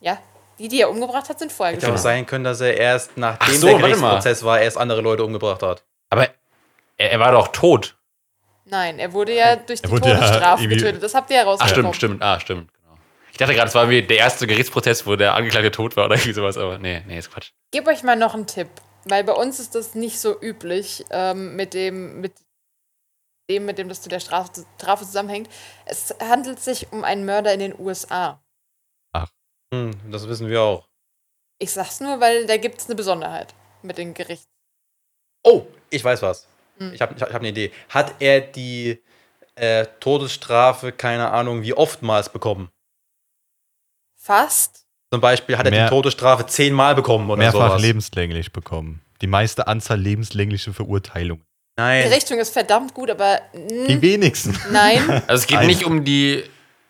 Ja. 0.00 0.18
Die, 0.58 0.68
die 0.68 0.80
er 0.80 0.90
umgebracht 0.90 1.28
hat, 1.28 1.38
sind 1.38 1.52
vorher 1.52 1.74
Hätte 1.76 1.86
auch 1.88 1.92
gestorben. 1.92 2.16
sein 2.16 2.26
können, 2.26 2.44
dass 2.44 2.60
er 2.60 2.76
erst 2.76 3.16
nachdem 3.16 3.48
Ach 3.48 3.52
so, 3.52 3.66
der. 3.68 3.78
Gerichtsprozess 3.78 4.42
war, 4.44 4.60
erst 4.60 4.78
andere 4.78 5.02
Leute 5.02 5.24
umgebracht 5.24 5.62
hat. 5.62 5.84
Aber 6.10 6.28
er, 6.96 7.12
er 7.12 7.20
war 7.20 7.32
doch 7.32 7.48
tot. 7.48 7.96
Nein, 8.64 8.98
er 8.98 9.12
wurde 9.12 9.34
ja 9.34 9.56
durch 9.56 9.82
die 9.82 9.90
wurde 9.90 10.08
ja 10.08 10.14
Todesstrafe 10.16 10.62
irgendwie- 10.62 10.76
getötet. 10.78 11.02
Das 11.02 11.14
habt 11.14 11.30
ihr 11.30 11.36
Ach, 11.36 11.44
herausgefunden. 11.44 11.94
stimmt, 11.94 11.96
stimmt. 11.96 12.22
Ah, 12.22 12.40
stimmt. 12.40 12.70
Ich 13.38 13.40
dachte 13.40 13.54
gerade, 13.54 13.68
es 13.68 13.74
war 13.76 13.88
wie 13.88 14.02
der 14.02 14.16
erste 14.16 14.48
Gerichtsprozess, 14.48 15.06
wo 15.06 15.14
der 15.14 15.34
Angeklagte 15.34 15.70
tot 15.70 15.96
war 15.96 16.06
oder 16.06 16.16
irgendwie 16.16 16.32
sowas, 16.32 16.58
aber 16.58 16.78
nee, 16.78 17.04
nee, 17.06 17.20
ist 17.20 17.30
Quatsch. 17.30 17.52
Gib 17.70 17.86
euch 17.86 18.02
mal 18.02 18.16
noch 18.16 18.34
einen 18.34 18.48
Tipp, 18.48 18.66
weil 19.04 19.22
bei 19.22 19.32
uns 19.32 19.60
ist 19.60 19.76
das 19.76 19.94
nicht 19.94 20.18
so 20.18 20.40
üblich 20.42 21.04
ähm, 21.10 21.54
mit 21.54 21.72
dem, 21.72 22.20
mit 22.20 22.32
dem, 23.48 23.64
mit 23.64 23.78
dem 23.78 23.88
das 23.88 24.02
zu 24.02 24.08
der 24.08 24.18
Strafe, 24.18 24.64
Strafe 24.80 25.04
zusammenhängt. 25.04 25.48
Es 25.86 26.12
handelt 26.20 26.58
sich 26.58 26.90
um 26.90 27.04
einen 27.04 27.24
Mörder 27.26 27.54
in 27.54 27.60
den 27.60 27.78
USA. 27.78 28.42
Hm, 29.72 29.92
das 30.10 30.26
wissen 30.26 30.48
wir 30.48 30.60
auch. 30.60 30.88
Ich 31.60 31.70
sag's 31.70 32.00
nur, 32.00 32.18
weil 32.18 32.44
da 32.44 32.56
gibt 32.56 32.80
es 32.80 32.86
eine 32.86 32.96
Besonderheit 32.96 33.54
mit 33.82 33.98
den 33.98 34.14
Gerichten. 34.14 34.50
Oh, 35.44 35.64
ich 35.90 36.02
weiß 36.02 36.22
was. 36.22 36.48
Hm. 36.78 36.92
Ich 36.92 37.00
habe 37.00 37.14
ich 37.14 37.22
hab, 37.22 37.28
ich 37.28 37.34
hab 37.34 37.40
eine 37.40 37.50
Idee. 37.50 37.70
Hat 37.88 38.16
er 38.18 38.40
die 38.40 39.00
äh, 39.54 39.86
Todesstrafe, 40.00 40.90
keine 40.90 41.30
Ahnung, 41.30 41.62
wie 41.62 41.74
oftmals 41.74 42.30
bekommen? 42.30 42.72
Fast. 44.28 44.84
Zum 45.10 45.22
Beispiel 45.22 45.56
hat 45.56 45.64
er 45.64 45.70
Mehr- 45.70 45.84
die 45.86 45.88
Todesstrafe 45.90 46.44
zehnmal 46.44 46.94
bekommen 46.94 47.30
oder 47.30 47.38
Mehrfach 47.38 47.68
sowas. 47.70 47.80
lebenslänglich 47.82 48.52
bekommen. 48.52 49.00
Die 49.22 49.26
meiste 49.26 49.66
Anzahl 49.66 49.98
lebenslängliche 49.98 50.74
Verurteilungen. 50.74 51.42
Die 51.78 51.82
Nein. 51.82 52.08
Richtung 52.12 52.38
ist 52.38 52.52
verdammt 52.52 52.92
gut, 52.92 53.10
aber 53.10 53.40
Die 53.54 53.96
mm, 53.96 54.02
wenigsten. 54.02 54.54
nein, 54.70 55.08
Also 55.26 55.40
es 55.42 55.46
geht 55.46 55.62
nicht 55.62 55.84
um 55.86 56.04
die 56.04 56.44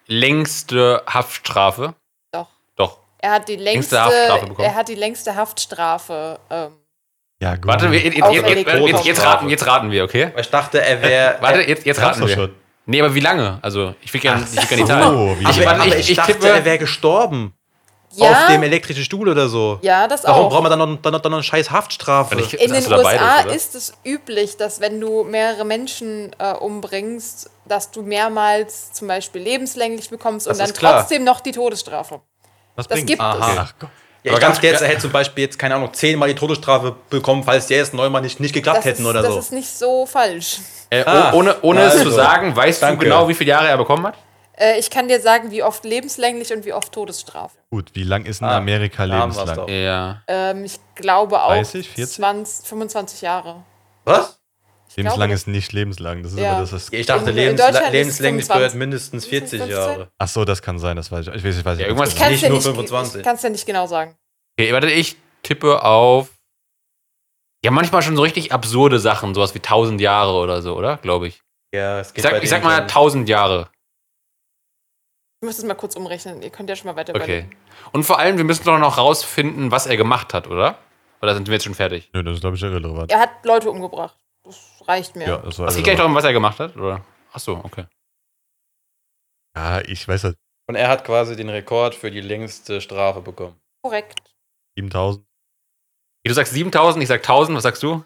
längste 0.08 1.02
Haftstrafe. 1.06 1.94
doch. 2.32 2.48
Doch. 2.74 2.98
Er 3.18 3.30
hat 3.32 3.48
die 3.48 3.54
Längste 3.56 3.94
längste, 3.96 4.00
Haftstrafe 4.02 4.46
bekommen. 4.46 4.68
er 4.68 4.74
hat 4.74 4.88
die 4.88 4.94
längste 4.96 5.36
Haftstrafe. 5.36 6.40
Ähm, 6.50 6.72
Ja, 7.40 7.54
gut. 7.54 7.66
Warte, 7.66 7.92
wir, 7.92 8.00
jetzt, 8.00 8.16
jetzt, 8.16 8.26
jetzt, 8.32 8.46
jetzt, 8.46 8.56
jetzt, 8.56 8.64
bekommen. 8.64 9.20
raten, 9.20 9.48
jetzt 9.48 9.66
raten 9.66 9.90
wir, 9.92 10.02
okay? 10.04 10.32
Ich 10.36 10.50
dachte, 10.50 10.80
er 10.82 11.02
wäre. 11.02 11.36
Warte, 11.40 11.60
jetzt, 11.62 11.86
jetzt 11.86 12.00
raten 12.00 12.26
wir. 12.26 12.34
schon. 12.34 12.54
Nee, 12.90 13.00
aber 13.02 13.14
wie 13.14 13.20
lange? 13.20 13.58
Also, 13.60 13.94
ich 14.00 14.12
will 14.14 14.20
gerne 14.20 14.40
will 14.40 14.54
gerne 14.64 14.66
die 14.76 14.80
so, 14.80 14.86
Zahl. 14.86 15.02
wie 15.12 15.44
Aber, 15.44 15.50
Ich- 15.50 15.56
lange? 15.56 15.66
warte, 15.66 15.80
aber 15.82 15.86
ich- 15.88 15.94
ich, 16.00 16.10
ich 16.10 16.16
dachte, 16.16 16.32
tippe- 16.32 16.48
er 16.48 16.64
wäre 16.64 16.78
gestorben. 16.78 17.52
ja, 18.12 18.30
Auf 18.30 18.46
dem 18.48 18.62
elektrischen 18.62 19.04
Stuhl 19.04 19.28
oder 19.28 19.46
so. 19.50 19.78
ja, 19.82 20.08
das 20.08 20.24
Warum 20.24 20.46
auch. 20.46 20.48
braucht 20.50 20.62
man 20.62 20.70
dann 20.70 20.78
noch, 20.78 21.02
dann, 21.02 21.12
noch- 21.12 21.20
dann 21.20 21.30
noch 21.32 21.36
eine 21.38 21.42
scheiß 21.42 21.70
Haftstrafe? 21.70 22.40
Ich- 22.40 22.54
In 22.54 22.72
den 22.72 22.82
beides, 22.82 22.88
USA 22.88 23.40
oder? 23.42 23.54
ist 23.54 23.74
es 23.74 23.92
üblich, 24.06 24.56
dass 24.56 24.80
wenn 24.80 24.98
du 25.00 25.22
mehrere 25.24 25.66
Menschen 25.66 26.34
äh, 26.38 26.54
umbringst, 26.54 27.50
dass 27.66 27.90
du 27.90 28.00
mehrmals 28.02 28.94
zum 28.94 29.06
Beispiel 29.08 29.42
lebenslänglich 29.42 30.08
bekommst 30.08 30.46
Das 30.46 30.58
und 30.58 30.66
dann 30.66 30.74
trotzdem 30.74 31.24
noch 31.24 31.40
die 31.40 31.52
Todesstrafe. 31.52 32.22
Was 32.74 32.86
Das 32.88 32.94
bringt's? 32.96 33.10
gibt 33.10 33.20
Aha. 33.20 33.52
es. 33.52 33.58
Ach 33.58 33.74
Gott. 33.78 33.90
Ja, 34.24 34.32
Aber 34.32 34.38
ich 34.40 34.46
dachte 34.46 34.60
ganz- 34.60 34.62
jetzt, 34.62 34.80
er 34.82 34.88
hätte 34.88 35.00
zum 35.02 35.12
Beispiel 35.12 35.44
jetzt, 35.44 35.58
keine 35.58 35.74
Ahnung, 35.76 35.92
zehnmal 35.92 36.28
die 36.28 36.34
Todesstrafe 36.34 36.96
bekommen, 37.10 37.44
falls 37.44 37.66
die 37.66 37.74
erst 37.74 37.94
neunmal 37.94 38.22
nicht, 38.22 38.40
nicht 38.40 38.52
geklappt 38.54 38.78
Das, 38.78 38.84
hätten 38.86 39.02
ist, 39.02 39.08
oder 39.08 39.22
das 39.22 39.32
so. 39.32 39.38
ist 39.38 39.52
nicht 39.52 39.68
so 39.68 40.06
falsch. 40.06 40.58
Äh, 40.90 41.02
Ah, 41.06 41.30
oh- 41.32 41.36
ohne 41.38 41.56
ohne 41.62 41.82
es 41.82 41.92
zu 41.94 41.98
also, 42.00 42.10
sagen, 42.12 42.54
weißt 42.56 42.82
danke. 42.82 42.98
du 42.98 43.04
genau, 43.04 43.28
wie 43.28 43.34
viele 43.34 43.50
Jahre 43.50 43.68
er 43.68 43.76
bekommen 43.76 44.06
hat? 44.06 44.14
Äh, 44.60 44.78
ich 44.80 44.90
kann 44.90 45.06
dir 45.06 45.20
sagen, 45.20 45.50
wie 45.52 45.62
oft 45.62 45.84
lebenslänglich 45.84 46.52
und 46.52 46.64
wie 46.64 46.72
oft 46.72 46.90
Todesstrafe. 46.90 47.56
Gut, 47.70 47.90
wie 47.94 48.02
lang 48.02 48.24
ist 48.24 48.40
in 48.40 48.46
Ah, 48.48 48.56
Amerika 48.56 49.04
lebenslang? 49.04 49.68
Ja. 49.68 50.22
Ähm, 50.26 50.64
ich 50.64 50.80
glaube 50.96 51.40
auch 51.40 51.50
30, 51.50 51.88
40? 51.90 52.16
20, 52.16 52.66
25 52.66 53.20
Jahre. 53.22 53.62
Was? 54.04 54.37
Ich 54.90 54.96
Lebenslang 54.96 55.28
glaube, 55.28 55.34
ist 55.34 55.46
nicht 55.48 55.72
lebenslang. 55.72 56.22
Das 56.22 56.32
ist 56.32 56.38
Ja. 56.38 56.52
aber 56.52 56.60
das 56.62 56.72
ist. 56.72 56.92
Ich 56.92 57.06
dachte, 57.06 57.30
In- 57.30 57.36
lebens 57.36 57.60
lebenslänglich 57.92 58.46
25. 58.46 58.48
bedeutet 58.48 58.74
mindestens 58.74 59.26
40 59.26 59.60
15? 59.60 59.70
Jahre. 59.70 60.10
Ach 60.18 60.28
so, 60.28 60.44
das 60.44 60.62
kann 60.62 60.78
sein, 60.78 60.96
das 60.96 61.12
weiß 61.12 61.26
ich. 61.28 61.34
Ich 61.34 61.44
weiß, 61.44 61.58
ich 61.58 61.64
weiß 61.64 61.78
Ja, 61.78 61.82
nicht. 61.82 61.86
irgendwas- 61.88 62.08
ich 62.14 62.16
kann 62.16 62.32
es 62.32 62.40
nicht 62.40 62.48
nur 62.48 62.58
nicht, 62.58 62.64
25. 62.66 63.18
Ich 63.20 63.24
kann's 63.24 63.42
dir 63.42 63.50
nicht 63.50 63.66
genau 63.66 63.86
sagen. 63.86 64.16
Okay, 64.58 64.72
warte, 64.72 64.90
ich 64.90 65.16
tippe 65.42 65.82
auf. 65.84 66.30
Ja, 67.64 67.70
manchmal 67.70 68.02
schon 68.02 68.16
so 68.16 68.22
richtig 68.22 68.52
absurde 68.52 68.98
Sachen, 68.98 69.34
sowas 69.34 69.54
wie 69.54 69.60
1000 69.60 70.00
Jahre 70.00 70.32
oder 70.34 70.62
so, 70.62 70.76
oder? 70.76 70.96
Glaube 70.98 71.28
ich. 71.28 71.42
Ja, 71.74 72.00
es 72.00 72.08
Ich 72.08 72.14
geht 72.14 72.22
sag, 72.24 72.32
bei 72.32 72.42
ich 72.42 72.48
sag 72.48 72.62
mal 72.64 72.76
schon. 72.78 72.88
1000 72.88 73.28
Jahre. 73.28 73.68
Ich 75.40 75.46
muss 75.46 75.58
es 75.58 75.64
mal 75.64 75.74
kurz 75.74 75.94
umrechnen. 75.96 76.42
Ihr 76.42 76.50
könnt 76.50 76.68
ja 76.68 76.76
schon 76.76 76.86
mal 76.86 76.96
weiter 76.96 77.14
Okay. 77.14 77.24
überlegen. 77.24 77.50
Und 77.92 78.04
vor 78.04 78.18
allem, 78.18 78.36
wir 78.38 78.44
müssen 78.44 78.64
doch 78.64 78.78
noch 78.78 78.96
rausfinden, 78.98 79.70
was 79.70 79.86
er 79.86 79.96
gemacht 79.96 80.34
hat, 80.34 80.48
oder? 80.48 80.78
Oder 81.20 81.34
sind 81.34 81.46
wir 81.46 81.54
jetzt 81.54 81.64
schon 81.64 81.74
fertig? 81.74 82.10
Nö, 82.12 82.22
das 82.22 82.34
ist, 82.36 82.40
glaube 82.40 82.56
ich, 82.56 82.62
irrelevant. 82.62 83.10
Er 83.12 83.20
hat 83.20 83.44
Leute 83.44 83.70
umgebracht. 83.70 84.16
Das 84.48 84.88
reicht 84.88 85.14
mir. 85.16 85.28
Ja, 85.28 85.36
das 85.38 85.58
war 85.58 85.68
Es 85.68 85.76
geht 85.76 85.84
gar 85.84 85.92
nicht 85.92 85.98
irrelevant. 85.98 85.98
darum, 86.00 86.14
was 86.16 86.24
er 86.24 86.32
gemacht 86.32 86.58
hat, 86.60 86.76
oder? 86.76 87.04
Ach 87.32 87.38
so, 87.40 87.56
okay. 87.62 87.84
Ja, 89.56 89.80
ich 89.82 90.06
weiß 90.06 90.24
halt. 90.24 90.36
Und 90.68 90.74
er 90.76 90.88
hat 90.88 91.04
quasi 91.04 91.36
den 91.36 91.48
Rekord 91.48 91.94
für 91.94 92.10
die 92.10 92.20
längste 92.20 92.80
Strafe 92.80 93.20
bekommen. 93.20 93.56
Korrekt. 93.82 94.20
7000. 94.78 95.24
Du 96.26 96.34
sagst 96.34 96.52
7000, 96.52 97.02
ich 97.02 97.08
sag 97.08 97.20
1000, 97.20 97.56
was 97.56 97.62
sagst 97.62 97.82
du? 97.82 98.04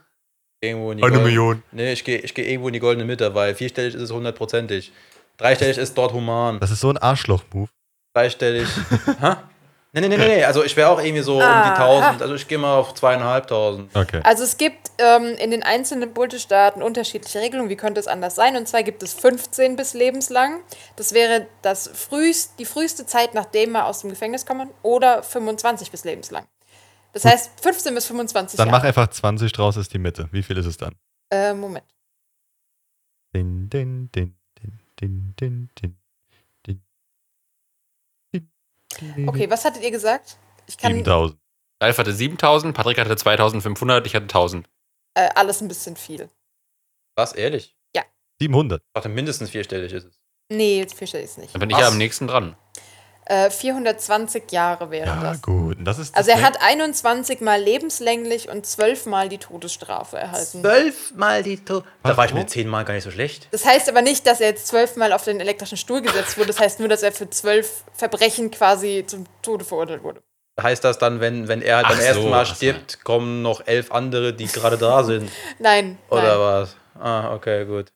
Irgendwo 0.62 0.92
in 0.92 0.98
die 0.98 1.04
Eine 1.04 1.14
Gold- 1.14 1.24
Million. 1.26 1.62
Nee, 1.72 1.92
ich 1.92 2.04
gehe 2.04 2.18
ich 2.18 2.34
geh 2.34 2.48
irgendwo 2.48 2.68
in 2.68 2.72
die 2.74 2.78
goldene 2.80 3.04
Mitte, 3.04 3.34
weil 3.34 3.54
vierstellig 3.54 3.94
ist 3.94 4.02
es 4.02 4.12
hundertprozentig. 4.12 4.92
Dreistellig 5.38 5.76
ist 5.78 5.98
dort 5.98 6.12
human. 6.12 6.60
Das 6.60 6.70
ist 6.70 6.80
so 6.80 6.90
ein 6.90 6.98
Arschloch-Move. 6.98 7.68
Dreistellig. 8.14 8.68
Hä? 9.20 9.34
Nee, 9.94 10.00
nee, 10.00 10.08
nee, 10.08 10.16
nee, 10.16 10.26
nee. 10.26 10.44
Also 10.44 10.64
ich 10.64 10.74
wäre 10.74 10.88
auch 10.88 10.98
irgendwie 10.98 11.22
so 11.22 11.34
um 11.34 11.40
die 11.40 11.44
Aha. 11.44 11.74
1000. 11.74 12.22
Also 12.22 12.34
ich 12.34 12.48
gehe 12.48 12.56
mal 12.56 12.76
auf 12.76 12.94
zweieinhalbtausend. 12.94 13.94
Okay. 13.94 14.20
Also 14.24 14.42
es 14.42 14.56
gibt 14.56 14.90
ähm, 14.96 15.34
in 15.38 15.50
den 15.50 15.62
einzelnen 15.62 16.14
Bundesstaaten 16.14 16.82
unterschiedliche 16.82 17.40
Regelungen. 17.40 17.68
Wie 17.68 17.76
könnte 17.76 18.00
es 18.00 18.06
anders 18.06 18.34
sein? 18.34 18.56
Und 18.56 18.66
zwar 18.66 18.84
gibt 18.84 19.02
es 19.02 19.12
15 19.12 19.76
bis 19.76 19.92
lebenslang. 19.92 20.60
Das 20.96 21.12
wäre 21.12 21.46
das 21.60 21.90
frühst, 21.92 22.58
die 22.58 22.64
früheste 22.64 23.04
Zeit, 23.04 23.34
nachdem 23.34 23.74
er 23.74 23.84
aus 23.84 24.00
dem 24.00 24.08
Gefängnis 24.08 24.46
kommt. 24.46 24.72
Oder 24.80 25.22
25 25.22 25.90
bis 25.90 26.04
lebenslang. 26.04 26.46
Das 27.12 27.26
heißt 27.26 27.60
15 27.60 27.94
bis 27.94 28.06
25 28.06 28.56
Dann 28.56 28.68
mach 28.68 28.78
Jahre. 28.78 28.88
einfach 28.88 29.08
20 29.08 29.52
draus, 29.52 29.76
ist 29.76 29.92
die 29.92 29.98
Mitte. 29.98 30.26
Wie 30.32 30.42
viel 30.42 30.56
ist 30.56 30.64
es 30.64 30.78
dann? 30.78 30.94
Äh, 31.30 31.52
Moment. 31.52 31.84
Din, 33.34 33.68
din, 33.68 34.10
din, 34.14 34.36
din, 34.58 34.78
din, 34.98 35.34
din, 35.36 35.36
din, 35.38 35.70
din. 35.82 36.01
Okay, 39.26 39.48
was 39.50 39.64
hattet 39.64 39.82
ihr 39.82 39.90
gesagt? 39.90 40.36
Ich 40.66 40.76
kann 40.76 40.94
7000. 40.94 41.38
Ralf 41.82 41.98
hatte 41.98 42.12
7000, 42.12 42.76
Patrick 42.76 42.98
hatte 42.98 43.16
2500, 43.16 44.06
ich 44.06 44.14
hatte 44.14 44.24
1000. 44.24 44.68
äh, 45.14 45.28
alles 45.34 45.60
ein 45.60 45.68
bisschen 45.68 45.96
viel. 45.96 46.28
Was, 47.16 47.32
ehrlich? 47.32 47.76
700. 48.40 48.82
Ich 48.82 48.92
dachte, 48.94 49.08
mindestens 49.08 49.50
vierstellig 49.50 49.92
ist 49.92 50.04
es. 50.04 50.18
Nee, 50.48 50.84
vierstellig 50.92 51.26
ist 51.26 51.38
nicht. 51.38 51.54
Dann 51.54 51.60
bin 51.60 51.70
ich 51.70 51.76
Was? 51.76 51.82
ja 51.82 51.88
am 51.88 51.98
nächsten 51.98 52.26
dran. 52.26 52.56
Äh, 53.26 53.50
420 53.50 54.50
Jahre 54.50 54.90
wäre 54.90 55.06
Ja, 55.06 55.20
das. 55.22 55.42
gut. 55.42 55.76
Das 55.80 55.98
ist 55.98 56.14
Also 56.16 56.30
das 56.30 56.40
er 56.40 56.44
hat 56.46 56.60
21 56.60 57.40
Mal 57.40 57.60
lebenslänglich 57.62 58.48
und 58.48 58.66
12 58.66 59.06
Mal 59.06 59.28
die 59.28 59.38
Todesstrafe 59.38 60.16
erhalten. 60.18 60.60
Zwölfmal 60.60 61.42
die 61.44 61.64
Tod. 61.64 61.84
Da 62.02 62.16
war 62.16 62.24
ich 62.24 62.34
mit 62.34 62.50
zehnmal 62.50 62.84
gar 62.84 62.94
nicht 62.94 63.04
so 63.04 63.10
schlecht. 63.12 63.46
Das 63.52 63.64
heißt 63.64 63.88
aber 63.88 64.02
nicht, 64.02 64.26
dass 64.26 64.40
er 64.40 64.48
jetzt 64.48 64.66
zwölfmal 64.66 65.12
auf 65.12 65.24
den 65.24 65.38
elektrischen 65.38 65.76
Stuhl 65.76 66.02
gesetzt 66.02 66.36
wurde. 66.36 66.48
Das 66.48 66.58
heißt 66.58 66.80
nur, 66.80 66.88
dass 66.88 67.02
er 67.04 67.12
für 67.12 67.30
zwölf 67.30 67.84
Verbrechen 67.94 68.50
quasi 68.50 69.04
zum 69.06 69.24
Tode 69.42 69.64
verurteilt 69.64 70.02
wurde. 70.02 70.20
Heißt 70.60 70.82
das 70.84 70.98
dann, 70.98 71.20
wenn, 71.20 71.48
wenn 71.48 71.62
er 71.62 71.76
halt 71.76 71.88
beim 71.88 72.00
ersten 72.00 72.22
so, 72.24 72.28
Mal 72.28 72.42
ach 72.42 72.46
so. 72.48 72.54
stirbt, 72.56 73.04
kommen 73.04 73.40
noch 73.42 73.66
elf 73.66 73.90
andere, 73.92 74.34
die 74.34 74.46
gerade 74.46 74.76
da 74.76 75.02
sind? 75.04 75.30
Nein. 75.58 75.96
Oder 76.10 76.22
nein. 76.22 76.38
was? 76.40 76.76
Ah, 77.00 77.34
okay, 77.34 77.64
gut. 77.64 77.86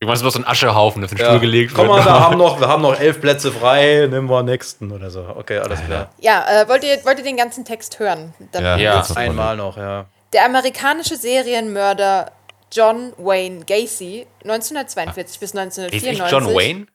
Irgendwann 0.00 0.14
ist 0.16 0.22
bloß 0.22 0.34
so 0.34 0.40
ein 0.40 0.46
Aschehaufen 0.46 1.02
auf 1.04 1.10
den 1.10 1.18
Ja. 1.18 1.26
Stuhl 1.26 1.40
gelegt. 1.40 1.72
Komm 1.74 1.86
mal, 1.86 1.96
wird. 1.96 2.06
wir 2.06 2.12
haben, 2.20 2.36
noch, 2.38 2.60
wir 2.60 2.68
haben 2.68 2.82
noch 2.82 2.98
elf 2.98 3.20
Plätze 3.20 3.50
frei, 3.52 4.06
nehmen 4.10 4.28
wir 4.28 4.42
nächsten 4.42 4.90
oder 4.92 5.10
so. 5.10 5.20
Okay, 5.36 5.58
alles 5.58 5.82
klar. 5.84 6.10
Ja, 6.20 6.62
äh, 6.62 6.68
wollt, 6.68 6.84
ihr, 6.84 7.02
wollt 7.04 7.18
ihr 7.18 7.24
den 7.24 7.36
ganzen 7.36 7.64
Text 7.64 7.98
hören? 7.98 8.34
Dann 8.52 8.78
Ja, 8.80 9.00
ist 9.00 9.16
Einmal 9.16 9.56
noch, 9.56 9.76
ja. 9.76 10.06
Der 10.32 10.44
amerikanische 10.46 11.16
Serienmörder 11.16 12.32
John 12.72 13.12
Wayne 13.18 13.64
Gacy, 13.64 14.26
1942 14.42 15.38
bis 15.38 15.50
Ist 15.50 15.56
1994. 15.56 16.20
nicht 16.20 16.30
John 16.32 16.54
Wayne? 16.54 16.86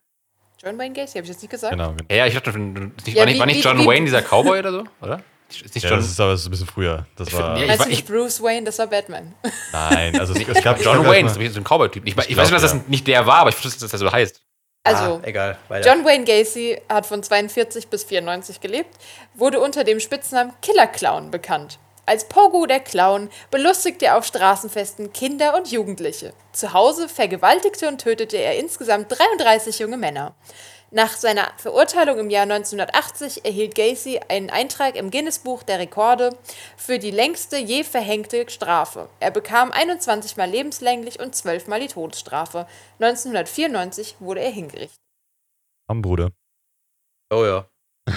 John 0.62 0.78
Wayne 0.78 0.94
Gacy, 0.94 1.14
habe 1.14 1.24
ich 1.24 1.30
jetzt 1.30 1.42
nicht 1.42 1.52
gesagt? 1.52 1.72
Genau. 1.72 1.94
Ja, 2.12 2.26
ich 2.26 2.34
dachte, 2.34 2.60
nicht, 2.60 3.08
Ja, 3.08 3.20
war, 3.22 3.26
nicht, 3.26 3.36
wie- 3.36 3.40
war 3.40 3.46
nicht 3.46 3.58
wie- 3.60 3.62
John 3.62 3.80
wie- 3.80 3.88
Wayne 3.88 4.06
dieser 4.06 4.22
Cowboy 4.22 4.60
oder 4.60 4.72
so, 4.74 4.84
oder? 5.02 5.22
Ist 5.50 5.76
nicht 5.76 5.84
Ja, 5.84 5.90
John, 5.92 6.00
das 6.00 6.10
ist 6.10 6.20
aber 6.20 6.38
so 6.38 6.48
ein 6.48 6.52
bisschen 6.52 6.68
früher. 6.68 7.06
Das 7.16 7.32
war. 7.34 7.58
Ja, 7.58 7.66
Meinst 7.66 7.80
war- 7.80 7.86
du 7.86 7.92
nicht 7.92 8.08
Bruce 8.08 8.42
Wayne? 8.42 8.66
Das 8.66 8.78
war 8.80 8.88
Batman. 8.88 9.34
Nein, 9.72 10.20
also 10.20 10.34
es, 10.34 10.48
es 10.48 10.64
gab 10.64 10.82
John 10.84 11.02
ich 11.02 11.08
Wayne, 11.08 11.28
erst 11.28 11.40
ist 11.40 11.54
so 11.54 11.60
ein 11.60 11.64
Cowboy-Typ. 11.64 12.06
Ich, 12.06 12.18
ich, 12.18 12.30
Ich 12.30 12.38
weiß 12.38 12.52
nicht, 12.52 12.56
dass 12.56 12.72
das 12.72 12.74
ja. 12.74 12.84
nicht 12.88 13.08
der 13.08 13.26
war, 13.26 13.38
aber 13.40 13.50
ich 13.50 13.64
wusste, 13.64 13.80
dass 13.82 13.92
er 13.94 14.00
so 14.00 14.12
heißt. 14.12 14.42
Also, 14.84 15.16
ah, 15.16 15.20
egal. 15.24 15.58
John 15.84 16.06
Wayne 16.06 16.24
Gacy 16.24 16.82
hat 16.88 17.06
von 17.06 17.22
42 17.22 17.90
bis 17.90 18.06
94 18.06 18.62
gelebt, 18.62 18.96
wurde 19.36 19.60
unter 19.60 19.84
dem 19.84 20.00
Spitznamen 20.00 20.54
Killer 20.62 20.88
Clown 20.88 21.32
bekannt. 21.32 21.80
Als 22.06 22.28
Pogo 22.28 22.66
der 22.66 22.80
Clown 22.80 23.30
belustigte 23.52 24.06
er 24.08 24.18
auf 24.18 24.26
Straßenfesten 24.26 25.14
Kinder 25.14 25.56
und 25.56 25.70
Jugendliche. 25.72 26.34
Zu 26.54 26.74
Hause 26.74 27.08
vergewaltigte 27.08 27.88
und 27.88 28.02
tötete 28.02 28.38
er 28.38 28.58
insgesamt 28.58 29.12
33 29.12 29.78
junge 29.78 29.98
Männer. 29.98 30.34
Nach 30.92 31.16
seiner 31.16 31.52
Verurteilung 31.58 32.18
im 32.18 32.30
Jahr 32.32 32.44
1980 32.44 33.46
erhielt 33.46 33.76
Gacy 33.76 34.22
einen 34.28 34.50
Eintrag 34.50 34.96
im 34.96 35.12
Guinness-Buch 35.12 35.62
der 35.62 35.78
Rekorde 35.78 36.36
für 36.78 36.98
die 36.98 37.12
längste 37.12 37.58
je 37.58 37.84
verhängte 37.84 38.50
Strafe. 38.50 39.08
Er 39.20 39.30
bekam 39.30 39.72
21 39.72 40.36
Mal 40.36 40.50
lebenslänglich 40.50 41.20
und 41.20 41.36
12 41.36 41.68
Mal 41.68 41.80
die 41.80 41.90
Todesstrafe. 41.90 42.66
1994 43.00 44.16
wurde 44.20 44.42
er 44.42 44.50
hingerichtet. 44.50 44.98
am 45.88 46.02
Bruder. 46.02 46.32
oh 47.32 47.46
ja. 47.46 47.70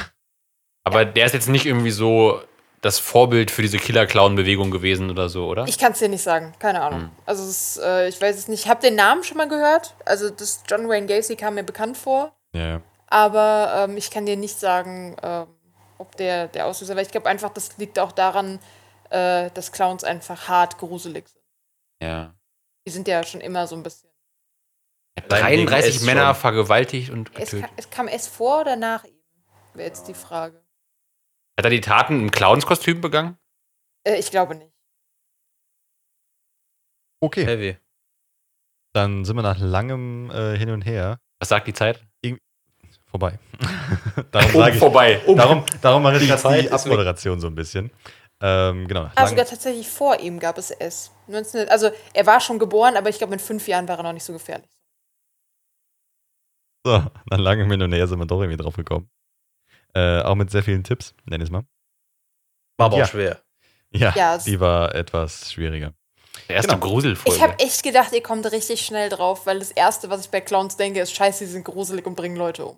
Aber 0.85 1.05
der 1.05 1.27
ist 1.27 1.35
jetzt 1.35 1.49
nicht 1.49 1.67
irgendwie 1.67 1.91
so 1.91 2.41
das 2.81 2.99
Vorbild 2.99 3.51
für 3.51 3.63
diese 3.63 3.79
Killer-Clown-Bewegung 3.79 4.71
gewesen 4.71 5.11
oder 5.11 5.29
so, 5.29 5.47
oder? 5.47 5.67
Ich 5.69 5.79
kann 5.79 5.93
es 5.93 6.01
dir 6.01 6.09
nicht 6.09 6.23
sagen, 6.23 6.53
keine 6.59 6.81
Ahnung. 6.83 7.11
Also 7.27 7.45
es, 7.45 7.77
ist, 7.77 7.83
äh, 7.83 8.09
ich 8.09 8.21
weiß 8.21 8.37
es 8.37 8.49
nicht. 8.49 8.65
Ich 8.65 8.69
habe 8.69 8.81
den 8.81 8.97
Namen 8.97 9.23
schon 9.23 9.37
mal 9.37 9.49
gehört. 9.49 9.95
Also 10.05 10.31
das 10.31 10.65
John 10.67 10.89
Wayne 10.89 11.07
Gacy 11.07 11.37
kam 11.37 11.55
mir 11.55 11.63
bekannt 11.63 11.97
vor. 11.97 12.35
Ja. 12.55 12.83
Aber 13.07 13.87
ähm, 13.89 13.97
ich 13.97 14.11
kann 14.11 14.27
dir 14.27 14.37
nicht 14.37 14.59
sagen, 14.59 15.17
ähm, 15.23 15.47
ob 15.99 16.17
der 16.17 16.49
der 16.49 16.67
Auslöser 16.67 16.95
war. 16.95 17.03
Ich 17.03 17.11
glaube 17.11 17.29
einfach, 17.29 17.51
das 17.51 17.77
liegt 17.79 17.99
auch 17.99 18.13
daran, 18.13 18.59
äh, 19.11 19.51
dass 19.51 19.73
Clowns 19.73 20.05
einfach 20.05 20.49
hart 20.49 20.79
gruselig 20.79 21.29
sind. 21.29 21.43
ja. 22.03 22.35
Die 22.85 22.91
sind 22.91 23.07
ja 23.07 23.23
schon 23.23 23.41
immer 23.41 23.69
so 23.69 23.77
ein 23.77 23.85
bisschen. 23.85 24.11
Allein 25.31 25.53
wegen 25.59 25.67
33 25.69 25.97
S 25.97 26.03
Männer 26.03 26.35
schon. 26.35 26.41
vergewaltigt 26.41 27.11
und 27.11 27.29
Es, 27.39 27.53
getötet. 27.53 27.71
es 27.77 27.91
kam 27.91 28.09
erst 28.09 28.29
vor 28.29 28.63
oder 28.63 28.75
nach 28.75 29.05
ihm? 29.05 29.23
Wäre 29.75 29.87
jetzt 29.87 30.09
die 30.09 30.15
Frage. 30.15 30.57
Hat 31.57 31.65
er 31.65 31.71
die 31.71 31.81
Taten 31.81 32.19
im 32.23 32.31
Clownskostüm 32.33 33.01
begangen? 33.01 33.39
Äh, 34.05 34.17
ich 34.19 34.33
glaube 34.33 34.57
nicht. 34.57 34.73
Okay, 37.21 37.45
Heavy. 37.47 37.79
dann 38.95 39.25
sind 39.25 39.37
wir 39.37 39.43
nach 39.43 39.59
langem 39.61 40.29
äh, 40.33 40.59
Hin 40.59 40.71
und 40.71 40.83
Her. 40.83 41.21
Was 41.43 41.49
sagt 41.49 41.67
die 41.67 41.73
Zeit? 41.75 42.01
vorbei. 43.11 43.37
darum 44.31 44.55
Um 44.55 44.69
ich, 44.69 44.77
vorbei. 44.79 45.21
darum, 45.37 45.65
darum 45.83 46.03
mache 46.05 46.15
ich 46.17 46.23
Die 46.23 46.29
jetzt 46.29 46.41
Zeit 46.43 46.61
die 46.61 46.65
weg. 46.67 46.73
Abmoderation 46.73 47.41
so 47.41 47.49
ein 47.49 47.55
bisschen. 47.57 47.91
Ähm, 48.41 48.87
genau. 48.89 49.11
Ah, 49.17 49.27
sogar 49.27 49.45
tatsächlich 49.45 49.89
vor 49.89 50.19
ihm 50.21 50.39
gab 50.39 50.57
es 50.57 50.71
es. 50.71 51.11
19, 51.27 51.69
also 51.69 51.91
er 52.15 52.27
war 52.27 52.41
schon 52.41 52.59
geboren, 52.61 52.97
aber 52.97 53.11
ich 53.11 53.19
glaube, 53.19 53.33
mit 53.33 53.43
fünf 53.43 53.67
Jahren 53.69 53.87
war 53.89 53.99
er 53.99 54.05
noch 54.05 54.13
nicht 54.15 54.23
so 54.25 54.33
gefährlich. 54.33 54.71
so, 56.87 57.05
dann 57.27 57.41
lange 57.41 57.67
hin 57.67 57.83
und 57.83 57.93
her 57.93 58.07
sind 58.07 58.19
wir 58.21 58.27
doch 58.27 58.41
irgendwie 58.41 58.63
drauf 58.63 58.77
gekommen. 58.77 59.11
Äh, 59.95 60.23
auch 60.23 60.37
mit 60.37 60.51
sehr 60.51 60.63
vielen 60.63 60.85
Tipps, 60.85 61.13
nenn 61.27 61.41
ich 61.41 61.47
es 61.49 61.51
mal. 61.51 61.65
War 62.79 62.87
aber 62.87 62.99
Ja. 62.99 63.05
auch 63.05 63.09
schwer. 63.09 63.43
Ja, 63.91 64.15
Ja, 64.17 64.39
die 64.39 64.59
war 64.61 64.95
etwas 64.95 65.53
schwieriger. 65.53 65.93
Der 66.49 66.57
erste 66.57 66.75
Genau. 66.75 66.87
Gruselfolge. 66.87 67.37
Ich 67.37 67.43
habe 67.43 67.59
echt 67.59 67.83
gedacht, 67.83 68.13
ihr 68.13 68.23
kommt 68.23 68.51
richtig 68.51 68.85
schnell 68.85 69.09
drauf, 69.09 69.47
weil 69.47 69.59
das 69.59 69.71
Erste, 69.71 70.11
was 70.11 70.23
ich 70.23 70.31
bei 70.31 70.41
Clowns 70.41 70.77
denke, 70.77 71.01
ist 71.01 71.15
scheiße, 71.15 71.45
die 71.45 71.51
sind 71.51 71.65
gruselig 71.65 72.07
und 72.07 72.15
bringen 72.15 72.37
Leute 72.37 72.67
um. 72.67 72.77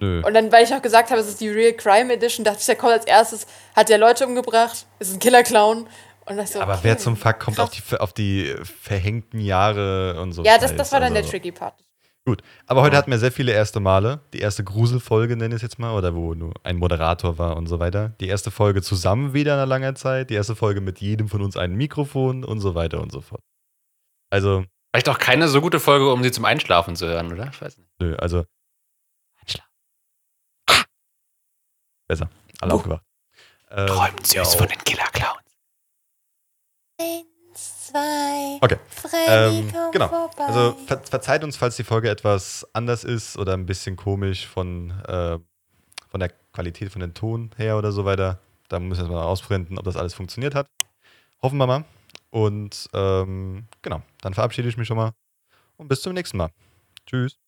Nö. 0.00 0.22
Und 0.26 0.34
dann, 0.34 0.52
weil 0.52 0.64
ich 0.64 0.70
noch 0.70 0.82
gesagt 0.82 1.10
habe, 1.10 1.20
es 1.20 1.28
ist 1.28 1.40
die 1.40 1.48
Real 1.48 1.72
Crime 1.72 2.12
Edition, 2.12 2.44
dachte 2.44 2.58
ich, 2.60 2.66
der 2.66 2.76
kommt 2.76 2.92
als 2.92 3.06
erstes, 3.06 3.46
hat 3.74 3.88
der 3.88 3.98
Leute 3.98 4.26
umgebracht, 4.26 4.86
ist 4.98 5.12
ein 5.12 5.18
Killer-Clown. 5.18 5.88
So, 6.46 6.60
Aber 6.60 6.72
okay, 6.72 6.80
wer 6.82 6.98
zum 6.98 7.16
Fuck 7.16 7.38
kommt 7.38 7.60
auf 7.60 7.70
die, 7.70 7.96
auf 7.98 8.12
die 8.12 8.52
verhängten 8.82 9.38
Jahre 9.40 10.20
und 10.20 10.32
so? 10.32 10.42
Ja, 10.42 10.58
das, 10.58 10.74
das 10.74 10.90
war 10.90 10.98
dann 10.98 11.14
der 11.14 11.22
also. 11.22 11.30
tricky 11.30 11.52
Part. 11.52 11.74
Gut, 12.28 12.42
aber 12.66 12.82
heute 12.82 12.96
hatten 12.96 13.10
wir 13.12 13.20
sehr 13.20 13.30
viele 13.30 13.52
erste 13.52 13.78
Male. 13.78 14.20
Die 14.32 14.40
erste 14.40 14.64
Gruselfolge 14.64 15.36
nenne 15.36 15.54
ich 15.54 15.60
es 15.60 15.62
jetzt 15.62 15.78
mal, 15.78 15.96
oder 15.96 16.12
wo 16.16 16.34
nur 16.34 16.52
ein 16.64 16.76
Moderator 16.76 17.38
war 17.38 17.56
und 17.56 17.68
so 17.68 17.78
weiter. 17.78 18.08
Die 18.20 18.26
erste 18.26 18.50
Folge 18.50 18.82
zusammen 18.82 19.32
wieder 19.32 19.56
nach 19.56 19.66
langer 19.68 19.94
Zeit. 19.94 20.30
Die 20.30 20.34
erste 20.34 20.56
Folge 20.56 20.80
mit 20.80 21.00
jedem 21.00 21.28
von 21.28 21.40
uns 21.40 21.56
einem 21.56 21.76
Mikrofon 21.76 22.42
und 22.44 22.58
so 22.58 22.74
weiter 22.74 23.00
und 23.00 23.12
so 23.12 23.20
fort. 23.20 23.42
Also, 24.30 24.64
Vielleicht 24.92 25.08
auch 25.08 25.18
keine 25.18 25.46
so 25.46 25.60
gute 25.60 25.78
Folge, 25.78 26.10
um 26.10 26.22
sie 26.24 26.32
zum 26.32 26.44
Einschlafen 26.44 26.96
zu 26.96 27.06
hören, 27.06 27.32
oder? 27.32 27.48
Ich 27.52 27.60
weiß 27.62 27.78
nicht. 27.78 27.88
nö, 28.00 28.16
also. 28.16 28.44
Besser. 32.08 32.30
Alle 32.60 32.72
Uh. 32.72 32.76
aufgewacht. 32.76 33.02
Ähm, 33.70 33.86
Träumt 33.88 34.26
süß 34.26 34.54
von 34.54 34.68
den 34.68 34.78
Killer-Clowns. 34.78 35.42
Zwei, 37.96 38.58
Okay. 38.60 38.76
Freddy, 38.88 39.58
Ähm, 39.58 39.72
komm 39.72 39.90
genau. 39.92 40.08
vorbei. 40.08 40.44
Also 40.44 40.76
ver 40.86 40.98
verzeiht 40.98 41.42
uns, 41.44 41.56
falls 41.56 41.76
die 41.76 41.84
Folge 41.84 42.10
etwas 42.10 42.66
anders 42.74 43.04
ist 43.04 43.38
oder 43.38 43.54
ein 43.54 43.64
bisschen 43.66 43.96
komisch 43.96 44.46
von, 44.46 44.90
äh, 45.08 45.38
von 46.08 46.20
der 46.20 46.30
Qualität 46.52 46.92
von 46.92 47.00
den 47.00 47.14
Ton 47.14 47.50
her 47.56 47.78
oder 47.78 47.92
so 47.92 48.04
weiter. 48.04 48.38
Da 48.68 48.78
müssen 48.80 49.08
wir 49.08 49.14
mal 49.16 49.24
ausfinden, 49.24 49.78
ob 49.78 49.84
das 49.84 49.96
alles 49.96 50.14
funktioniert 50.14 50.54
hat. 50.54 50.68
Hoffen 51.42 51.56
wir 51.58 51.66
mal. 51.66 51.84
Und 52.30 52.88
ähm, 52.92 53.66
genau, 53.82 54.02
dann 54.20 54.34
verabschiede 54.34 54.68
ich 54.68 54.76
mich 54.76 54.88
schon 54.88 54.96
mal. 54.96 55.12
Und 55.76 55.88
bis 55.88 56.02
zum 56.02 56.12
nächsten 56.12 56.36
Mal. 56.36 56.50
Tschüss. 57.06 57.38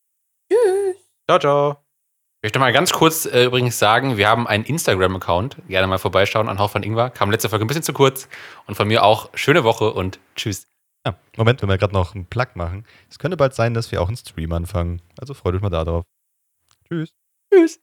Ciao, 1.29 1.39
ciao. 1.39 1.88
Ich 2.41 2.47
möchte 2.47 2.61
mal 2.61 2.73
ganz 2.73 2.93
kurz 2.93 3.27
äh, 3.27 3.47
übrigens 3.47 3.81
sagen, 3.81 4.17
wir 4.17 4.29
haben 4.29 4.47
einen 4.47 4.63
Instagram-Account. 4.63 5.57
Gerne 5.67 5.89
mal 5.89 5.99
vorbeischauen 5.99 6.49
an 6.49 6.61
Hauch 6.61 6.71
von 6.71 6.85
Ingwer. 6.85 7.11
Kam 7.11 7.33
letzte 7.33 7.49
Folge 7.49 7.65
ein 7.65 7.67
bisschen 7.67 7.83
zu 7.83 7.93
kurz. 7.93 8.29
Und 8.69 8.77
von 8.77 8.87
mir 8.87 9.03
auch 9.03 9.31
schöne 9.35 9.65
Woche 9.65 9.93
und 9.93 10.21
tschüss. 10.37 10.69
Ja, 11.05 11.19
Moment, 11.37 11.63
wenn 11.63 11.69
wir 11.69 11.79
gerade 11.79 11.95
noch 11.95 12.15
einen 12.15 12.27
Plug 12.27 12.47
machen. 12.55 12.87
Es 13.11 13.19
könnte 13.19 13.37
bald 13.37 13.55
sein, 13.55 13.75
dass 13.75 13.91
wir 13.91 14.01
auch 14.01 14.07
einen 14.07 14.17
Stream 14.17 14.53
anfangen. 14.53 15.03
Also 15.19 15.35
freut 15.35 15.57
euch 15.57 15.63
mal 15.63 15.71
darauf. 15.71 16.05
Tschüss. 16.87 17.13
Tschüss. 17.53 17.81